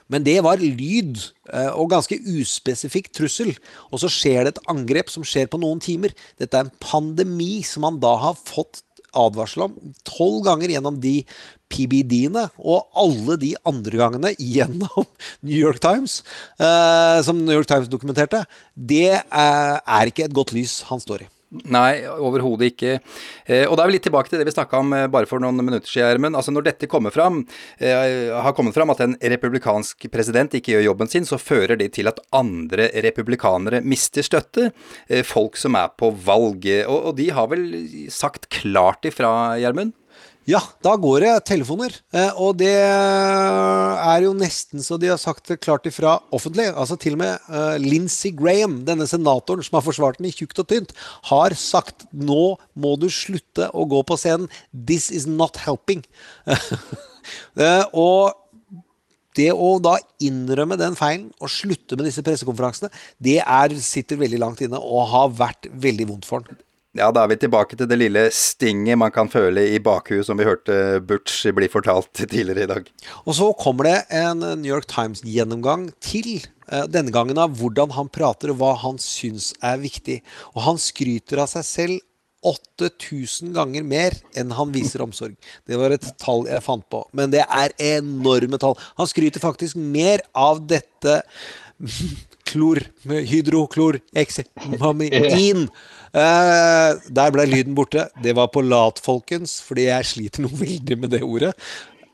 Men 0.09 0.25
det 0.25 0.39
var 0.47 0.63
lyd 0.63 1.19
eh, 1.53 1.71
og 1.75 1.91
ganske 1.93 2.21
uspesifikk 2.39 3.11
trussel. 3.15 3.53
Og 3.91 4.03
så 4.03 4.11
skjer 4.13 4.47
det 4.47 4.55
et 4.55 4.67
angrep 4.71 5.11
som 5.13 5.27
skjer 5.27 5.51
på 5.51 5.61
noen 5.61 5.83
timer. 5.83 6.15
Dette 6.41 6.57
er 6.57 6.67
en 6.67 6.77
pandemi 6.83 7.59
som 7.67 7.85
man 7.87 7.99
da 8.03 8.15
har 8.23 8.39
fått 8.39 8.85
advarsel 9.19 9.65
om 9.65 9.77
tolv 10.07 10.43
ganger 10.47 10.75
gjennom 10.75 10.99
de 11.03 11.21
PBD-ene, 11.73 12.49
og 12.59 12.89
alle 12.99 13.39
de 13.41 13.55
andre 13.69 14.03
gangene 14.03 14.35
gjennom 14.37 15.09
New 15.47 15.57
York 15.57 15.83
Times, 15.85 16.21
eh, 16.59 17.19
som 17.27 17.43
New 17.45 17.57
York 17.57 17.71
Times 17.71 17.91
dokumenterte. 17.93 18.45
Det 18.75 19.19
er, 19.19 19.81
er 19.83 20.13
ikke 20.13 20.29
et 20.29 20.37
godt 20.37 20.55
lys 20.57 20.81
han 20.89 21.03
står 21.03 21.27
i. 21.27 21.33
Nei, 21.49 22.05
overhodet 22.21 22.75
ikke. 22.75 22.99
Eh, 23.49 23.65
og 23.65 23.79
da 23.79 23.85
er 23.85 23.89
vi 23.89 23.95
litt 23.95 24.05
tilbake 24.05 24.29
til 24.29 24.41
det 24.41 24.45
vi 24.51 24.53
snakka 24.53 24.83
om 24.83 24.93
eh, 24.93 25.07
bare 25.09 25.29
for 25.29 25.41
noen 25.41 25.57
minutter 25.63 25.89
siden, 25.89 26.11
Gjermund. 26.11 26.37
Altså 26.37 26.53
når 26.53 26.67
dette 26.67 26.91
kommer 26.93 27.15
fram, 27.15 27.41
eh, 27.81 28.29
har 28.37 28.53
kommet 28.57 28.77
fram 28.77 28.93
at 28.93 29.01
en 29.05 29.17
republikansk 29.33 30.11
president 30.13 30.59
ikke 30.59 30.75
gjør 30.75 30.91
jobben 30.91 31.09
sin, 31.09 31.29
så 31.29 31.41
fører 31.41 31.81
det 31.81 31.95
til 31.97 32.11
at 32.13 32.21
andre 32.37 32.91
republikanere 33.07 33.81
mister 33.81 34.27
støtte. 34.27 34.69
Eh, 35.09 35.25
folk 35.25 35.57
som 35.57 35.79
er 35.81 35.89
på 35.97 36.13
valg. 36.13 36.69
Og, 36.85 36.99
og 36.99 37.17
de 37.17 37.31
har 37.33 37.49
vel 37.49 37.65
sagt 38.13 38.51
klart 38.53 39.09
ifra, 39.09 39.57
Gjermund? 39.63 39.97
Ja, 40.49 40.63
da 40.81 40.95
går 40.97 41.27
det 41.27 41.33
telefoner. 41.51 41.93
Eh, 42.17 42.31
og 42.41 42.57
det 42.63 42.73
er 42.73 44.23
jo 44.25 44.31
nesten 44.37 44.81
så 44.85 44.97
de 45.01 45.11
har 45.13 45.21
sagt 45.21 45.51
det 45.51 45.59
klart 45.61 45.85
ifra 45.91 46.15
offentlig. 46.33 46.71
Altså 46.73 46.97
til 47.01 47.19
og 47.19 47.21
med 47.21 47.51
uh, 47.53 47.77
Lindsey 47.83 48.33
Graham, 48.33 48.79
denne 48.89 49.05
senatoren 49.11 49.67
som 49.67 49.77
har 49.77 49.85
forsvart 49.85 50.17
den 50.21 50.31
i 50.31 50.33
tjukt 50.33 50.63
og 50.63 50.71
tynt, 50.71 50.95
har 51.29 51.53
sagt 51.59 52.07
nå 52.17 52.57
må 52.73 52.95
du 52.97 53.11
slutte 53.13 53.69
å 53.77 53.85
gå 53.93 54.01
på 54.09 54.17
scenen. 54.17 54.49
This 54.73 55.11
is 55.13 55.29
not 55.29 55.61
helping. 55.67 56.05
Eh, 57.61 57.83
og 57.93 58.33
det 59.37 59.51
å 59.53 59.75
da 59.85 59.99
innrømme 60.25 60.79
den 60.81 60.95
feilen 60.97 61.27
og 61.45 61.51
slutte 61.53 61.99
med 61.99 62.07
disse 62.09 62.23
pressekonferansene, 62.25 62.89
det 63.21 63.35
er, 63.43 63.75
sitter 63.85 64.17
veldig 64.23 64.41
langt 64.41 64.63
inne 64.65 64.81
og 64.81 65.11
har 65.13 65.35
vært 65.37 65.69
veldig 65.69 66.07
vondt 66.09 66.29
for 66.31 66.41
han. 66.41 66.63
Ja, 66.99 67.13
da 67.15 67.23
er 67.23 67.31
vi 67.31 67.37
tilbake 67.39 67.77
til 67.79 67.87
det 67.91 67.99
lille 68.01 68.25
stinget 68.35 68.99
man 68.99 69.13
kan 69.15 69.29
føle 69.31 69.63
i 69.71 69.79
bakhuet, 69.83 70.27
som 70.27 70.39
vi 70.41 70.47
hørte 70.49 70.99
Butch 71.07 71.45
bli 71.55 71.69
fortalt 71.71 72.11
tidligere 72.33 72.65
i 72.67 72.71
dag. 72.73 72.89
Og 73.25 73.37
så 73.39 73.53
kommer 73.61 73.87
det 73.87 73.97
en 74.19 74.43
New 74.43 74.71
York 74.73 74.89
Times-gjennomgang 74.91 75.89
til. 76.03 76.41
eh, 76.73 76.89
Denne 76.91 77.15
gangen 77.15 77.39
av 77.39 77.55
hvordan 77.61 77.95
han 77.95 78.11
prater 78.11 78.51
og 78.53 78.59
hva 78.63 78.73
han 78.83 78.99
syns 79.03 79.53
er 79.63 79.79
viktig. 79.83 80.21
Og 80.57 80.65
han 80.67 80.81
skryter 80.83 81.45
av 81.45 81.53
seg 81.55 81.69
selv 81.69 82.05
8000 82.49 83.51
ganger 83.57 83.83
mer 83.87 84.15
enn 84.39 84.53
han 84.55 84.71
viser 84.75 85.03
omsorg. 85.03 85.35
Det 85.67 85.79
var 85.79 85.95
et 85.95 86.07
tall 86.23 86.47
jeg 86.47 86.63
fant 86.63 86.85
på, 86.91 87.03
men 87.19 87.33
det 87.35 87.43
er 87.45 87.75
enorme 87.99 88.61
tall. 88.63 88.77
Han 88.99 89.11
skryter 89.11 89.43
faktisk 89.43 89.79
mer 89.79 90.23
av 90.39 90.63
dette 90.71 91.21
klor, 92.49 92.81
hydroklor, 93.07 94.01
eksemamidin. 94.19 95.69
Eh, 96.13 96.91
der 97.13 97.35
ble 97.35 97.45
lyden 97.49 97.77
borte. 97.77 98.09
Det 98.23 98.35
var 98.39 98.51
på 98.53 98.63
lat, 98.65 99.01
folkens, 99.03 99.59
fordi 99.65 99.89
jeg 99.91 100.11
sliter 100.13 100.45
noe 100.45 100.61
veldig 100.65 100.99
med 101.03 101.15
det 101.17 101.23
ordet. 101.27 101.53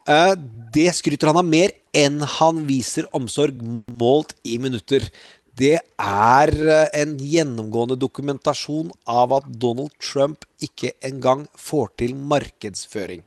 Eh, 0.09 0.35
det 0.75 0.91
skryter 0.99 1.31
han 1.31 1.41
av 1.41 1.49
mer 1.49 1.73
enn 1.95 2.21
han 2.39 2.65
viser 2.69 3.09
omsorg 3.17 3.61
målt 4.01 4.35
i 4.45 4.59
minutter. 4.61 5.07
Det 5.55 5.77
er 5.79 6.55
eh, 6.67 6.89
en 7.01 7.17
gjennomgående 7.23 7.97
dokumentasjon 8.01 8.91
av 9.07 9.37
at 9.39 9.49
Donald 9.49 9.95
Trump 10.03 10.45
ikke 10.65 10.97
engang 11.07 11.47
får 11.57 11.95
til 12.03 12.17
markedsføring. 12.19 13.23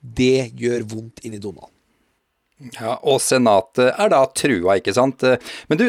Det 0.00 0.52
gjør 0.54 0.86
vondt 0.92 1.24
inni 1.26 1.42
Donald. 1.42 1.75
Ja, 2.78 2.94
Og 3.04 3.18
Senatet 3.20 3.90
er 3.92 4.08
da 4.08 4.22
trua, 4.32 4.78
ikke 4.80 4.94
sant. 4.96 5.20
Men 5.68 5.80
du, 5.80 5.84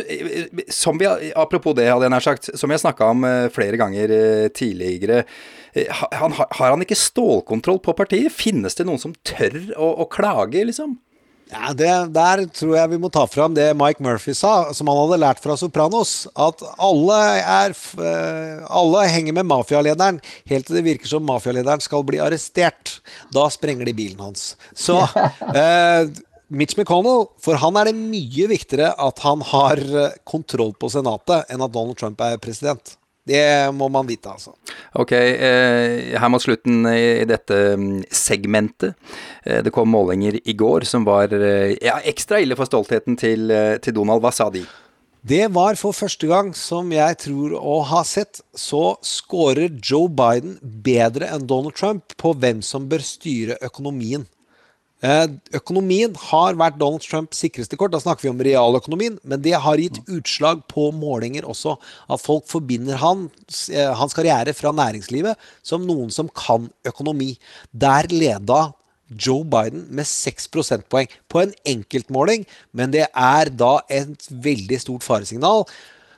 som 0.74 1.00
vi, 1.00 1.08
apropos 1.32 1.78
det, 1.78 1.88
hadde 1.88 2.10
jeg 2.10 2.12
nær 2.12 2.26
sagt, 2.26 2.50
som 2.60 2.68
vi 2.68 2.76
har 2.76 2.84
snakka 2.84 3.08
om 3.14 3.24
eh, 3.24 3.48
flere 3.56 3.80
ganger 3.80 4.12
eh, 4.12 4.48
tidligere. 4.52 5.22
eh, 5.72 5.88
Han, 6.20 6.36
har 6.36 6.74
han 6.74 6.84
ikke 6.84 7.00
stålkontroll 7.00 7.80
på 7.80 7.96
partiet? 7.96 8.36
Finnes 8.36 8.76
det 8.76 8.88
noen 8.90 9.00
som 9.00 9.16
tør 9.24 9.56
å, 9.80 9.94
å 10.04 10.10
klage, 10.12 10.66
liksom? 10.68 10.98
Ja, 11.48 11.72
det, 11.72 11.88
Der 12.12 12.42
tror 12.52 12.74
jeg 12.76 12.92
vi 12.92 12.98
må 13.00 13.08
ta 13.16 13.22
fram 13.32 13.54
det 13.56 13.70
Mike 13.80 14.04
Murphy 14.04 14.34
sa, 14.36 14.74
som 14.76 14.90
han 14.92 14.98
hadde 15.00 15.22
lært 15.24 15.40
fra 15.40 15.56
Sopranos. 15.56 16.26
At 16.36 16.60
alle, 16.76 17.20
er, 17.40 17.72
alle 18.68 19.06
henger 19.08 19.38
med 19.40 19.48
mafialederen 19.48 20.20
helt 20.52 20.68
til 20.68 20.82
det 20.82 20.84
virker 20.90 21.08
som 21.08 21.24
mafialederen 21.24 21.80
skal 21.80 22.04
bli 22.04 22.20
arrestert. 22.20 22.98
Da 23.32 23.48
sprenger 23.56 23.88
de 23.88 23.96
bilen 23.96 24.20
hans. 24.28 24.58
Så 24.76 25.00
eh, 25.56 26.12
Mitch 26.48 26.78
McConnell, 26.78 27.28
for 27.44 27.60
han 27.60 27.76
er 27.80 27.90
det 27.90 27.98
mye 27.98 28.48
viktigere 28.48 28.94
at 29.04 29.20
han 29.26 29.44
har 29.50 29.82
eh, 29.84 30.16
kontroll 30.28 30.72
på 30.80 30.90
Senatet, 30.94 31.50
enn 31.52 31.64
at 31.64 31.74
Donald 31.74 32.00
Trump 32.00 32.24
er 32.24 32.40
president. 32.40 32.96
Det 33.28 33.44
må 33.76 33.90
man 33.92 34.08
vite, 34.08 34.32
altså. 34.32 34.54
Ok, 34.96 35.12
eh, 35.12 36.16
her 36.16 36.32
mot 36.32 36.44
slutten 36.44 36.88
i 36.88 37.26
dette 37.28 37.58
mm, 37.76 38.06
segmentet. 38.08 38.96
Eh, 39.44 39.60
det 39.66 39.74
kom 39.76 39.92
målinger 39.92 40.40
i 40.40 40.56
går 40.56 40.88
som 40.88 41.04
var 41.08 41.36
ja, 41.36 42.00
ekstra 42.08 42.40
ille 42.40 42.56
for 42.56 42.70
stoltheten 42.70 43.20
til, 43.20 43.52
til 43.84 43.98
Donald. 43.98 44.24
Hva 44.24 44.32
sa 44.32 44.48
de? 44.54 44.64
Det 45.28 45.44
var 45.52 45.76
for 45.76 45.92
første 45.92 46.30
gang, 46.30 46.54
som 46.56 46.88
jeg 46.96 47.18
tror 47.20 47.58
å 47.60 47.82
ha 47.90 48.00
sett, 48.08 48.40
så 48.56 48.96
scorer 49.04 49.76
Joe 49.84 50.08
Biden 50.08 50.56
bedre 50.64 51.28
enn 51.34 51.50
Donald 51.50 51.76
Trump 51.76 52.16
på 52.16 52.32
hvem 52.40 52.64
som 52.64 52.88
bør 52.88 53.04
styre 53.04 53.60
økonomien. 53.68 54.24
Eh, 55.06 55.28
Økonomien 55.54 56.16
har 56.32 56.58
vært 56.58 56.80
Donald 56.82 57.04
Trumps 57.06 57.38
sikreste 57.44 57.78
kort. 57.78 57.94
Da 57.94 58.02
snakker 58.02 58.26
vi 58.26 58.32
om 58.32 58.42
realøkonomien. 58.42 59.20
Men 59.24 59.44
det 59.46 59.54
har 59.62 59.78
gitt 59.78 60.00
utslag 60.10 60.64
på 60.72 60.90
målinger 60.96 61.46
også. 61.46 61.76
At 62.10 62.24
folk 62.24 62.48
forbinder 62.50 62.98
hans, 62.98 63.70
eh, 63.70 63.94
hans 63.94 64.14
karriere 64.14 64.54
fra 64.54 64.72
næringslivet 64.72 65.36
som 65.62 65.86
noen 65.86 66.12
som 66.12 66.30
kan 66.30 66.72
økonomi. 66.84 67.38
Der 67.74 68.10
leda 68.10 68.74
Joe 69.10 69.44
Biden 69.44 69.88
med 69.90 70.06
6 70.06 70.50
prosentpoeng 70.52 71.08
på 71.30 71.42
en 71.42 71.54
enkeltmåling, 71.66 72.46
men 72.74 72.92
det 72.92 73.08
er 73.16 73.50
da 73.50 73.80
et 73.90 74.28
veldig 74.30 74.80
stort 74.82 75.04
faresignal 75.04 75.66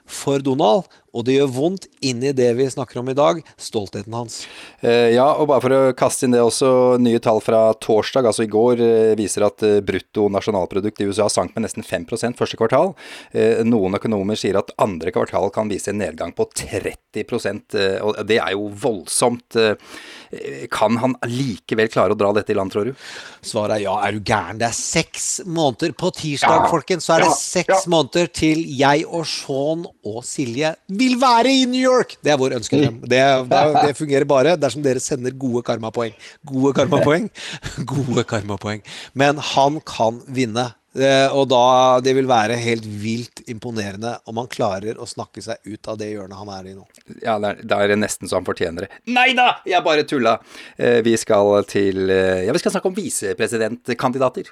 for 0.09 0.39
Donald, 0.39 0.87
og 1.13 1.25
det 1.27 1.37
gjør 1.37 1.51
vondt 1.55 1.87
inn 2.05 2.21
i 2.23 2.33
det 2.35 2.49
vi 2.57 2.67
snakker 2.69 3.01
om 3.01 3.09
i 3.11 3.17
dag, 3.17 3.41
stoltheten 3.57 4.15
hans. 4.15 4.41
Eh, 4.81 5.15
ja, 5.15 5.27
og 5.33 5.49
bare 5.51 5.63
for 5.63 5.75
å 5.75 5.81
kaste 5.97 6.27
inn 6.27 6.35
det 6.35 6.43
også, 6.43 6.71
nye 7.01 7.21
tall 7.23 7.41
fra 7.43 7.61
torsdag, 7.81 8.29
altså 8.29 8.45
i 8.45 8.51
går, 8.51 8.83
eh, 8.85 9.15
viser 9.19 9.47
at 9.47 9.65
eh, 9.65 9.79
brutto 9.85 10.27
nasjonalprodukt 10.33 11.01
i 11.01 11.09
USA 11.09 11.29
sank 11.31 11.55
med 11.55 11.65
nesten 11.65 11.85
5% 11.85 12.39
første 12.39 12.59
kvartal. 12.59 12.93
Noen 13.65 13.97
økonomer 13.97 14.37
sier 14.39 14.57
at 14.59 14.71
andre 14.81 15.11
kvartal 15.13 15.49
kan 15.53 15.69
vise 15.71 15.91
en 15.91 15.99
nedgang 16.01 16.33
på 16.35 16.45
30 16.53 16.95
eh, 17.17 17.97
og 18.03 18.19
det 18.27 18.37
er 18.39 18.53
jo 18.53 18.69
voldsomt. 18.69 19.55
Eh, 19.55 20.67
kan 20.71 20.97
han 21.01 21.15
likevel 21.25 21.89
klare 21.89 22.13
å 22.13 22.19
dra 22.19 22.31
dette 22.37 22.53
i 22.53 22.57
land, 22.57 22.71
tror 22.71 22.89
du? 22.89 22.93
Svaret 23.41 23.79
er 23.79 23.85
ja, 23.87 23.95
er 24.05 24.13
du 24.17 24.21
gæren? 24.21 24.59
Det 24.61 24.67
er 24.69 24.77
seks 24.77 25.27
måneder. 25.45 25.95
På 25.97 26.11
tirsdag, 26.15 26.67
folkens, 26.69 27.07
så 27.07 27.15
er 27.17 27.25
det 27.25 27.29
Ja, 27.31 27.37
seks 27.39 27.87
måneder 27.89 28.29
til 28.33 28.61
jeg 28.77 29.05
og 29.07 29.25
Sean 29.29 29.85
og 30.05 30.23
Silje 30.27 30.75
vil 30.87 31.17
være 31.21 31.53
i 31.61 31.65
New 31.69 31.81
York! 31.81 32.17
Det 32.23 32.33
er 32.33 32.41
vår 32.41 32.59
ønskedrøm. 32.59 33.01
Det, 33.09 33.21
det, 33.49 33.61
det 33.87 33.95
fungerer 33.97 34.27
bare 34.29 34.55
dersom 34.59 34.83
dere 34.85 35.01
sender 35.01 35.33
gode 35.33 35.63
karmapoeng. 35.65 36.13
Gode 36.45 36.75
karmapoeng. 36.77 37.29
Gode 37.89 38.23
karmapoeng. 38.27 38.83
Men 39.17 39.41
han 39.53 39.79
kan 39.87 40.21
vinne. 40.27 40.69
Eh, 40.99 41.31
Og 41.35 41.47
da 41.51 41.99
Det 42.03 42.13
vil 42.17 42.27
være 42.29 42.57
helt 42.59 42.85
vilt 42.85 43.43
imponerende 43.47 44.17
om 44.27 44.37
han 44.41 44.47
klarer 44.51 44.99
å 44.99 45.07
snakke 45.09 45.41
seg 45.45 45.57
ut 45.65 45.87
av 45.87 45.97
det 46.01 46.11
hjørnet 46.13 46.37
han 46.39 46.51
er 46.57 46.71
i 46.71 46.75
nå. 46.75 46.85
Ja, 47.23 47.37
det 47.39 47.53
er, 47.53 47.61
det 47.63 47.79
er 47.79 47.95
nesten 47.99 48.29
så 48.29 48.39
han 48.39 48.47
fortjener 48.47 48.85
det. 48.87 48.91
Nei 49.07 49.31
da, 49.37 49.49
jeg 49.69 49.83
bare 49.85 50.03
tulla! 50.07 50.37
Eh, 50.77 50.99
vi 51.05 51.15
skal 51.17 51.63
til 51.69 52.09
eh, 52.09 52.45
Ja, 52.47 52.53
vi 52.55 52.59
skal 52.63 52.75
snakke 52.75 52.91
om 52.91 52.97
visepresidentkandidater. 52.99 54.51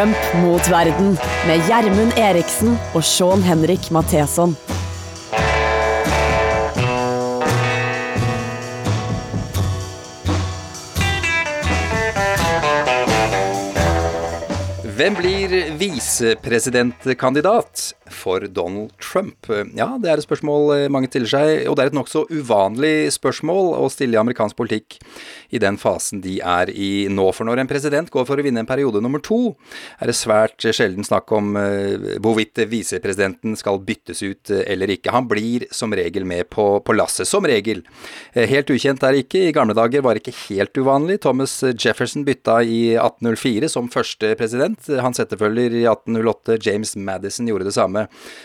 Trump 0.00 0.16
mot 0.34 0.70
verden 0.70 1.18
med 1.46 1.60
Gjermund 1.68 2.12
Eriksen 2.16 2.78
og 2.94 3.04
Sean 3.04 3.42
Henrik 3.44 3.90
Matheson. 3.92 4.56
Hvem 14.96 15.20
blir 15.20 15.76
visepresidentkandidat 15.82 17.92
for 18.14 18.46
Donald 18.48 18.94
Trump? 19.02 19.50
Ja, 19.76 19.92
det 20.00 20.10
er 20.10 20.20
et 20.20 20.26
spørsmål 20.26 20.88
mange 20.92 21.10
stiller 21.10 21.30
seg, 21.30 21.68
og 21.70 21.76
det 21.78 21.84
er 21.84 21.92
et 21.92 21.98
nokså 21.98 22.26
uvanlig 22.30 23.10
spørsmål 23.14 23.74
å 23.80 23.88
stille 23.92 24.18
i 24.18 24.20
amerikansk 24.20 24.58
politikk 24.58 24.98
i 25.50 25.60
den 25.62 25.78
fasen 25.80 26.22
de 26.24 26.38
er 26.44 26.70
i 26.70 27.08
nå. 27.10 27.26
For 27.34 27.48
når 27.48 27.62
en 27.62 27.70
president 27.70 28.10
går 28.12 28.26
for 28.28 28.38
å 28.38 28.44
vinne 28.44 28.62
en 28.62 28.68
periode 28.68 29.02
nummer 29.02 29.22
to, 29.24 29.54
er 29.98 30.10
det 30.10 30.16
svært 30.18 30.62
sjelden 30.62 31.06
snakk 31.06 31.30
om 31.34 31.56
eh, 31.58 32.16
hvorvidt 32.22 32.60
visepresidenten 32.70 33.56
skal 33.58 33.80
byttes 33.86 34.22
ut 34.22 34.52
eh, 34.54 34.64
eller 34.70 34.92
ikke. 34.94 35.14
Han 35.14 35.28
blir 35.30 35.66
som 35.74 35.94
regel 35.96 36.26
med 36.28 36.48
på, 36.52 36.66
på 36.84 36.96
lasset. 36.96 37.28
Som 37.28 37.46
regel. 37.48 37.82
Eh, 38.32 38.48
Helt 38.50 38.70
ukjent 38.72 39.02
er 39.06 39.14
det 39.16 39.26
ikke. 39.26 39.46
I 39.48 39.54
gamle 39.56 39.76
dager 39.76 40.04
var 40.04 40.16
det 40.16 40.24
ikke 40.24 40.38
helt 40.48 40.78
uvanlig. 40.78 41.20
Thomas 41.24 41.56
Jefferson 41.70 42.26
bytta 42.26 42.60
i 42.62 42.80
1804 42.96 43.70
som 43.72 43.90
første 43.92 44.32
president. 44.38 44.90
Hans 45.02 45.22
etterfølger 45.22 45.74
i 45.82 45.84
1808, 45.86 46.60
James 46.66 46.94
Madison, 46.96 47.48
gjorde 47.50 47.68
det 47.68 47.76
samme. 47.76 47.99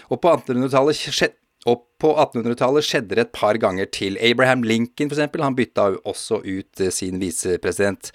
Og 0.10 0.22
på 0.22 0.36
1800-tallet 0.38 1.02
skjedde 1.06 1.40
og 1.66 1.82
på 2.02 2.12
1800-tallet 2.12 2.84
skjedde 2.84 3.16
det 3.16 3.24
et 3.24 3.36
par 3.36 3.56
ganger 3.60 3.88
til. 3.88 4.18
Abraham 4.20 4.66
Lincoln 4.68 5.08
eksempel, 5.08 5.44
han 5.46 5.56
bytta 5.56 5.88
også 6.04 6.42
ut 6.44 6.82
eh, 6.84 6.92
sin 6.92 7.22
visepresident. 7.22 8.12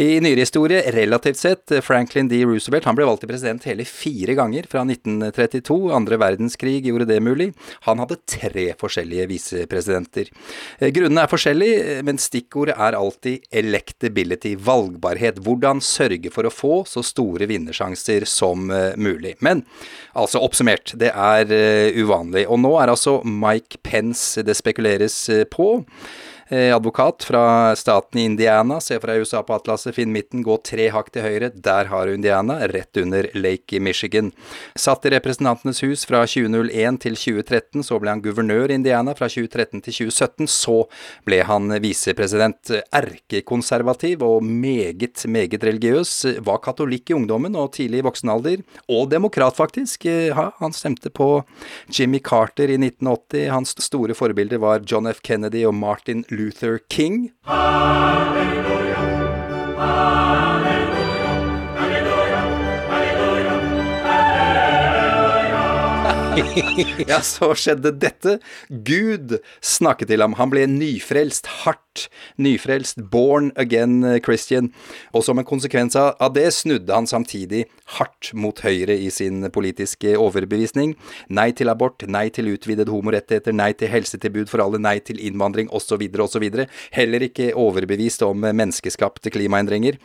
I 0.00 0.22
nyere 0.24 0.46
historie, 0.46 0.80
relativt 0.94 1.40
sett, 1.40 1.74
eh, 1.74 1.84
Franklin 1.84 2.30
D. 2.30 2.40
Roosevelt 2.48 2.88
han 2.88 2.96
ble 2.96 3.04
valgt 3.08 3.24
til 3.24 3.30
president 3.32 3.66
hele 3.68 3.84
fire 3.84 4.36
ganger 4.38 4.68
fra 4.72 4.86
1932. 4.86 5.90
Andre 5.96 6.20
verdenskrig 6.22 6.78
gjorde 6.86 7.08
det 7.10 7.20
mulig. 7.24 7.50
Han 7.88 8.00
hadde 8.00 8.20
tre 8.24 8.70
forskjellige 8.80 9.28
visepresidenter. 9.34 10.32
Eh, 10.78 10.88
Grunnene 10.96 11.26
er 11.26 11.32
forskjellige, 11.32 12.00
men 12.08 12.20
stikkordet 12.20 12.78
er 12.80 12.96
alltid 12.96 13.44
electability, 13.52 14.54
valgbarhet. 14.56 15.42
Hvordan 15.44 15.84
sørge 15.84 16.32
for 16.32 16.48
å 16.48 16.54
få 16.54 16.72
så 16.88 17.04
store 17.04 17.48
vinnersjanser 17.50 18.24
som 18.28 18.68
mulig. 19.00 19.34
Men 19.44 19.62
altså 20.18 20.40
oppsummert, 20.44 20.92
det 21.00 21.10
er 21.10 21.50
uvanlig. 21.96 22.44
Og 22.50 22.60
nå 22.62 22.72
er 22.80 22.92
altså 22.92 23.09
Mike 23.24 23.80
Pence 23.84 24.42
det 24.46 24.56
spekuleres 24.58 25.28
eh, 25.28 25.44
på. 25.50 25.84
Eh, 26.52 26.76
Advokat 26.76 27.24
fra 27.24 27.76
staten 27.76 28.20
i 28.20 28.24
Indiana, 28.24 28.80
se 28.80 29.00
fra 29.00 29.14
USA 29.14 29.38
på 29.46 29.54
atlaset, 29.54 29.94
finn 29.94 30.10
midten, 30.10 30.42
gå 30.42 30.56
tre 30.66 30.88
hakk 30.90 31.12
til 31.14 31.22
høyre, 31.22 31.52
der 31.54 31.86
har 31.86 32.08
du 32.08 32.16
Indiana, 32.16 32.56
rett 32.66 32.98
under 32.98 33.28
Lake 33.38 33.78
Michigan. 33.78 34.32
Satt 34.74 35.06
i 35.06 35.12
Representantenes 35.14 35.78
hus 35.84 36.02
fra 36.10 36.24
2001 36.26 36.98
til 37.04 37.14
2013, 37.14 37.84
så 37.86 38.00
ble 38.02 38.10
han 38.10 38.22
guvernør 38.24 38.74
i 38.74 38.78
Indiana 38.80 39.14
fra 39.14 39.28
2013 39.30 39.84
til 39.86 39.96
2017, 40.10 40.50
så 40.50 40.74
ble 41.28 41.38
han 41.46 41.70
visepresident. 41.84 42.74
Erkekonservativ 42.98 44.26
og 44.26 44.42
meget, 44.42 45.22
meget 45.30 45.68
religiøs, 45.70 46.16
var 46.42 46.58
katolikk 46.66 47.14
i 47.14 47.18
ungdommen 47.20 47.54
og 47.54 47.76
tidlig 47.78 48.02
i 48.02 48.08
voksen 48.08 48.34
alder, 48.34 48.66
og 48.90 49.06
demokrat 49.14 49.54
faktisk. 49.54 50.10
Eh, 50.10 50.34
Ja, 50.40 50.50
han 50.58 50.72
stemte 50.72 51.10
på 51.10 51.44
Jimmy 51.92 52.18
Carter 52.18 52.70
i 52.70 52.78
1980, 52.78 53.48
hans 53.50 53.74
store 53.82 54.14
forbilder 54.14 54.58
var 54.58 54.82
John 54.86 55.06
F. 55.10 55.20
Kennedy 55.22 55.64
og 55.66 55.74
Martin 55.74 56.24
Luther 56.30 56.39
King. 56.88 57.32
ja, 67.10 67.20
så 67.24 67.52
skjedde 67.58 67.92
dette. 68.00 68.38
Gud 68.68 69.38
snakket 69.64 70.10
til 70.12 70.24
ham. 70.24 70.36
Han 70.38 70.52
ble 70.52 70.66
nyfrelst, 70.70 71.48
hardt 71.64 72.06
nyfrelst, 72.40 73.00
born 73.12 73.50
again 73.60 74.02
Christian. 74.24 74.70
Og 75.16 75.24
som 75.26 75.40
en 75.40 75.48
konsekvens 75.48 75.96
av 75.98 76.32
det 76.34 76.46
snudde 76.54 76.94
han 76.94 77.08
samtidig 77.10 77.64
hardt 77.98 78.32
mot 78.34 78.62
høyre 78.64 78.96
i 78.96 79.10
sin 79.12 79.42
politiske 79.52 80.14
overbevisning. 80.18 80.94
Nei 81.28 81.50
til 81.56 81.72
abort, 81.72 82.06
nei 82.06 82.28
til 82.34 82.52
utvidede 82.54 82.92
homorettigheter, 82.92 83.56
nei 83.56 83.72
til 83.78 83.90
helsetilbud 83.92 84.50
for 84.50 84.62
alle, 84.64 84.80
nei 84.82 84.98
til 85.04 85.20
innvandring 85.20 85.70
osv. 85.74 86.06
osv. 86.24 86.46
Heller 86.94 87.26
ikke 87.26 87.52
overbevist 87.58 88.24
om 88.26 88.46
menneskeskapte 88.46 89.32
klimaendringer. 89.34 89.98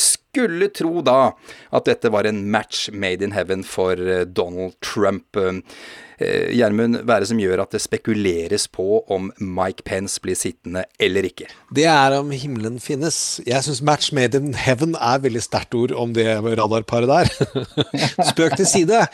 Skulle 0.00 0.70
tro 0.74 1.02
da 1.04 1.32
at 1.74 1.88
dette 1.88 2.12
var 2.12 2.28
en 2.28 2.44
match 2.50 2.88
made 2.92 3.24
in 3.24 3.34
heaven 3.36 3.64
for 3.66 3.98
eh, 4.00 4.24
Donald 4.26 4.76
Trump. 4.84 5.36
Eh, 5.36 6.52
Gjermund, 6.56 7.02
hva 7.04 7.18
er 7.18 7.24
det 7.24 7.30
som 7.30 7.40
gjør 7.40 7.60
at 7.66 7.74
det 7.76 7.82
spekuleres 7.84 8.66
på 8.72 9.02
om 9.12 9.28
Mike 9.36 9.84
Pence 9.84 10.20
blir 10.24 10.38
sittende 10.38 10.86
eller 11.02 11.28
ikke? 11.28 11.48
Det 11.76 11.84
er 11.92 12.16
om 12.16 12.30
himmelen 12.32 12.78
finnes. 12.80 13.40
Jeg 13.46 13.64
syns 13.66 13.82
'match 13.82 14.12
made 14.16 14.38
in 14.38 14.54
heaven' 14.54 14.96
er 14.96 15.24
veldig 15.24 15.42
sterkt 15.44 15.74
ord 15.74 15.92
om 15.92 16.14
det 16.16 16.28
radarparet 16.42 17.08
der. 17.08 17.28
Spøk 18.32 18.56
til 18.56 18.66
side. 18.66 19.06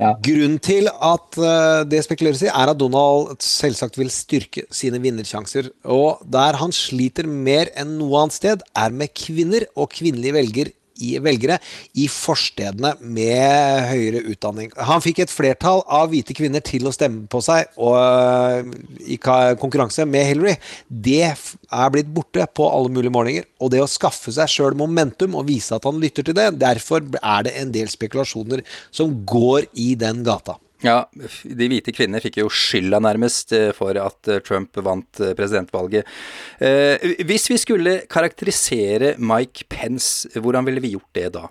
Ja. 0.00 0.14
Grunnen 0.24 0.56
til 0.64 0.88
at 0.88 1.36
uh, 1.36 1.82
det 1.84 2.00
spekuleres 2.06 2.40
i, 2.46 2.48
er 2.48 2.72
at 2.72 2.78
Donald 2.80 3.34
selvsagt 3.44 3.98
vil 4.00 4.08
styrke 4.12 4.64
sine 4.72 5.00
vinnersjanser. 5.02 5.68
Og 5.84 6.22
der 6.24 6.56
han 6.56 6.72
sliter 6.72 7.28
mer 7.28 7.68
enn 7.76 7.98
noe 7.98 8.22
annet 8.22 8.38
sted, 8.38 8.64
er 8.72 8.96
med 8.96 9.12
kvinner 9.12 9.68
og 9.76 9.90
kvinnelige 9.92 10.36
velger 10.38 10.72
i 11.00 11.14
velgere 11.22 11.58
i 11.98 12.06
forstedene 12.10 12.94
med 13.00 13.88
høyere 13.90 14.22
utdanning. 14.32 14.70
Han 14.76 15.02
fikk 15.04 15.24
et 15.24 15.32
flertall 15.32 15.82
av 15.86 16.10
hvite 16.12 16.36
kvinner 16.36 16.64
til 16.64 16.88
å 16.88 16.94
stemme 16.94 17.26
på 17.30 17.42
seg 17.44 17.70
og, 17.80 18.72
i 19.04 19.18
konkurranse 19.20 20.06
med 20.08 20.28
Hillary. 20.30 20.56
Det 20.88 21.22
er 21.30 21.92
blitt 21.94 22.10
borte 22.14 22.46
på 22.54 22.68
alle 22.70 22.92
mulige 22.92 23.14
målinger. 23.14 23.48
Og 23.60 23.72
det 23.74 23.82
å 23.84 23.90
skaffe 23.90 24.32
seg 24.34 24.50
sjøl 24.50 24.78
momentum 24.78 25.36
og 25.38 25.48
vise 25.50 25.76
at 25.76 25.86
han 25.88 26.00
lytter 26.02 26.26
til 26.26 26.36
det, 26.36 26.50
derfor 26.60 27.04
er 27.20 27.46
det 27.46 27.56
en 27.60 27.74
del 27.74 27.90
spekulasjoner 27.92 28.64
som 28.94 29.20
går 29.28 29.70
i 29.80 29.92
den 29.98 30.24
gata. 30.26 30.58
Ja, 30.80 31.02
de 31.12 31.68
hvite 31.68 31.92
kvinnene 31.92 32.22
fikk 32.24 32.38
jo 32.40 32.48
skylda 32.52 33.02
nærmest 33.04 33.52
eh, 33.56 33.68
for 33.76 33.96
at 34.00 34.28
eh, 34.32 34.40
Trump 34.44 34.78
vant 34.80 35.20
eh, 35.20 35.34
presidentvalget. 35.36 36.08
Hvis 37.28 37.48
vi 37.52 37.58
skulle 37.60 37.96
karakterisere 38.10 39.14
Mike 39.20 39.66
Pence, 39.68 40.28
hvordan 40.40 40.64
ville 40.68 40.80
vi 40.80 40.94
gjort 40.94 41.16
det 41.16 41.26
da? 41.36 41.48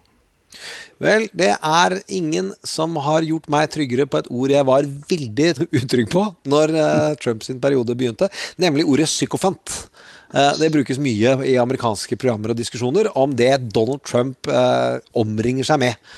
Vel, 1.00 1.28
det 1.38 1.52
er 1.54 1.96
ingen 2.12 2.50
som 2.66 2.98
har 3.06 3.26
gjort 3.28 3.48
meg 3.54 3.70
tryggere 3.72 4.08
på 4.10 4.20
et 4.20 4.30
ord 4.34 4.54
jeg 4.54 4.68
var 4.68 4.88
veldig 5.12 5.50
utrygg 5.80 6.10
på 6.12 6.26
når 6.50 6.74
Trumps 7.22 7.52
periode 7.62 7.96
begynte, 7.98 8.32
nemlig 8.60 8.88
ordet 8.90 9.08
psykofant. 9.12 9.78
Det 10.60 10.70
brukes 10.74 11.00
mye 11.02 11.38
i 11.48 11.56
amerikanske 11.62 12.18
programmer 12.20 12.54
og 12.54 12.60
diskusjoner 12.60 13.10
om 13.18 13.32
det 13.38 13.54
Donald 13.74 14.04
Trump 14.06 14.50
omringer 15.18 15.70
seg 15.70 15.82
med. 15.86 16.10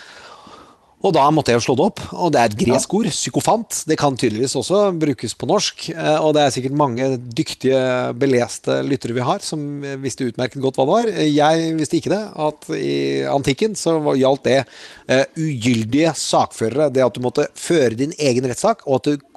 Og 1.02 1.14
da 1.16 1.24
måtte 1.34 1.54
jeg 1.54 1.62
jo 1.62 1.66
slå 1.66 1.76
det 1.80 1.86
opp. 1.90 2.02
Og 2.14 2.34
det 2.34 2.42
er 2.42 2.52
et 2.52 2.58
gresk 2.60 2.94
ord. 2.98 3.10
Psykofant. 3.10 3.82
Det 3.90 3.98
kan 4.00 4.18
tydeligvis 4.20 4.54
også 4.60 4.84
brukes 5.02 5.34
på 5.38 5.50
norsk. 5.50 5.88
Eh, 5.96 6.18
og 6.22 6.36
det 6.38 6.44
er 6.44 6.54
sikkert 6.54 6.78
mange 6.78 7.08
dyktige, 7.18 7.82
beleste 8.22 8.82
lyttere 8.86 9.18
vi 9.18 9.26
har 9.26 9.42
som 9.46 9.82
visste 10.04 10.30
utmerket 10.30 10.62
godt 10.62 10.78
hva 10.78 10.86
det 10.86 10.94
var. 10.94 11.10
Jeg 11.26 11.74
visste 11.80 11.98
ikke 11.98 12.14
det. 12.14 12.22
At 12.48 12.70
i 12.78 12.96
antikken 13.32 13.78
så 13.80 13.98
gjaldt 14.18 14.46
det 14.46 14.60
uh, 14.62 15.26
ugyldige 15.40 16.14
sakførere. 16.18 16.92
Det 16.94 17.06
at 17.06 17.18
du 17.18 17.24
måtte 17.24 17.50
føre 17.58 17.98
din 17.98 18.14
egen 18.20 18.48
rettssak, 18.50 18.86
og 18.86 19.02
at 19.02 19.10
du 19.10 19.28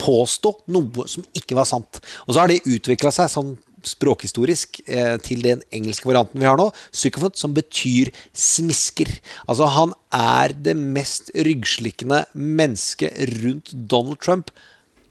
påstå 0.00 0.52
noe 0.74 1.06
som 1.10 1.24
ikke 1.36 1.56
var 1.56 1.68
sant. 1.68 2.00
Og 2.26 2.34
så 2.34 2.42
har 2.42 2.50
det 2.50 2.64
utvikla 2.68 3.12
seg 3.14 3.30
sånn 3.32 3.54
språkhistorisk 3.88 4.80
eh, 4.86 5.16
til 5.24 5.42
den 5.44 5.64
engelske 5.74 6.08
varianten 6.08 6.40
vi 6.42 6.48
har 6.48 6.58
nå, 6.60 6.70
psychophant, 6.94 7.38
som 7.40 7.54
betyr 7.56 8.12
smisker. 8.36 9.10
Altså, 9.48 9.68
han 9.74 9.96
er 10.14 10.54
det 10.54 10.76
mest 10.78 11.32
ryggslikkende 11.34 12.24
mennesket 12.34 13.36
rundt 13.42 13.74
Donald 13.74 14.20
Trump 14.24 14.54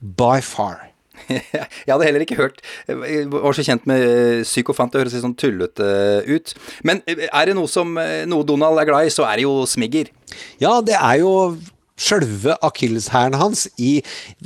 by 0.00 0.40
far. 0.44 0.90
Jeg 1.30 1.92
hadde 1.92 2.06
heller 2.08 2.24
ikke 2.24 2.34
hørt 2.40 2.56
Jeg 2.90 3.28
var 3.30 3.54
så 3.54 3.62
kjent 3.62 3.84
med 3.86 4.42
psykofant, 4.42 4.90
det 4.90 4.98
høres 4.98 5.14
litt 5.14 5.22
sånn 5.22 5.36
tullete 5.38 5.86
ut. 6.26 6.54
Men 6.82 7.00
er 7.06 7.46
det 7.46 7.54
noe 7.54 7.70
som 7.70 7.94
noe 7.94 8.46
Donald 8.48 8.82
er 8.82 8.88
glad 8.90 9.06
i, 9.06 9.14
så 9.14 9.26
er 9.28 9.38
det 9.38 9.46
jo 9.46 9.62
smigger. 9.70 10.10
Ja, 10.58 10.80
det 10.82 10.98
er 10.98 11.22
jo 11.22 11.30
sjølve 11.94 12.56
akilleshæren 12.64 13.36
hans 13.38 13.66
i 13.78 13.96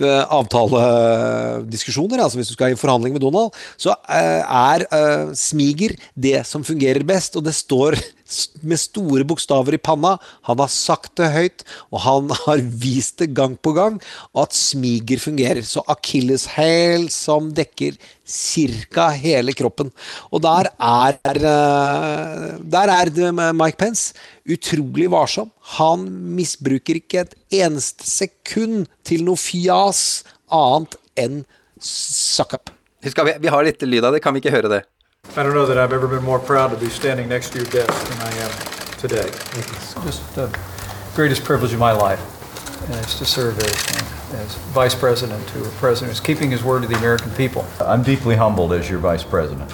uh, 0.01 0.25
avtalediskusjoner, 0.39 2.23
altså 2.23 2.41
hvis 2.41 2.53
du 2.53 2.57
skal 2.57 2.75
i 2.75 2.79
forhandling 2.81 3.17
med 3.17 3.25
Donald, 3.25 3.55
så 3.81 3.97
uh, 3.97 4.43
er 4.45 4.85
uh, 4.93 5.35
smiger 5.37 5.97
det 6.15 6.43
som 6.49 6.67
fungerer 6.67 7.07
best, 7.09 7.37
og 7.37 7.47
det 7.49 7.57
står 7.57 7.97
med 8.63 8.81
store 8.81 9.25
bokstaver 9.29 9.77
i 9.77 9.81
panna. 9.81 10.17
Han 10.49 10.61
har 10.63 10.71
sagt 10.73 11.15
det 11.21 11.31
høyt, 11.35 11.65
og 11.93 12.03
han 12.05 12.33
har 12.45 12.63
vist 12.83 13.19
det 13.23 13.33
gang 13.37 13.57
på 13.57 13.75
gang, 13.77 13.99
at 14.37 14.57
smiger 14.57 15.23
fungerer. 15.23 15.65
Så 15.67 15.85
akilleshæl 15.89 17.09
som 17.13 17.53
dekker 17.57 17.99
ca. 18.29 19.09
hele 19.17 19.55
kroppen. 19.57 19.93
Og 20.33 20.43
der 20.45 20.71
er, 20.77 21.19
eh, 21.25 22.59
der 22.61 22.95
er 22.95 23.13
Mike 23.53 23.79
Pence 23.81 24.15
utrolig 24.49 25.11
varsom. 25.11 25.51
Han 25.79 26.09
misbruker 26.37 27.01
ikke 27.01 27.25
et 27.25 27.35
eneste 27.65 28.05
sekund 28.09 28.87
til 29.05 29.25
noe 29.25 29.41
fjas 29.41 30.25
annet 30.53 30.97
enn 31.19 31.43
suck 31.81 32.55
up. 32.55 32.71
Vi, 33.03 33.13
vi 33.15 33.51
har 33.53 33.65
litt 33.65 33.83
lyd 33.83 34.05
av 34.05 34.15
det, 34.15 34.23
kan 34.25 34.35
vi 34.35 34.43
ikke 34.43 34.55
høre 34.55 34.73
det? 34.73 34.85
I 35.39 35.45
don't 35.45 35.55
know 35.55 35.67
that 35.67 35.79
I've 35.79 35.93
ever 35.93 36.09
been 36.09 36.25
more 36.25 36.41
proud 36.41 36.73
to 36.73 36.77
be 36.77 36.89
standing 36.89 37.29
next 37.29 37.51
to 37.51 37.59
your 37.59 37.67
desk 37.69 38.09
than 38.09 38.21
I 38.23 38.35
am 38.39 38.51
today. 38.99 39.29
It's 39.29 39.95
just 39.95 40.35
the 40.35 40.49
greatest 41.15 41.45
privilege 41.45 41.73
of 41.73 41.79
my 41.79 41.93
life 41.93 42.19
is 42.91 43.17
to 43.19 43.25
serve 43.25 43.57
as, 43.61 44.33
as 44.33 44.57
vice 44.75 44.97
president 44.97 45.47
to 45.51 45.65
a 45.65 45.69
president 45.75 46.11
who's 46.11 46.19
keeping 46.19 46.51
his 46.51 46.65
word 46.65 46.83
to 46.83 46.89
the 46.89 46.97
American 46.97 47.31
people. 47.37 47.65
I'm 47.79 48.03
deeply 48.03 48.35
humbled 48.35 48.73
as 48.73 48.91
your 48.91 48.99
vice 48.99 49.23
president 49.23 49.71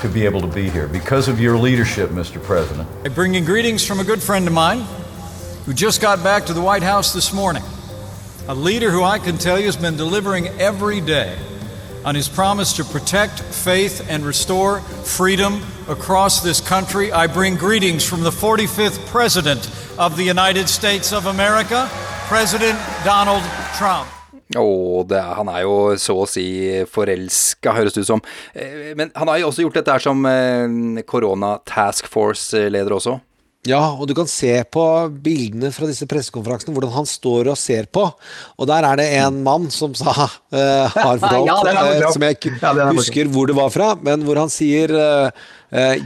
to 0.00 0.08
be 0.08 0.24
able 0.24 0.40
to 0.40 0.46
be 0.46 0.70
here 0.70 0.88
because 0.88 1.28
of 1.28 1.38
your 1.40 1.58
leadership, 1.58 2.08
Mr. 2.08 2.42
President. 2.42 2.88
I 3.04 3.08
bring 3.08 3.34
in 3.34 3.44
greetings 3.44 3.84
from 3.84 4.00
a 4.00 4.04
good 4.04 4.22
friend 4.22 4.46
of 4.46 4.54
mine 4.54 4.80
who 5.66 5.74
just 5.74 6.00
got 6.00 6.24
back 6.24 6.46
to 6.46 6.54
the 6.54 6.62
White 6.62 6.82
House 6.82 7.12
this 7.12 7.34
morning. 7.34 7.64
A 8.48 8.54
leader 8.54 8.90
who 8.90 9.02
I 9.02 9.18
can 9.18 9.36
tell 9.36 9.58
you 9.58 9.66
has 9.66 9.76
been 9.76 9.98
delivering 9.98 10.46
every 10.58 11.02
day 11.02 11.36
on 12.06 12.14
his 12.14 12.28
promise 12.28 12.72
to 12.72 12.84
protect 12.84 13.40
faith 13.40 14.00
and 14.08 14.24
restore 14.24 14.80
freedom 15.04 15.60
across 15.88 16.40
this 16.40 16.60
country. 16.60 17.10
I 17.10 17.26
bring 17.26 17.56
greetings 17.56 18.04
from 18.08 18.22
the 18.22 18.30
45th 18.30 19.04
President 19.06 19.68
of 19.98 20.16
the 20.16 20.22
United 20.22 20.68
States 20.68 21.12
of 21.12 21.26
America, 21.26 21.88
President 22.28 22.78
Donald 23.04 23.42
Trump. 23.76 24.06
Oh, 24.54 25.02
det, 25.02 25.18
han 25.18 25.48
er 25.50 25.64
jo 25.64 25.96
så 25.98 26.14
å 26.22 26.26
si 26.30 26.46
forelska, 26.86 27.72
høres 27.74 27.96
det 27.96 28.04
ut 28.04 28.12
som. 28.12 28.22
Eh, 28.54 28.94
men 28.94 29.10
han 29.18 29.26
har 29.26 29.40
jo 29.42 29.48
også 29.50 29.64
gjort 29.64 29.80
dette 29.80 29.96
her 29.96 30.04
som 30.04 30.22
eh, 30.30 31.02
korona 31.10 31.56
task 31.66 32.06
force-leder 32.06 32.94
også. 32.94 33.18
Ja, 33.66 33.82
og 33.96 34.06
du 34.08 34.14
kan 34.16 34.28
se 34.30 34.52
på 34.70 34.84
bildene 35.22 35.72
fra 35.74 35.88
disse 35.90 36.06
pressekonferansene 36.08 36.74
hvordan 36.76 36.94
han 36.94 37.08
står 37.08 37.50
og 37.52 37.58
ser 37.58 37.88
på. 37.90 38.06
Og 38.56 38.70
der 38.70 38.86
er 38.86 39.00
det 39.00 39.08
en 39.18 39.42
mann 39.46 39.68
som 39.74 39.94
sa 39.98 40.14
uh, 40.14 40.86
har 40.94 41.18
fortalt, 41.22 41.50
ja, 41.50 42.06
uh, 42.06 42.10
som 42.14 42.26
jeg 42.26 42.38
ikke 42.38 42.56
ja, 42.62 42.90
husker 42.94 43.30
hvor 43.32 43.50
det 43.50 43.58
var 43.58 43.72
fra, 43.74 43.92
men 43.98 44.26
hvor 44.26 44.38
han 44.44 44.52
sier 44.52 44.94
uh, 44.94 45.46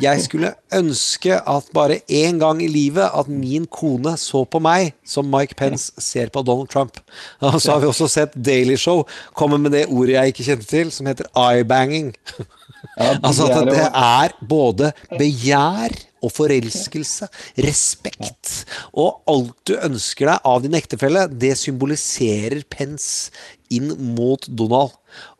jeg 0.00 0.22
skulle 0.24 0.54
ønske 0.72 1.36
at 1.36 1.66
bare 1.76 2.00
én 2.08 2.38
gang 2.40 2.62
i 2.64 2.68
livet 2.70 3.04
at 3.12 3.28
min 3.28 3.66
kone 3.68 4.14
så 4.18 4.46
på 4.48 4.58
meg 4.64 4.94
som 5.04 5.28
Mike 5.28 5.54
Pence 5.58 5.92
ser 6.00 6.32
på 6.32 6.42
Donald 6.42 6.72
Trump. 6.72 6.96
Og 7.44 7.60
så 7.60 7.74
har 7.76 7.84
vi 7.84 7.90
også 7.90 8.08
sett 8.08 8.34
Daily 8.34 8.78
Show 8.80 9.04
komme 9.36 9.60
med 9.60 9.76
det 9.76 9.84
ordet 9.90 10.16
jeg 10.16 10.32
ikke 10.32 10.48
kjente 10.48 10.70
til, 10.70 10.94
som 10.94 11.10
heter 11.10 11.28
eye-banging. 11.36 12.14
Ja, 12.96 13.12
altså 13.22 13.44
at 13.52 13.68
det 13.68 13.82
er 13.86 14.32
både 14.48 14.88
begjær 15.12 15.92
og 16.20 16.32
forelskelse, 16.36 17.28
respekt 17.64 18.64
og 18.92 19.22
alt 19.30 19.54
du 19.68 19.76
ønsker 19.78 20.30
deg 20.30 20.48
av 20.52 20.64
din 20.64 20.76
ektefelle, 20.78 21.26
det 21.30 21.54
symboliserer 21.58 22.64
Pence 22.70 23.30
inn 23.72 23.92
mot 24.14 24.44
Donald. 24.48 24.96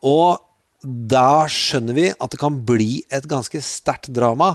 Og 0.07 0.41
da 0.83 1.47
skjønner 1.51 1.97
vi 1.97 2.07
at 2.12 2.33
det 2.33 2.41
kan 2.41 2.61
bli 2.66 3.03
et 3.12 3.26
ganske 3.28 3.61
sterkt 3.64 4.12
drama 4.16 4.55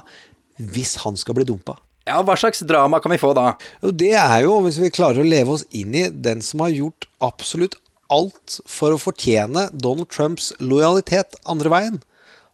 hvis 0.57 0.95
han 1.03 1.17
skal 1.19 1.37
bli 1.37 1.47
dumpa. 1.47 1.77
Ja, 2.05 2.19
Hva 2.21 2.35
slags 2.37 2.61
drama 2.65 2.99
kan 3.01 3.13
vi 3.13 3.21
få 3.21 3.31
da? 3.33 3.55
Det 3.81 4.13
er 4.13 4.43
jo, 4.45 4.59
hvis 4.65 4.77
vi 4.81 4.93
klarer 4.93 5.23
å 5.23 5.27
leve 5.27 5.55
oss 5.57 5.65
inn 5.73 5.95
i 5.97 6.05
den 6.09 6.43
som 6.45 6.61
har 6.61 6.73
gjort 6.73 7.07
absolutt 7.25 7.79
alt 8.13 8.59
for 8.69 8.93
å 8.93 9.01
fortjene 9.01 9.67
Donald 9.73 10.11
Trumps 10.13 10.51
lojalitet 10.61 11.39
andre 11.49 11.71
veien. 11.73 11.97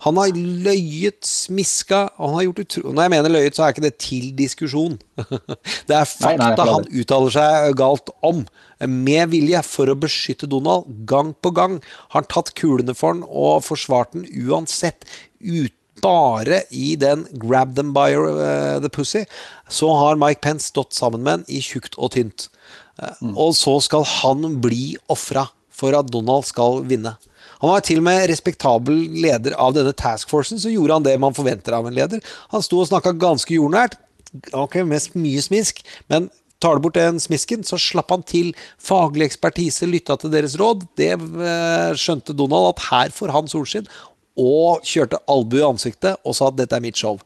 Han 0.02 0.18
har 0.18 0.34
løyet, 0.34 1.20
smiska 1.28 2.04
og 2.16 2.24
han 2.24 2.38
har 2.40 2.46
gjort 2.48 2.62
utro... 2.64 2.84
Når 2.90 3.06
jeg 3.06 3.14
mener 3.14 3.34
løyet, 3.36 3.58
så 3.58 3.66
er 3.66 3.76
ikke 3.76 3.84
det 3.86 3.94
til 4.02 4.32
diskusjon. 4.38 4.96
det 5.88 5.98
er 5.98 6.08
Nei, 6.24 6.32
nei, 6.40 6.48
fakta 6.48 6.66
han 6.72 6.88
uttaler 6.90 7.36
seg 7.36 7.76
galt 7.78 8.10
om. 8.26 8.46
Med 8.82 9.30
vilje, 9.34 9.62
for 9.68 9.92
å 9.92 9.98
beskytte 10.02 10.50
Donald. 10.50 10.90
Gang 11.10 11.36
på 11.38 11.54
gang 11.54 11.78
har 12.14 12.24
han 12.24 12.32
tatt 12.34 12.54
kulene 12.58 12.98
for 12.98 13.14
han 13.14 13.22
og 13.28 13.62
forsvart 13.68 14.18
den 14.18 14.26
uansett. 14.48 15.06
Ut, 15.38 15.76
bare 16.02 16.64
i 16.74 16.96
den 16.98 17.28
'grab 17.38 17.76
them 17.76 17.92
by 17.94 18.16
uh, 18.16 18.80
the 18.82 18.90
pussy', 18.90 19.28
så 19.70 19.92
har 19.94 20.18
Mike 20.18 20.42
Pence 20.42 20.72
stått 20.72 20.96
sammen 20.98 21.22
med 21.22 21.32
han 21.32 21.44
i 21.48 21.62
tjukt 21.62 21.94
og 21.98 22.16
tynt. 22.16 22.48
Mm. 23.22 23.36
Og 23.38 23.54
så 23.54 23.78
skal 23.86 24.06
han 24.06 24.62
bli 24.64 24.96
ofra 25.14 25.46
for 25.70 25.94
at 25.98 26.10
Donald 26.10 26.48
skal 26.50 26.82
vinne. 26.90 27.16
Han 27.62 27.74
var 27.76 27.86
til 27.86 28.02
og 28.02 28.08
med 28.08 28.28
respektabel 28.32 29.00
leder 29.22 29.56
av 29.62 29.76
denne 29.78 29.94
taskforcen, 29.98 30.60
så 30.62 30.72
gjorde 30.74 30.98
han 30.98 31.08
det 31.08 31.18
man 31.22 31.38
forventer 31.38 31.78
av 31.78 31.88
en 31.88 31.98
leder. 31.98 32.22
Han 32.54 32.66
sto 32.66 32.82
og 32.82 32.90
snakka 32.90 33.14
ganske 33.22 33.54
jordnært, 33.56 33.98
ok, 34.56 34.82
mest 34.88 35.18
mye 35.20 35.42
smisk, 35.44 35.84
men 36.12 36.30
tar 36.62 36.78
du 36.78 36.86
bort 36.86 36.98
den 36.98 37.20
smisken, 37.22 37.66
så 37.66 37.80
slapp 37.82 38.14
han 38.14 38.26
til. 38.28 38.52
Faglig 38.82 39.28
ekspertise 39.30 39.90
lytta 39.90 40.18
til 40.22 40.34
deres 40.34 40.58
råd. 40.62 40.86
Det 41.00 41.14
eh, 41.18 41.92
skjønte 41.98 42.38
Donald 42.38 42.76
at 42.76 42.86
her 42.92 43.16
får 43.16 43.34
han 43.34 43.50
solskinn, 43.52 43.90
og 44.40 44.86
kjørte 44.88 45.20
albue 45.30 45.60
i 45.60 45.68
ansiktet 45.68 46.22
og 46.24 46.38
sa 46.38 46.48
at 46.50 46.58
dette 46.62 46.78
er 46.78 46.84
mitt 46.84 46.98
show. 46.98 47.20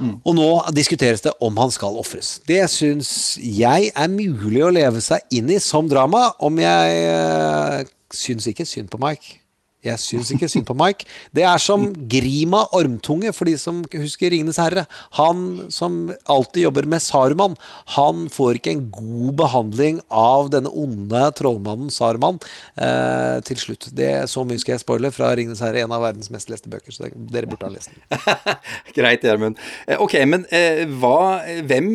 Og 0.00 0.32
nå 0.36 0.48
diskuteres 0.72 1.20
det 1.24 1.32
om 1.44 1.58
han 1.60 1.72
skal 1.74 1.98
ofres. 2.00 2.38
Det 2.48 2.62
syns 2.72 3.10
jeg 3.42 3.90
er 3.90 4.12
mulig 4.12 4.62
å 4.64 4.72
leve 4.72 5.02
seg 5.04 5.26
inn 5.34 5.50
i 5.52 5.58
som 5.60 5.90
drama, 5.90 6.30
om 6.40 6.56
jeg 6.62 7.02
øh, 7.10 7.90
syns 8.14 8.48
ikke 8.48 8.68
synd 8.68 8.88
på 8.92 9.00
Mike. 9.02 9.39
Jeg 9.86 9.96
syns 10.02 10.30
ikke 10.34 10.48
synd 10.50 10.66
på 10.68 10.74
Mike. 10.76 11.06
Det 11.36 11.44
er 11.48 11.60
som 11.62 11.86
Grima 12.10 12.66
Ormtunge, 12.76 13.32
for 13.32 13.48
de 13.48 13.54
som 13.60 13.78
husker 13.94 14.32
Ringenes 14.34 14.58
herre. 14.60 14.84
Han 15.16 15.70
som 15.72 16.10
alltid 16.30 16.66
jobber 16.66 16.88
med 16.90 17.00
Saruman, 17.00 17.56
han 17.96 18.26
får 18.32 18.58
ikke 18.60 18.74
en 18.74 18.82
god 18.92 19.38
behandling 19.40 20.02
av 20.12 20.50
denne 20.52 20.68
onde 20.68 21.22
trollmannen 21.38 21.88
Saruman 21.94 22.40
eh, 22.76 23.38
til 23.48 23.62
slutt. 23.62 23.88
Det 23.96 24.10
Så 24.30 24.44
mye 24.44 24.60
skal 24.60 24.76
jeg 24.76 24.84
spoile 24.84 25.12
fra 25.14 25.32
Ringenes 25.38 25.62
herre, 25.64 25.86
en 25.86 25.96
av 25.96 26.04
verdens 26.04 26.28
mest 26.34 26.52
leste 26.52 26.68
bøker. 26.72 26.92
Så 26.92 27.08
dere 27.32 27.48
burde 27.48 27.68
ha 27.68 27.72
lest 27.72 27.94
den. 27.94 28.20
Greit, 28.96 29.24
Gjermund. 29.24 29.60
Eh, 29.86 29.96
Ok, 30.00 30.14
men 30.28 30.44
eh, 30.54 30.84
hva, 31.00 31.40
hvem 31.68 31.92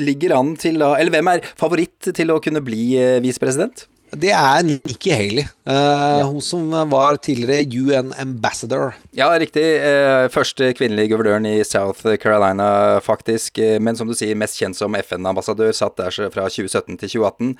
ligger 0.00 0.36
an 0.36 0.52
til 0.60 0.82
å 0.86 0.92
Eller 0.98 1.10
hvem 1.14 1.30
er 1.32 1.46
favoritt 1.58 2.10
til 2.14 2.30
å 2.34 2.38
kunne 2.42 2.62
bli 2.64 2.92
eh, 2.98 3.18
visepresident? 3.24 3.86
Det 4.10 4.32
er 4.34 4.64
Nikki 4.66 5.12
Haley. 5.14 5.44
Eh, 5.70 6.22
Hun 6.26 6.40
som 6.42 6.64
var 6.90 7.16
tidligere 7.22 7.62
UN 7.78 8.12
ambassador. 8.18 8.96
Ja, 9.14 9.28
riktig. 9.38 9.62
Eh, 9.62 10.26
første 10.34 10.72
kvinnelige 10.74 11.12
guvernøren 11.12 11.46
i 11.46 11.62
South 11.64 12.02
Carolina, 12.18 12.98
faktisk. 13.04 13.58
Eh, 13.62 13.78
men 13.78 13.94
som 13.96 14.08
du 14.10 14.14
sier, 14.18 14.34
mest 14.34 14.58
kjent 14.58 14.74
som 14.78 14.96
FN-ambassadør. 14.98 15.70
Satt 15.76 15.96
der 16.00 16.10
fra 16.34 16.48
2017 16.50 16.98
til 16.98 17.12
2018. 17.20 17.54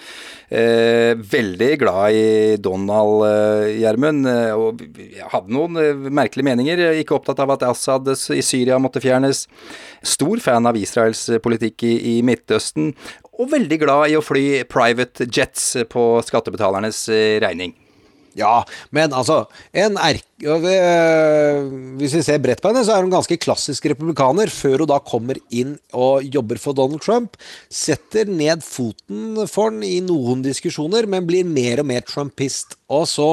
Eh, 0.51 1.15
veldig 1.15 1.71
glad 1.79 2.19
i 2.19 2.57
Donald, 2.59 3.23
eh, 3.31 3.79
Gjermund. 3.85 4.27
Eh, 4.27 4.51
og 4.51 4.83
hadde 5.31 5.55
noen 5.55 6.11
merkelige 6.11 6.51
meninger. 6.51 6.85
Ikke 6.99 7.15
opptatt 7.15 7.39
av 7.39 7.55
at 7.55 7.63
Assad 7.63 8.11
i 8.11 8.43
Syria 8.43 8.79
måtte 8.83 9.01
fjernes. 9.01 9.47
Stor 10.03 10.41
fan 10.43 10.67
av 10.67 10.77
Israels 10.77 11.29
politikk 11.43 11.85
i, 11.87 12.19
i 12.19 12.23
Midtøsten. 12.23 12.95
Og 13.41 13.49
veldig 13.55 13.79
glad 13.81 14.11
i 14.13 14.19
å 14.19 14.25
fly 14.25 14.45
private 14.69 15.25
jets 15.33 15.73
på 15.89 16.03
skattebetalernes 16.27 17.07
eh, 17.09 17.39
regning. 17.41 17.73
Ja, 18.39 18.61
men 18.95 19.17
altså 19.17 19.47
en 19.73 19.97
erk... 20.01 20.27
ja, 20.41 20.55
det, 20.57 20.73
øh, 20.73 21.67
Hvis 22.01 22.15
vi 22.17 22.23
ser 22.25 22.39
bredt 22.41 22.63
på 22.63 22.71
henne, 22.71 22.81
så 22.87 22.95
er 22.95 23.05
hun 23.05 23.13
ganske 23.13 23.37
klassisk 23.37 23.85
republikaner, 23.91 24.49
før 24.49 24.85
hun 24.85 24.89
da 24.89 24.97
kommer 25.05 25.37
inn 25.53 25.75
og 25.93 26.25
jobber 26.25 26.57
for 26.57 26.73
Donald 26.73 27.03
Trump. 27.05 27.37
Setter 27.69 28.25
ned 28.25 28.65
foten 28.65 29.37
for 29.45 29.69
han 29.69 29.83
i 29.85 29.99
noen 30.01 30.41
diskusjoner, 30.45 31.09
men 31.11 31.29
blir 31.29 31.45
mer 31.45 31.83
og 31.83 31.91
mer 31.91 32.07
trumpist. 32.09 32.79
Og 32.91 33.05
så 33.07 33.27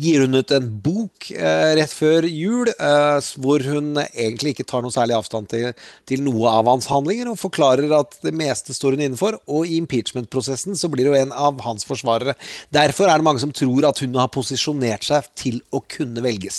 gir 0.00 0.24
hun 0.24 0.40
ut 0.40 0.54
en 0.56 0.70
bok 0.82 1.28
eh, 1.34 1.74
rett 1.78 1.92
før 1.92 2.26
jul 2.26 2.72
eh, 2.72 3.28
hvor 3.44 3.62
hun 3.68 4.00
egentlig 4.00 4.54
ikke 4.54 4.66
tar 4.66 4.82
noe 4.82 4.94
særlig 4.94 5.18
avstand 5.18 5.52
til, 5.52 5.68
til 6.08 6.24
noe 6.24 6.48
av 6.50 6.70
hans 6.72 6.88
handlinger, 6.90 7.28
og 7.30 7.42
forklarer 7.42 7.92
at 8.00 8.18
det 8.24 8.32
meste 8.34 8.74
står 8.74 8.96
hun 8.96 9.04
innenfor. 9.04 9.38
Og 9.46 9.68
i 9.68 9.76
impeachment-prosessen 9.82 10.80
så 10.80 10.90
blir 10.92 11.12
hun 11.12 11.20
en 11.20 11.36
av 11.36 11.60
hans 11.68 11.84
forsvarere. 11.86 12.38
Derfor 12.74 13.12
er 13.12 13.20
det 13.20 13.28
mange 13.28 13.44
som 13.44 13.52
tror 13.54 13.90
at 13.90 14.00
hun 14.00 14.16
har 14.16 14.32
posisjonert 14.32 15.06
seg 15.12 15.28
til 15.38 15.60
å 15.70 15.84
kunne 15.84 16.24
velges. 16.24 16.53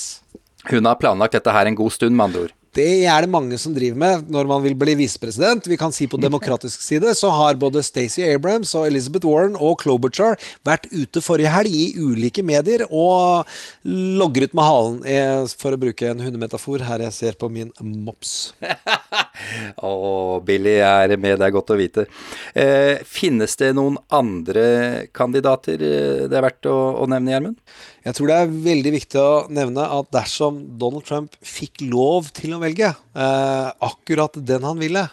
Hun 0.69 0.87
har 0.89 0.97
planlagt 1.01 1.37
dette 1.37 1.53
her 1.53 1.69
en 1.69 1.77
god 1.77 1.93
stund, 1.93 2.15
med 2.15 2.29
andre 2.29 2.47
ord. 2.47 2.55
Det 2.75 3.05
er 3.07 3.23
det 3.23 3.31
mange 3.31 3.55
som 3.59 3.71
driver 3.75 3.95
med 3.99 4.31
når 4.31 4.47
man 4.49 4.63
vil 4.65 4.75
bli 4.75 4.97
visepresident. 4.99 5.67
Vi 5.69 5.77
kan 5.79 5.93
si 5.95 6.09
på 6.11 6.19
demokratisk 6.19 6.81
side 6.83 7.13
så 7.15 7.29
har 7.31 7.55
både 7.59 7.83
Stacey 7.85 8.25
Abrams 8.27 8.73
og 8.75 8.89
Elizabeth 8.89 9.27
Warren 9.29 9.55
og 9.55 9.77
Klobuchar 9.83 10.35
vært 10.67 10.89
ute 10.91 11.23
forrige 11.23 11.53
helg 11.53 11.71
i 11.71 11.85
ulike 11.95 12.43
medier 12.43 12.83
og 12.89 13.47
logret 13.87 14.55
med 14.57 14.67
halen, 14.67 14.99
eh, 15.07 15.45
for 15.55 15.75
å 15.75 15.79
bruke 15.79 16.09
en 16.11 16.25
hundemetafor, 16.25 16.83
her 16.83 17.05
jeg 17.07 17.15
ser 17.15 17.39
på 17.39 17.47
min 17.51 17.71
mops. 17.79 18.51
Å, 19.85 19.91
Billy 20.43 20.77
er 20.83 21.15
med, 21.15 21.39
det 21.39 21.47
er 21.47 21.55
godt 21.55 21.71
å 21.71 21.79
vite. 21.79 22.07
Eh, 22.55 22.99
finnes 23.07 23.55
det 23.59 23.71
noen 23.77 23.97
andre 24.11 24.67
kandidater 25.15 25.79
eh, 25.79 26.23
det 26.27 26.35
er 26.35 26.49
verdt 26.49 26.71
å, 26.71 26.77
å 27.03 27.07
nevne, 27.11 27.35
Gjermund? 27.35 27.59
Jeg 28.05 28.13
tror 28.13 28.29
det 28.29 28.35
er 28.37 28.51
veldig 28.67 28.91
viktig 28.93 29.17
å 29.17 29.29
nevne 29.49 29.81
at 29.95 30.11
dersom 30.13 30.59
Donald 30.77 31.07
Trump 31.07 31.33
fikk 31.41 31.81
lov 31.89 32.27
til 32.37 32.53
å 32.53 32.59
velge 32.61 32.91
eh, 32.91 33.69
akkurat 33.87 34.37
den 34.45 34.67
han 34.67 34.77
ville, 34.77 35.07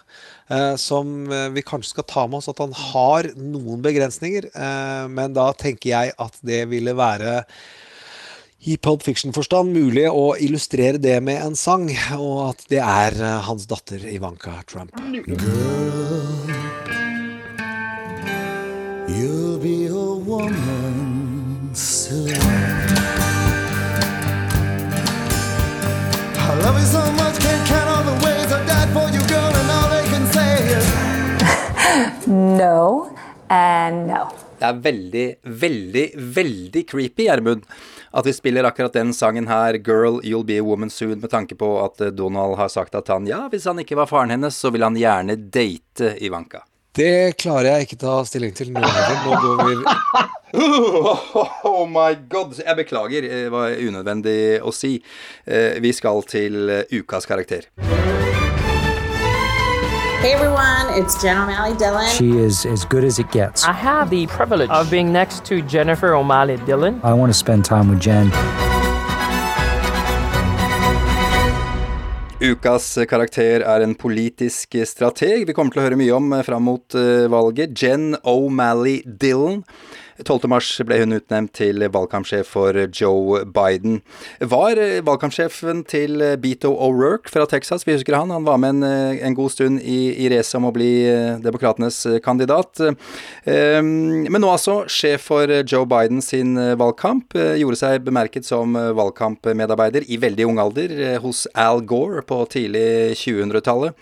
eh, 0.53 0.75
som 0.77 1.25
eh, 1.33 1.49
vi 1.55 1.65
kanskje 1.65 1.95
skal 1.95 2.07
ta 2.11 2.27
med 2.29 2.43
oss 2.43 2.51
at 2.53 2.61
han 2.61 2.75
har 2.77 3.31
noen 3.41 3.81
begrensninger, 3.85 4.51
eh, 4.53 5.07
men 5.09 5.33
da 5.33 5.49
tenker 5.57 5.95
jeg 5.95 6.13
at 6.21 6.37
det 6.45 6.67
ville 6.69 6.93
være 6.99 7.39
i 8.69 8.77
Pulp 8.77 9.03
Fiction-forstand 9.09 9.73
mulig 9.73 10.05
å 10.13 10.37
illustrere 10.37 11.01
det 11.01 11.17
med 11.25 11.41
en 11.47 11.57
sang, 11.57 11.89
og 12.19 12.51
at 12.51 12.61
det 12.69 12.83
er 12.85 13.17
eh, 13.17 13.39
hans 13.49 13.65
datter 13.73 14.05
Ivanka 14.13 14.59
Trump. 14.69 14.93
Girl, 15.01 16.29
You'll 19.09 19.59
be 19.59 19.89
a 19.89 20.13
woman 20.29 21.02
soon. 21.75 22.29
I 26.37 26.55
love 26.65 26.79
you 26.79 26.87
so 26.87 27.01
much, 27.13 27.39
can't 27.41 27.67
count 27.67 27.89
all 27.89 28.05
the 28.05 28.17
ways 28.25 28.53
I 28.53 28.61
died 28.67 28.91
for 28.93 29.09
you, 29.15 29.23
girl, 29.29 29.53
and 29.61 29.71
all 29.71 29.89
they 29.91 30.05
can 30.11 30.27
say 30.33 30.53
is. 30.77 30.87
No 32.27 33.11
and 33.51 34.07
no. 34.07 34.29
Det 34.59 34.69
er 34.69 34.79
veldig, 34.79 35.35
veldig, 35.43 36.05
veldig 36.17 36.83
creepy, 36.89 37.25
Gjermund, 37.27 37.65
at 38.11 38.27
vi 38.27 38.33
spiller 38.33 38.65
akkurat 38.65 38.93
den 38.93 39.11
sangen 39.15 39.49
her, 39.49 39.75
'Girl, 39.75 40.21
You'll 40.23 40.45
Be 40.45 40.59
a 40.59 40.63
Woman 40.63 40.91
Soon', 40.91 41.21
med 41.21 41.31
tanke 41.31 41.55
på 41.55 41.85
at 41.85 42.01
eh, 42.01 42.07
Donald 42.15 42.57
har 42.57 42.69
sagt 42.69 42.95
at 42.95 43.09
han, 43.09 43.27
ja, 43.27 43.49
hvis 43.51 43.65
han 43.65 43.79
ikke 43.83 43.97
var 43.99 44.07
faren 44.07 44.31
hennes, 44.31 44.57
så 44.57 44.71
vil 44.71 44.83
han 44.87 44.95
gjerne 44.97 45.37
date 45.37 46.15
Ivanka. 46.23 46.63
Det 46.95 47.37
klarer 47.41 47.73
jeg 47.73 47.89
ikke 47.89 48.01
ta 48.05 48.21
stilling 48.29 48.53
til 48.55 48.71
nå 48.73 48.85
heller. 48.85 49.19
Nå 49.25 49.41
går 49.41 49.65
vi 49.67 49.77
Oh 51.65 51.87
my 51.89 52.15
god! 52.29 52.59
Jeg 52.67 52.77
beklager, 52.77 53.23
det 53.25 53.51
var 53.53 53.73
unødvendig 53.81 54.61
å 54.63 54.73
si. 54.75 54.99
Eh, 55.47 55.79
Vi 55.81 55.93
skal 55.97 56.23
til 56.29 56.69
eh, 56.71 56.83
ukas 57.01 57.25
karakter. 57.27 57.69
Hey 60.23 60.35
everyone, 60.35 60.87
it's 61.01 61.17
Jen 61.23 61.37
O'Malley 61.39 61.75
Dillon. 61.79 62.07
She 62.15 62.39
is 62.39 62.65
as 62.67 62.85
good 62.85 63.03
as 63.05 63.19
it 63.19 63.31
gets. 63.33 63.65
I 63.65 63.73
have 63.73 64.11
the 64.11 64.27
privilege 64.29 64.71
of 64.71 64.91
being 64.91 65.11
next 65.13 65.45
to 65.47 65.63
Jennifer 65.63 66.15
O'Malley 66.15 66.59
Dillon. 66.67 67.01
I 67.03 67.13
want 67.15 67.33
to 67.33 67.39
spend 67.39 67.65
time 67.65 67.89
with 67.89 68.01
Jen. 68.01 68.31
Ukas 72.43 72.97
karakter 73.07 73.63
er 73.63 73.85
en 73.85 73.93
politisk 73.95 74.75
strateg 74.91 75.45
vi 75.47 75.55
kommer 75.55 75.71
til 75.71 75.79
å 75.79 75.85
høre 75.85 75.99
mye 76.01 76.15
om 76.17 76.33
eh, 76.35 76.43
fram 76.47 76.65
mot 76.67 76.95
eh, 76.99 77.27
valget. 77.31 77.75
Jen 77.79 78.17
O'Malley 78.27 79.01
Dillon. 79.07 79.63
12. 80.23 80.49
mars 80.51 80.69
ble 80.87 80.99
hun 81.03 81.15
utnevnt 81.17 81.53
til 81.59 81.83
valgkampsjef 81.93 82.49
for 82.55 82.77
Joe 82.95 83.43
Biden. 83.49 84.01
Var 84.41 84.79
eh, 84.81 85.01
valgkampsjefen 85.05 85.83
til 85.91 86.23
Beto 86.43 86.73
O'Rourke 86.75 87.31
fra 87.33 87.47
Texas, 87.51 87.85
vi 87.87 87.97
husker 87.97 88.17
han. 88.17 88.31
Han 88.35 88.47
var 88.47 88.59
med 88.63 88.77
en, 88.77 88.83
eh, 88.89 89.23
en 89.27 89.35
god 89.39 89.53
stund 89.55 89.81
i, 89.83 90.01
i 90.25 90.29
racet 90.33 90.59
om 90.61 90.69
å 90.71 90.73
bli 90.75 90.91
eh, 91.11 91.37
demokratenes 91.43 92.01
eh, 92.07 92.19
kandidat. 92.25 92.81
Eh, 93.45 93.81
Men 93.83 94.41
nå 94.43 94.51
altså 94.53 94.83
sjef 94.91 95.29
for 95.31 95.51
Joe 95.67 95.87
Biden 95.89 96.23
sin 96.25 96.57
eh, 96.61 96.75
valgkamp. 96.79 97.35
eh, 97.39 97.57
Gjorde 97.63 97.81
seg 97.81 98.05
bemerket 98.07 98.47
som 98.49 98.77
eh, 98.79 98.91
valgkampmedarbeider 98.99 100.07
i 100.13 100.19
veldig 100.23 100.47
ung 100.51 100.61
alder 100.63 100.93
eh, 100.99 101.19
hos 101.23 101.45
Al 101.59 101.83
Gore 101.87 102.23
på 102.27 102.43
tidlig 102.53 103.17
2000-tallet. 103.23 103.95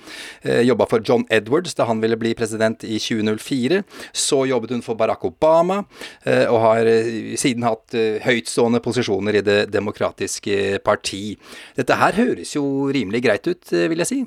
Jobba 0.64 0.86
for 0.88 1.02
John 1.04 1.24
Edwards 1.30 1.74
da 1.78 1.84
han 1.88 2.00
ville 2.02 2.16
bli 2.18 2.32
president 2.38 2.84
i 2.84 2.98
2004. 3.00 3.82
Så 4.16 4.42
jobbet 4.48 4.72
hun 4.74 4.82
for 4.84 4.98
Barack 4.98 5.24
Obama. 5.28 5.82
Eh, 6.24 6.46
og 6.48 6.60
har 6.64 6.90
eh, 6.90 7.36
siden 7.40 7.66
hatt 7.66 7.96
eh, 7.96 8.20
høytstående 8.24 8.82
posisjoner 8.84 9.40
i 9.40 9.46
Det 9.46 9.60
demokratiske 9.72 10.80
parti. 10.86 11.38
Dette 11.78 11.98
her 12.00 12.18
høres 12.18 12.56
jo 12.56 12.90
rimelig 12.92 13.24
greit 13.26 13.50
ut, 13.50 13.64
vil 13.70 14.04
jeg 14.04 14.10
si. 14.10 14.20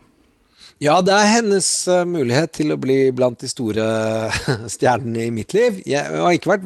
Ja, 0.81 0.97
det 1.05 1.13
er 1.15 1.29
hennes 1.29 1.67
mulighet 2.09 2.55
til 2.57 2.73
å 2.73 2.79
bli 2.81 2.97
blant 3.15 3.39
de 3.39 3.47
store 3.47 3.86
stjernene 4.73 5.27
i 5.27 5.31
mitt 5.31 5.53
liv. 5.55 5.77
Jeg 5.88 6.09
har 6.09 6.34
ikke 6.36 6.49
vært 6.49 6.65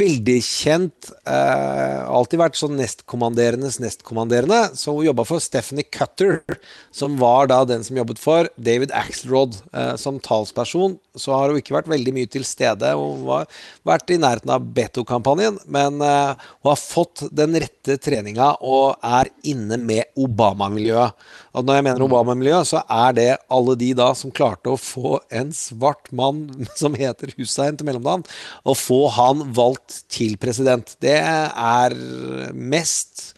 veldig 0.00 0.36
kjent. 0.46 1.10
Uh, 1.28 2.06
alltid 2.08 2.40
vært 2.40 2.56
sånn 2.60 2.78
nestkommanderendes 2.78 3.80
nestkommanderende. 3.82 4.62
Så 4.78 4.94
hun 4.94 5.04
jobba 5.10 5.26
for 5.28 5.44
Stephanie 5.44 5.84
Cutter, 5.84 6.40
som 6.94 7.18
var 7.20 7.50
da 7.50 7.60
den 7.68 7.84
som 7.84 7.98
jobbet 8.00 8.22
for 8.22 8.48
David 8.56 8.94
Axelrod 8.96 9.58
uh, 9.74 9.92
som 10.00 10.22
talsperson. 10.24 10.96
Så 11.18 11.34
har 11.34 11.50
hun 11.50 11.58
ikke 11.58 11.74
vært 11.74 11.90
veldig 11.90 12.12
mye 12.14 12.30
til 12.30 12.44
stede. 12.46 12.92
Hun 12.94 13.24
har 13.28 13.48
vært 13.86 14.12
i 14.14 14.18
nærheten 14.20 14.52
av 14.54 14.66
Beto-kampanjen, 14.76 15.58
men 15.66 15.98
uh, 16.04 16.36
hun 16.60 16.70
har 16.70 16.80
fått 16.80 17.24
den 17.34 17.56
rette 17.62 17.96
treninga 18.02 18.52
og 18.60 19.00
er 19.02 19.32
inne 19.50 19.80
med 19.80 20.10
Obama-miljøet. 20.20 21.16
Og 21.56 21.66
når 21.66 21.80
jeg 21.80 21.86
mener 21.88 22.06
Obama-miljøet, 22.06 22.70
så 22.70 22.84
er 22.86 23.16
det 23.16 23.28
alle 23.50 23.74
de 23.80 23.90
da 23.98 24.12
som 24.18 24.30
klarte 24.34 24.70
å 24.70 24.78
få 24.80 25.18
en 25.34 25.50
svart 25.56 26.12
mann 26.14 26.46
som 26.80 26.94
heter 26.98 27.34
Hussein 27.38 27.78
til 27.78 27.90
mellomnavn, 27.90 28.26
og 28.62 28.78
få 28.78 29.02
han 29.16 29.48
valgt 29.56 30.04
til 30.12 30.38
president. 30.40 30.94
Det 31.02 31.18
er 31.18 31.96
mest 32.54 33.30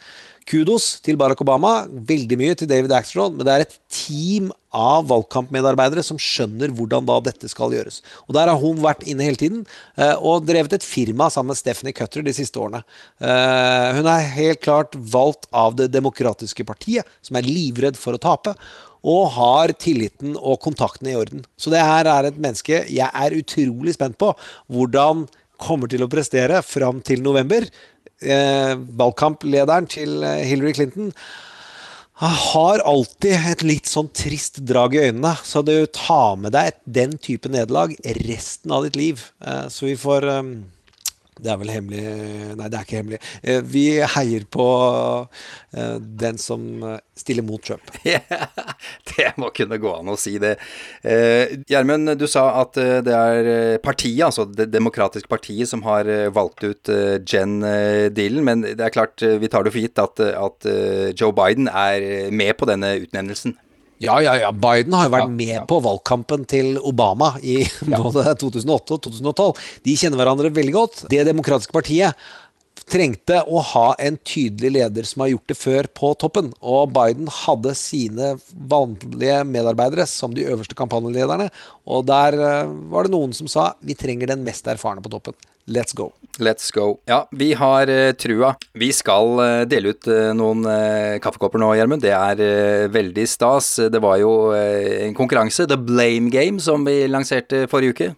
kudos 0.53 0.99
til 1.05 1.17
Barack 1.17 1.41
Obama, 1.41 1.87
veldig 1.89 2.37
mye 2.37 2.57
til 2.59 2.69
David 2.69 2.93
Axelrod, 2.93 3.39
men 3.39 3.47
det 3.49 3.55
er 3.55 3.65
et 3.65 3.79
team 3.93 4.51
av 4.73 5.07
valgkampmedarbeidere 5.09 6.05
som 6.05 6.21
skjønner 6.21 6.73
hvordan 6.77 7.09
da 7.09 7.19
dette 7.25 7.49
skal 7.49 7.73
gjøres. 7.73 8.01
Og 8.27 8.37
Der 8.37 8.51
har 8.51 8.61
hun 8.61 8.81
vært 8.85 9.05
inne 9.09 9.25
hele 9.25 9.41
tiden 9.41 9.65
eh, 9.97 10.15
og 10.17 10.47
drevet 10.49 10.77
et 10.77 10.87
firma 10.87 11.31
sammen 11.33 11.53
med 11.53 11.61
Stephanie 11.61 11.97
Cutter 11.97 12.25
de 12.25 12.37
siste 12.37 12.61
årene. 12.61 12.83
Eh, 13.21 13.89
hun 13.99 14.09
er 14.13 14.33
helt 14.37 14.63
klart 14.65 14.97
valgt 14.97 15.49
av 15.53 15.77
Det 15.81 15.91
demokratiske 15.93 16.67
partiet, 16.69 17.09
som 17.25 17.41
er 17.41 17.49
livredd 17.49 18.01
for 18.01 18.17
å 18.17 18.23
tape 18.23 18.57
og 19.03 19.33
har 19.35 19.73
tilliten 19.83 20.37
og 20.39 20.61
kontaktene 20.63 21.11
i 21.11 21.19
orden. 21.19 21.47
Så 21.59 21.73
det 21.73 21.83
her 21.83 22.07
er 22.07 22.29
et 22.29 22.39
menneske 22.39 22.85
jeg 22.87 23.09
er 23.09 23.39
utrolig 23.41 23.97
spent 23.97 24.21
på 24.21 24.31
hvordan 24.71 25.27
kommer 25.63 25.91
til 25.91 26.05
å 26.05 26.11
prestere 26.11 26.61
fram 26.67 27.01
til 27.05 27.23
november. 27.25 27.67
Eh, 28.23 28.75
valgkamplederen 28.99 29.89
til 29.91 30.23
eh, 30.23 30.45
Hillary 30.47 30.77
Clinton 30.77 31.11
har 32.23 32.83
alltid 32.87 33.49
et 33.51 33.65
litt 33.67 33.89
sånn 33.91 34.11
trist 34.15 34.61
drag 34.69 34.95
i 34.95 35.01
øynene. 35.09 35.33
Så 35.43 35.65
du 35.67 35.75
tar 35.91 36.37
med 36.39 36.55
deg 36.55 36.77
den 36.87 37.17
type 37.19 37.51
nederlag 37.51 37.97
resten 38.23 38.75
av 38.75 38.87
ditt 38.87 38.99
liv. 39.01 39.25
Eh, 39.43 39.67
så 39.73 39.89
vi 39.89 39.97
får 39.99 40.29
det 41.43 41.51
er 41.51 41.59
vel 41.61 41.73
hemmelig 41.75 42.03
Nei, 42.59 42.69
det 42.71 42.79
er 42.79 42.87
ikke 42.87 43.01
hemmelig. 43.01 43.19
Eh, 43.43 43.61
vi 43.67 43.85
heier 44.15 44.45
på 44.53 44.67
eh, 45.75 45.97
den 46.23 46.39
som 46.41 46.85
eh, 46.87 47.01
stiller 47.19 47.45
mot 47.47 47.63
Trump. 47.65 47.91
det 49.13 49.29
må 49.41 49.51
kunne 49.55 49.81
gå 49.83 49.95
an 49.99 50.13
å 50.13 50.19
si 50.19 50.37
det. 50.43 50.55
Gjermund, 51.03 52.15
du 52.19 52.27
sa 52.31 52.45
at 52.63 52.79
det 53.07 53.15
er 53.15 53.79
partiet, 53.85 54.25
altså 54.27 54.47
Det 54.49 54.69
demokratiske 54.73 55.31
partiet, 55.31 55.69
som 55.71 55.85
har 55.87 56.09
valgt 56.35 56.65
ut 56.65 56.91
Jen 57.29 57.61
Dillon. 58.15 58.45
Men 58.47 58.65
det 58.67 58.81
er 58.81 58.95
klart, 58.95 59.23
vi 59.23 59.51
tar 59.53 59.67
det 59.67 59.75
for 59.75 59.85
gitt 59.85 60.03
at, 60.03 60.23
at 60.23 60.71
Joe 61.19 61.35
Biden 61.37 61.69
er 61.69 62.33
med 62.35 62.57
på 62.59 62.69
denne 62.71 62.97
utnevnelsen. 63.05 63.57
Ja, 64.03 64.19
ja, 64.25 64.37
ja. 64.41 64.51
Biden 64.53 64.95
har 64.97 65.09
jo 65.09 65.15
vært 65.15 65.29
ja, 65.29 65.33
med 65.39 65.55
ja. 65.55 65.65
på 65.69 65.79
valgkampen 65.85 66.47
til 66.51 66.77
Obama 66.83 67.35
i 67.43 67.61
både 67.89 68.27
2008 68.43 68.97
og 68.99 69.05
2012. 69.09 69.67
De 69.87 69.99
kjenner 69.99 70.23
hverandre 70.23 70.53
veldig 70.55 70.75
godt. 70.77 71.05
Det 71.13 71.23
demokratiske 71.29 71.75
partiet 71.75 72.19
trengte 72.93 73.39
å 73.47 73.61
ha 73.73 73.85
en 74.03 74.17
tydelig 74.27 74.73
leder 74.75 75.07
som 75.09 75.25
har 75.25 75.33
gjort 75.33 75.53
det 75.53 75.57
før, 75.59 75.89
på 75.95 76.13
toppen. 76.21 76.51
Og 76.61 76.93
Biden 76.95 77.31
hadde 77.31 77.75
sine 77.79 78.35
vanlige 78.53 79.43
medarbeidere 79.49 80.07
som 80.11 80.35
de 80.35 80.47
øverste 80.49 80.77
kampanjelederne. 80.79 81.49
Og 81.87 82.07
der 82.11 82.39
uh, 82.41 82.75
var 82.93 83.07
det 83.07 83.15
noen 83.15 83.35
som 83.37 83.51
sa 83.51 83.73
vi 83.81 83.97
trenger 83.99 84.33
den 84.33 84.45
mest 84.47 84.69
erfarne 84.71 85.05
på 85.05 85.13
toppen. 85.13 85.37
Let's 85.67 85.95
go. 85.95 86.13
Let's 86.39 86.71
go. 86.75 86.99
Ja, 87.07 87.29
vi 87.31 87.53
har 87.55 87.91
uh, 87.91 88.13
trua. 88.19 88.55
Vi 88.75 88.89
skal 88.93 89.35
uh, 89.39 89.65
dele 89.69 89.93
ut 89.93 90.09
uh, 90.11 90.33
noen 90.35 90.65
kaffekopper 91.23 91.61
nå, 91.63 91.71
Gjermund. 91.79 92.03
Det 92.03 92.15
er 92.17 92.89
veldig 92.93 93.27
stas. 93.29 93.75
Det 93.93 94.01
var 94.03 94.19
jo 94.23 94.33
en 94.57 95.15
konkurranse, 95.15 95.69
The 95.71 95.79
Blame 95.79 96.33
Game, 96.33 96.61
som 96.61 96.87
vi 96.89 97.03
lanserte 97.11 97.67
forrige 97.71 97.95
uke. 97.97 98.11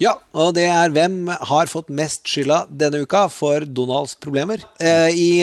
Ja, 0.00 0.16
og 0.34 0.54
det 0.56 0.64
er 0.72 0.94
hvem 0.94 1.28
har 1.28 1.68
fått 1.70 1.92
mest 1.92 2.24
skylda 2.26 2.64
denne 2.70 3.02
uka 3.04 3.26
for 3.30 3.66
Donalds 3.68 4.16
problemer. 4.18 4.64
I 4.80 5.42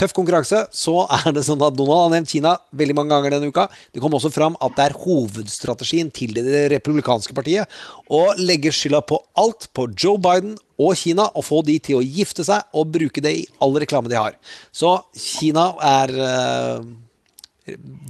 tøff 0.00 0.14
konkurranse, 0.16 0.64
så 0.72 1.04
er 1.18 1.34
det 1.36 1.44
sånn 1.46 1.62
at 1.64 1.76
Donald 1.76 2.06
har 2.06 2.12
nevnt 2.14 2.32
Kina 2.32 2.54
veldig 2.78 2.96
mange 2.96 3.12
ganger 3.14 3.36
denne 3.36 3.52
uka. 3.52 3.68
Det 3.92 4.02
kom 4.02 4.14
også 4.16 4.32
fram 4.32 4.56
at 4.64 4.74
det 4.78 4.88
er 4.88 4.98
hovedstrategien 5.02 6.10
til 6.14 6.34
det 6.36 6.66
republikanske 6.72 7.36
partiet 7.36 7.70
å 8.12 8.24
legge 8.40 8.72
skylda 8.74 9.02
på 9.08 9.20
alt 9.40 9.68
på 9.76 9.88
Joe 9.92 10.20
Biden 10.22 10.56
og 10.82 10.96
Kina, 10.98 11.28
og 11.36 11.46
få 11.46 11.60
de 11.66 11.78
til 11.82 12.00
å 12.00 12.04
gifte 12.04 12.44
seg 12.46 12.64
og 12.74 12.90
bruke 12.94 13.22
det 13.22 13.34
i 13.42 13.46
all 13.62 13.76
reklame 13.78 14.10
de 14.10 14.18
har. 14.18 14.38
Så 14.74 14.96
Kina 15.14 15.70
er 15.92 16.14
uh, 16.18 16.86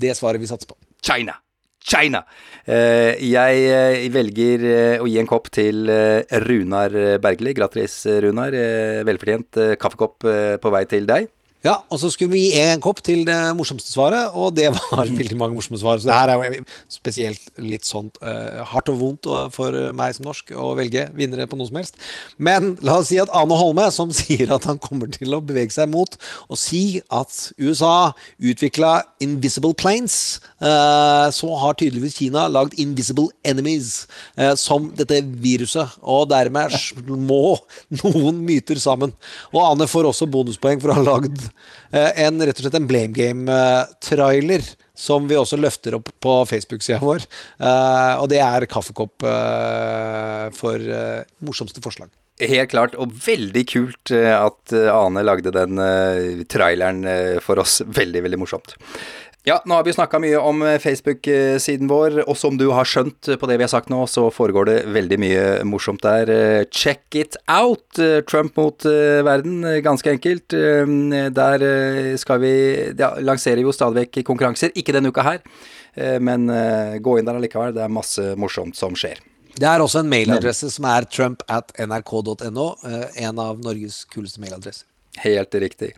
det 0.00 0.14
svaret 0.16 0.40
vi 0.40 0.48
satser 0.48 0.70
på. 0.70 0.78
China. 1.02 1.36
China. 1.82 2.22
Uh, 2.62 3.18
jeg 3.18 3.66
uh, 3.74 4.08
velger 4.14 4.66
å 5.02 5.10
gi 5.10 5.18
en 5.20 5.28
kopp 5.28 5.50
til 5.52 5.90
Runar 6.46 6.96
Bergli. 7.20 7.52
Gratulerer, 7.58 8.22
Runar. 8.24 8.56
velfortjent 9.10 9.62
kaffekopp 9.82 10.30
på 10.62 10.76
vei 10.78 10.84
til 10.88 11.10
deg. 11.10 11.28
Ja, 11.62 11.76
og 11.94 12.00
så 12.02 12.08
skulle 12.10 12.32
vi 12.34 12.48
gi 12.48 12.58
en 12.58 12.80
kopp 12.82 12.98
til 13.06 13.20
det 13.26 13.36
morsomste 13.54 13.92
svaret, 13.92 14.34
og 14.34 14.56
det 14.56 14.66
var 14.74 15.06
veldig 15.20 15.36
mange 15.38 15.54
morsomme 15.54 15.78
svar. 15.78 16.00
Så 16.02 16.08
det 16.08 16.16
her 16.16 16.32
er 16.32 16.56
jo 16.56 16.64
spesielt 16.90 17.52
litt 17.62 17.86
sånn 17.86 18.08
uh, 18.18 18.64
hardt 18.66 18.90
og 18.90 18.98
vondt 18.98 19.28
for 19.54 19.76
meg 19.94 20.16
som 20.16 20.26
norsk 20.26 20.50
å 20.58 20.72
velge 20.78 21.06
vinnere 21.14 21.46
på 21.46 21.58
noe 21.58 21.70
som 21.70 21.78
helst. 21.78 22.00
Men 22.42 22.72
la 22.82 22.96
oss 22.98 23.12
si 23.12 23.20
at 23.22 23.30
Ane 23.38 23.58
Holme, 23.60 23.86
som 23.94 24.10
sier 24.22 24.50
at 24.56 24.66
han 24.66 24.80
kommer 24.82 25.12
til 25.14 25.36
å 25.36 25.42
bevege 25.42 25.70
seg 25.74 25.92
mot 25.92 26.16
å 26.50 26.58
si 26.58 26.98
at 27.14 27.38
USA 27.62 28.10
utvikla 28.42 28.96
invisible 29.22 29.78
planes, 29.78 30.42
uh, 30.58 31.30
så 31.30 31.52
har 31.62 31.78
tydeligvis 31.78 32.18
Kina 32.18 32.48
lagd 32.50 32.74
invisible 32.82 33.30
enemies, 33.46 34.08
uh, 34.34 34.56
som 34.58 34.90
dette 34.98 35.22
viruset. 35.46 35.94
Og 36.02 36.26
dermed 36.34 36.74
må 37.30 37.54
noen 38.02 38.42
myter 38.50 38.82
sammen. 38.82 39.14
Og 39.54 39.62
Ane 39.62 39.86
får 39.86 40.10
også 40.10 40.26
bonuspoeng 40.26 40.82
for 40.82 40.90
å 40.90 40.98
ha 40.98 41.08
lagd 41.12 41.51
Eh, 41.51 41.51
en, 41.92 42.40
rett 42.40 42.56
og 42.56 42.64
slett 42.64 42.78
en 42.78 42.88
blame 42.88 43.12
game-trailer 43.16 44.64
som 44.96 45.26
vi 45.28 45.38
også 45.38 45.58
løfter 45.60 45.96
opp 45.98 46.08
på 46.22 46.34
Facebook-sida 46.48 47.00
vår. 47.02 47.24
Uh, 47.60 48.20
og 48.22 48.26
det 48.32 48.40
er 48.44 48.68
kaffekopp 48.70 49.24
for 50.56 50.90
morsomste 51.44 51.84
forslag. 51.84 52.12
Helt 52.42 52.72
klart, 52.72 52.96
og 52.98 53.12
veldig 53.22 53.62
kult 53.70 54.10
at 54.10 54.72
Ane 54.72 55.22
lagde 55.22 55.52
den 55.54 55.78
traileren 56.50 57.04
for 57.44 57.60
oss. 57.62 57.80
Veldig, 57.86 58.24
veldig 58.24 58.40
morsomt. 58.40 58.74
Ja, 59.44 59.56
nå 59.66 59.74
har 59.74 59.82
vi 59.82 59.90
snakka 59.90 60.20
mye 60.22 60.38
om 60.38 60.60
eh, 60.62 60.76
Facebook-siden 60.78 61.88
vår, 61.90 62.20
og 62.30 62.36
som 62.38 62.54
du 62.60 62.68
har 62.70 62.86
skjønt 62.86 63.26
på 63.40 63.48
det 63.50 63.56
vi 63.58 63.64
har 63.66 63.72
sagt 63.72 63.88
nå, 63.90 64.04
så 64.06 64.28
foregår 64.30 64.68
det 64.68 64.76
veldig 64.94 65.18
mye 65.18 65.40
morsomt 65.66 66.04
der. 66.04 66.30
Eh, 66.30 66.66
check 66.70 67.18
it 67.18 67.34
out! 67.50 67.98
Eh, 67.98 68.20
Trump 68.22 68.54
mot 68.60 68.86
verden, 68.86 69.64
ganske 69.82 70.12
enkelt. 70.14 70.54
Der 71.34 71.64
skal 72.22 72.40
vi 72.44 72.52
ja, 72.98 73.10
lanserer 73.18 73.64
jo 73.64 73.74
stadig 73.74 74.04
vekk 74.04 74.20
konkurranser. 74.30 74.70
Ikke 74.78 74.94
denne 74.94 75.10
uka 75.10 75.26
her, 75.26 75.42
men 76.22 76.46
gå 77.02 77.16
inn 77.18 77.26
der 77.26 77.38
allikevel. 77.40 77.74
Det 77.74 77.82
er 77.82 77.92
masse 77.92 78.32
morsomt 78.38 78.78
som 78.78 78.94
skjer. 78.98 79.18
Det 79.58 79.66
er 79.68 79.82
også 79.82 80.04
en 80.04 80.12
mailadresse 80.12 80.70
som 80.72 80.86
er 80.88 81.08
trump 81.10 81.42
at 81.50 81.74
nrk.no. 81.82 82.70
En 83.26 83.42
av 83.42 83.60
Norges 83.64 84.04
kuleste 84.12 84.42
mailadresser. 84.42 84.86
Helt 85.20 85.54
riktig. 85.54 85.90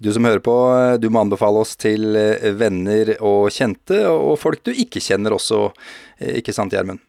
Du 0.00 0.08
som 0.12 0.24
hører 0.24 0.40
på, 0.40 0.54
du 0.96 1.10
må 1.12 1.20
anbefale 1.20 1.60
oss 1.60 1.74
til 1.76 2.16
eh, 2.16 2.52
venner 2.56 3.12
og 3.18 3.50
kjente, 3.52 3.98
og 4.08 4.38
folk 4.40 4.62
du 4.64 4.72
ikke 4.72 5.02
kjenner 5.04 5.36
også, 5.36 5.66
eh, 6.18 6.38
ikke 6.40 6.54
sant 6.56 6.72
Gjermund? 6.72 7.02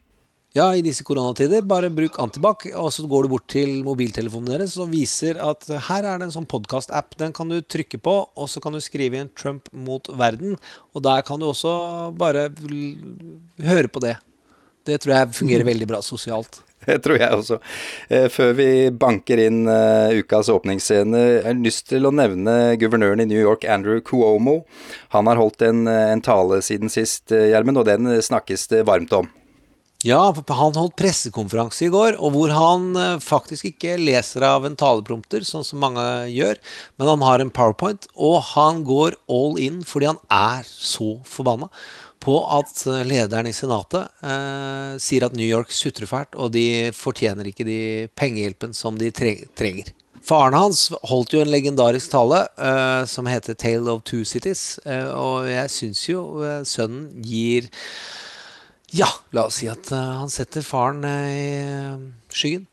Ja, 0.55 0.69
i 0.71 0.83
disse 0.83 1.03
koronatider, 1.03 1.63
bare 1.67 1.89
bruk 1.91 2.15
antibac, 2.23 2.63
og 2.79 2.91
så 2.95 3.03
går 3.11 3.25
du 3.25 3.31
bort 3.33 3.47
til 3.51 3.81
mobiltelefonen 3.83 4.53
deres 4.53 4.77
og 4.79 4.93
viser 4.93 5.39
at 5.43 5.67
her 5.89 6.07
er 6.07 6.21
det 6.21 6.29
en 6.29 6.35
sånn 6.37 6.47
podkast-app. 6.47 7.17
Den 7.19 7.35
kan 7.35 7.51
du 7.51 7.57
trykke 7.59 7.99
på, 7.99 8.13
og 8.23 8.47
så 8.51 8.63
kan 8.63 8.75
du 8.75 8.79
skrive 8.83 9.19
inn 9.19 9.31
'Trump 9.35 9.67
mot 9.71 10.07
verden', 10.07 10.55
og 10.95 11.03
der 11.03 11.23
kan 11.27 11.39
du 11.39 11.49
også 11.49 12.15
bare 12.15 12.47
høre 13.63 13.91
på 13.91 13.99
det. 13.99 14.15
Det 14.87 15.01
tror 15.01 15.15
jeg 15.15 15.35
fungerer 15.43 15.67
mm. 15.67 15.71
veldig 15.71 15.87
bra 15.91 15.99
sosialt. 15.99 16.61
Det 16.89 16.99
tror 17.05 17.19
jeg 17.19 17.39
også. 17.39 17.59
Eh, 18.09 18.27
før 18.33 18.53
vi 18.57 18.69
banker 18.93 19.41
inn 19.47 19.63
uh, 19.69 20.13
ukas 20.15 20.51
åpningsscene, 20.53 21.21
jeg 21.21 21.45
har 21.47 21.63
lyst 21.63 21.88
til 21.91 22.07
å 22.07 22.13
nevne 22.13 22.75
guvernøren 22.81 23.23
i 23.23 23.29
New 23.29 23.41
York, 23.41 23.65
Andrew 23.65 24.01
Cuomo. 24.05 24.61
Han 25.15 25.31
har 25.31 25.41
holdt 25.41 25.65
en, 25.65 25.88
en 25.89 26.21
tale 26.25 26.61
siden 26.65 26.93
sist, 26.93 27.33
Gjermund, 27.33 27.81
og 27.81 27.89
den 27.89 28.13
snakkes 28.21 28.69
det 28.71 28.86
varmt 28.89 29.13
om. 29.17 29.31
Ja, 30.05 30.19
han 30.29 30.75
holdt 30.77 30.99
pressekonferanse 30.99 31.88
i 31.88 31.89
går, 31.89 32.19
og 32.21 32.36
hvor 32.36 32.51
han 32.53 32.91
eh, 32.99 33.21
faktisk 33.23 33.71
ikke 33.71 33.95
leser 33.97 34.43
av 34.45 34.67
en 34.67 34.75
taleprompter, 34.77 35.41
sånn 35.47 35.65
som 35.65 35.81
mange 35.81 36.03
gjør, 36.29 36.59
men 36.99 37.09
han 37.09 37.23
har 37.25 37.41
en 37.41 37.53
powerpoint, 37.53 38.05
og 38.13 38.38
han 38.51 38.83
går 38.86 39.17
all 39.31 39.57
in 39.57 39.81
fordi 39.88 40.11
han 40.11 40.21
er 40.29 40.67
så 40.69 41.15
forbanna 41.25 41.71
på 42.26 42.39
at 42.57 42.82
eh, 42.89 43.03
lederen 43.07 43.49
i 43.49 43.53
Senatet 43.55 44.09
eh, 44.26 44.95
sier 45.01 45.28
at 45.28 45.36
New 45.38 45.45
York 45.45 45.73
sutrer 45.73 46.09
fælt, 46.09 46.36
og 46.36 46.53
de 46.55 46.91
fortjener 46.95 47.51
ikke 47.51 47.67
de 47.67 47.80
pengehjelpen 48.17 48.73
som 48.78 48.97
de 48.99 49.11
trenger. 49.13 49.93
Faren 50.26 50.57
hans 50.57 50.88
holdt 51.05 51.36
jo 51.36 51.43
en 51.43 51.51
legendarisk 51.53 52.09
tale 52.15 52.45
eh, 52.57 53.03
som 53.09 53.30
heter 53.30 53.53
'Tale 53.53 53.91
of 53.93 54.03
Two 54.03 54.26
Cities', 54.26 54.80
eh, 54.86 55.05
og 55.05 55.45
jeg 55.49 55.69
syns 55.69 56.05
jo 56.09 56.21
eh, 56.41 56.63
sønnen 56.65 57.11
gir 57.21 57.69
Ja, 58.95 59.09
la 59.36 59.47
oss 59.49 59.59
si 59.59 59.67
at 59.67 59.91
eh, 59.91 60.13
han 60.21 60.32
setter 60.32 60.65
faren 60.65 61.03
i 61.05 61.51
skyggen. 62.34 62.65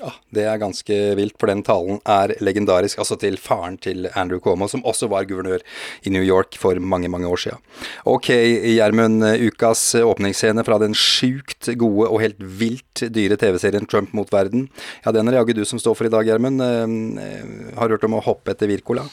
Ja, 0.00 0.10
Det 0.34 0.42
er 0.42 0.58
ganske 0.58 0.94
vilt, 1.14 1.36
for 1.38 1.46
den 1.46 1.60
talen 1.62 2.00
er 2.10 2.32
legendarisk. 2.42 2.98
Altså 2.98 3.14
til 3.20 3.36
faren 3.38 3.76
til 3.78 4.08
Andrew 4.18 4.40
Cuomo, 4.42 4.66
som 4.66 4.82
også 4.82 5.06
var 5.12 5.22
guvernør 5.30 5.62
i 6.02 6.10
New 6.10 6.22
York 6.26 6.58
for 6.58 6.74
mange, 6.82 7.06
mange 7.08 7.28
år 7.30 7.38
siden. 7.44 7.60
Ok, 8.04 8.26
Gjermund. 8.74 9.22
Ukas 9.46 9.84
åpningsscene 10.02 10.64
fra 10.66 10.80
den 10.82 10.96
sjukt 10.98 11.70
gode 11.78 12.08
og 12.10 12.18
helt 12.24 12.42
vilt 12.42 13.04
dyre 13.14 13.38
TV-serien 13.38 13.86
Trump 13.86 14.10
mot 14.18 14.32
verden. 14.34 14.66
Ja, 15.06 15.12
den 15.14 15.28
er 15.28 15.36
det 15.36 15.38
jaggu 15.44 15.54
du 15.60 15.64
som 15.68 15.78
står 15.78 15.94
for 15.94 16.10
i 16.10 16.10
dag, 16.10 16.26
Gjermund. 16.26 16.58
Eh, 16.64 17.78
Har 17.78 17.94
hørt 17.94 18.04
om 18.10 18.18
å 18.18 18.24
hoppe 18.26 18.50
etter 18.50 18.66
Wirkola? 18.74 19.06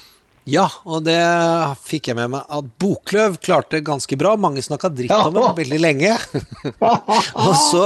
Ja, 0.50 0.66
og 0.90 1.04
det 1.06 1.20
fikk 1.86 2.10
jeg 2.10 2.18
med 2.18 2.32
meg 2.34 2.48
at 2.50 2.70
Bokløv 2.82 3.36
klarte 3.46 3.82
ganske 3.86 4.18
bra. 4.18 4.34
Mange 4.42 4.64
snakka 4.66 4.90
dritt 4.90 5.14
om 5.14 5.36
det 5.38 5.44
veldig 5.60 5.80
lenge. 5.84 6.16
og, 7.46 7.54
så, 7.62 7.84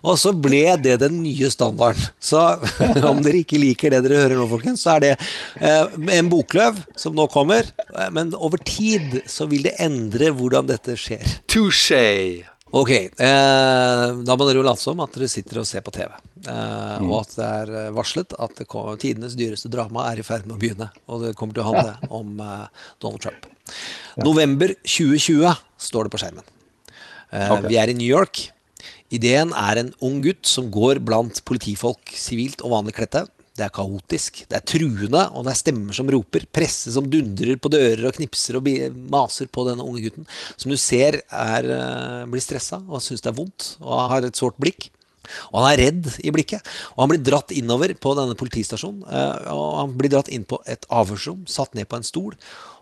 og 0.00 0.16
så 0.20 0.32
ble 0.32 0.62
det 0.80 0.96
den 1.04 1.20
nye 1.20 1.50
standarden. 1.52 2.08
Så 2.16 2.40
om 3.10 3.20
dere 3.24 3.42
ikke 3.42 3.60
liker 3.60 3.92
det 3.92 4.02
dere 4.06 4.22
hører 4.24 4.40
nå, 4.40 4.48
folkens, 4.50 4.86
så 4.86 4.96
er 4.96 5.04
det 5.04 5.14
eh, 5.60 5.98
en 6.16 6.32
Bokløv 6.32 6.80
som 6.96 7.16
nå 7.18 7.28
kommer. 7.32 7.68
Eh, 7.92 8.08
Men 8.16 8.32
over 8.36 8.62
tid 8.64 9.20
så 9.28 9.48
vil 9.50 9.68
det 9.68 9.76
endre 9.84 10.32
hvordan 10.32 10.70
dette 10.72 10.96
skjer. 10.96 11.36
Touché! 11.50 12.06
Ok, 12.76 12.90
eh, 12.92 13.12
da 14.28 14.34
må 14.36 14.44
dere 14.44 14.58
jo 14.60 14.64
late 14.66 14.82
som 14.82 14.98
at 15.00 15.14
dere 15.16 15.28
sitter 15.32 15.62
og 15.62 15.66
ser 15.68 15.80
på 15.86 15.92
TV. 15.94 16.10
Eh, 16.44 16.98
Og 17.06 17.14
at 17.22 17.30
det 17.38 17.46
er 17.46 17.70
eh, 17.86 17.90
varslet 17.96 18.34
at 18.38 18.54
det 18.60 18.66
kommer, 18.68 18.98
tidenes 19.00 19.36
dyreste 19.38 19.70
drama 19.72 20.04
er 20.10 20.20
i 20.20 20.26
ferd 20.26 20.44
med 20.46 20.58
å 20.58 20.60
begynne. 20.60 20.90
Og 21.08 21.22
det 21.24 21.34
kommer 21.38 21.56
til 21.56 21.64
å 21.64 21.70
handle 21.70 22.12
om 22.12 22.38
eh, 22.44 22.66
Donald 23.00 23.22
Trump. 23.24 23.46
November 24.20 24.74
2020 24.84 25.48
står 25.78 26.04
det 26.08 26.12
på 26.12 26.20
skjermen. 26.20 26.44
Eh, 27.32 27.48
Ok. 27.56 27.68
Vi 27.72 27.76
er 27.80 27.88
i 27.88 27.96
New 27.96 28.08
York. 28.08 28.50
Ideen 29.10 29.54
er 29.56 29.80
en 29.80 29.94
ung 30.04 30.20
gutt 30.20 30.44
som 30.44 30.68
går 30.70 31.00
blant 31.00 31.40
politifolk, 31.48 32.12
sivilt 32.12 32.60
og 32.60 32.74
vanlig 32.76 32.92
kledte. 32.98 33.24
Det 33.58 33.64
er 33.66 33.72
kaotisk, 33.74 34.44
det 34.46 34.54
er 34.54 34.62
truende, 34.70 35.24
og 35.34 35.42
det 35.46 35.50
er 35.50 35.58
stemmer 35.58 35.96
som 35.96 36.10
roper. 36.14 36.44
Presse 36.54 36.92
som 36.94 37.08
dundrer 37.10 37.58
på 37.58 37.70
dører 37.72 38.04
og 38.06 38.14
knipser 38.14 38.58
og 38.60 38.68
maser 39.10 39.50
på 39.50 39.64
denne 39.66 39.82
unge 39.82 40.04
gutten. 40.04 40.28
Som 40.54 40.70
du 40.70 40.78
ser 40.78 41.18
er, 41.26 41.66
eh, 41.66 42.28
blir 42.30 42.44
stressa 42.44 42.78
og 42.86 43.02
syns 43.02 43.24
det 43.24 43.32
er 43.32 43.38
vondt 43.40 43.72
og 43.82 44.08
har 44.12 44.22
et 44.28 44.38
sårt 44.38 44.58
blikk. 44.62 44.90
Og 45.52 45.58
han 45.60 45.72
er 45.72 45.82
redd 45.82 46.06
i 46.24 46.30
blikket. 46.32 46.62
Og 46.94 47.02
han 47.02 47.10
blir 47.10 47.24
dratt 47.26 47.50
innover 47.52 47.92
på 47.98 48.14
denne 48.16 48.38
politistasjonen. 48.38 49.02
eh, 49.10 49.50
Og 49.52 49.76
han 49.80 49.98
blir 49.98 50.08
dratt 50.14 50.30
inn 50.32 50.44
på 50.44 50.62
et 50.66 50.86
avhørsrom, 50.88 51.46
satt 51.46 51.74
ned 51.74 51.88
på 51.88 51.96
en 51.96 52.06
stol. 52.06 52.34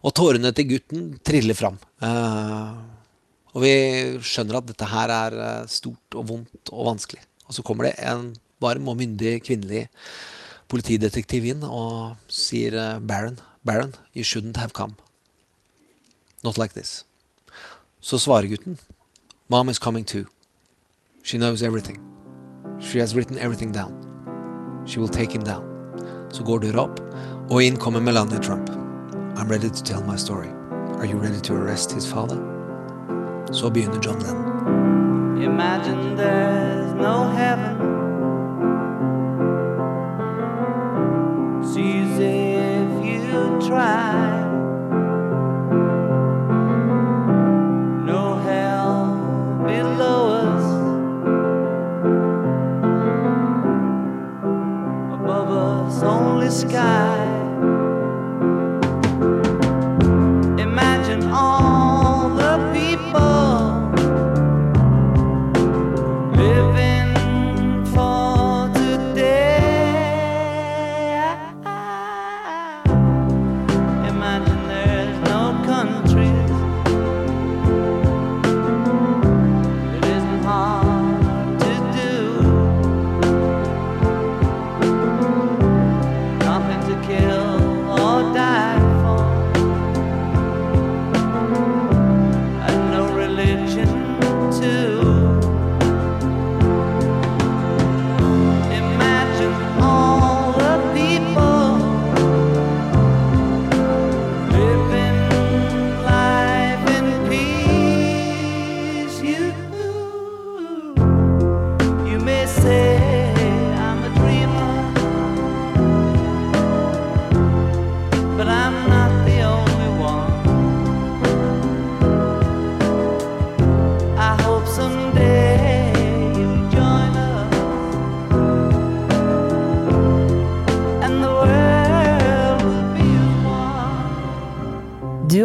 Og 0.05 0.15
tårene 0.15 0.55
til 0.55 0.69
gutten 0.69 1.19
triller 1.25 1.55
fram. 1.55 1.79
Eh, 2.03 2.75
Og 3.57 3.63
vi 3.63 4.19
skjønner 4.21 4.59
at 4.59 4.67
dette 4.67 4.85
her 4.85 5.09
er 5.09 5.67
stort 5.67 6.15
og 6.15 6.27
vondt 6.29 6.69
og 6.71 6.93
vanskelig. 6.93 7.23
Og 7.49 7.55
så 7.57 7.65
kommer 7.65 7.85
det 7.89 7.95
en 8.05 8.35
varm 8.61 8.89
og 8.89 8.99
myndig 8.99 9.43
kvinnelig 9.43 9.89
politidetektiv 10.69 11.45
inn 11.47 11.65
og 11.67 12.17
sier 12.29 12.75
eh, 12.75 12.99
Baron, 13.01 13.39
Baron, 13.65 13.95
you 14.15 14.25
shouldn't 14.25 14.57
have 14.57 14.73
come. 14.73 14.97
Not 16.45 16.59
like 16.59 16.75
this. 16.75 17.05
Så 18.01 18.19
svarer 18.19 18.47
gutten 18.47 18.79
Mom 19.49 19.69
is 19.69 19.79
coming 19.79 20.05
too. 20.05 20.27
She 21.23 21.39
knows 21.39 21.63
everything. 21.63 21.99
She 22.81 22.99
has 22.99 23.15
written 23.15 23.39
everything 23.39 23.73
down. 23.73 23.93
She 24.87 24.99
will 25.01 25.09
take 25.09 25.33
him 25.33 25.43
down. 25.43 25.65
Så 26.33 26.43
går 26.43 26.59
døra 26.59 26.83
opp, 26.83 27.01
og 27.51 27.63
inn 27.63 27.77
kommer 27.77 28.01
Melania 28.01 28.39
Trump. 28.39 28.71
I'm 29.37 29.49
ready 29.49 29.71
to 29.71 29.83
tell 29.83 30.03
my 30.03 30.17
story. 30.17 30.49
Are 30.99 31.07
you 31.07 31.19
ready 31.19 31.41
to 31.41 31.55
arrest 31.55 31.93
his 31.93 32.07
father? 32.07 32.39
Så 33.53 33.71
begynner 33.71 34.01
John 34.03 34.19
Lennon. 34.19 35.43
Imagine 35.43 36.17
there's 36.17 36.95
no 36.95 37.29
heaven. 37.29 38.06
Try. 43.67 44.43
No 48.05 48.37
hell 48.47 49.63
below 49.67 50.21
us. 50.45 50.65
Above 55.15 55.51
us, 55.51 56.03
only 56.03 56.51
sky. 56.51 57.06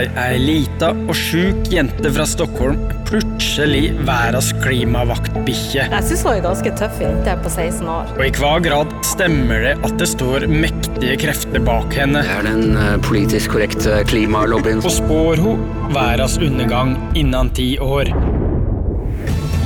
Blei 0.00 0.08
ei 0.16 0.36
lita 0.40 0.94
og 0.94 1.12
sjuk 1.12 1.66
jente 1.68 2.08
fra 2.14 2.24
Stockholm 2.24 2.78
plutselig 3.04 3.90
verdens 4.08 4.48
klimavaktbikkje? 4.62 5.82
Jeg 5.92 6.06
syns 6.06 6.22
hun 6.24 6.38
er 6.38 6.44
ganske 6.46 6.72
tøff 6.78 7.02
jente 7.02 7.34
på 7.44 7.52
16 7.52 7.90
år. 7.92 8.14
Og 8.14 8.22
i 8.24 8.30
hva 8.38 8.54
grad 8.64 8.94
stemmer 9.04 9.66
det 9.66 9.74
at 9.84 9.98
det 10.00 10.08
står 10.08 10.46
mektige 10.48 11.18
krefter 11.20 11.60
bak 11.66 11.92
henne? 12.00 12.22
Det 12.24 12.32
er 12.32 12.48
den 12.48 12.80
eh, 12.80 12.96
politisk 13.04 13.52
korrekte 13.58 14.00
klimalobbyen. 14.08 14.80
Og 14.80 14.96
spår 14.96 15.44
hun 15.44 15.68
verdens 15.92 16.38
undergang 16.40 16.96
innen 17.12 17.52
ti 17.52 17.74
år? 17.84 18.08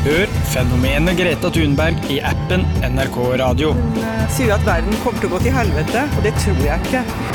Hør 0.08 0.34
fenomenet 0.50 1.14
Greta 1.20 1.52
Thunberg 1.54 2.10
i 2.10 2.18
appen 2.26 2.66
NRK 2.90 3.22
Radio. 3.44 3.70
sier 4.34 4.58
at 4.58 4.66
verden 4.66 4.98
kommer 5.06 5.22
til 5.22 5.30
å 5.30 5.36
gå 5.38 5.44
til 5.46 5.58
helvete, 5.62 6.08
og 6.10 6.26
det 6.26 6.34
tror 6.42 6.64
jeg 6.66 6.88
ikke. 6.88 7.33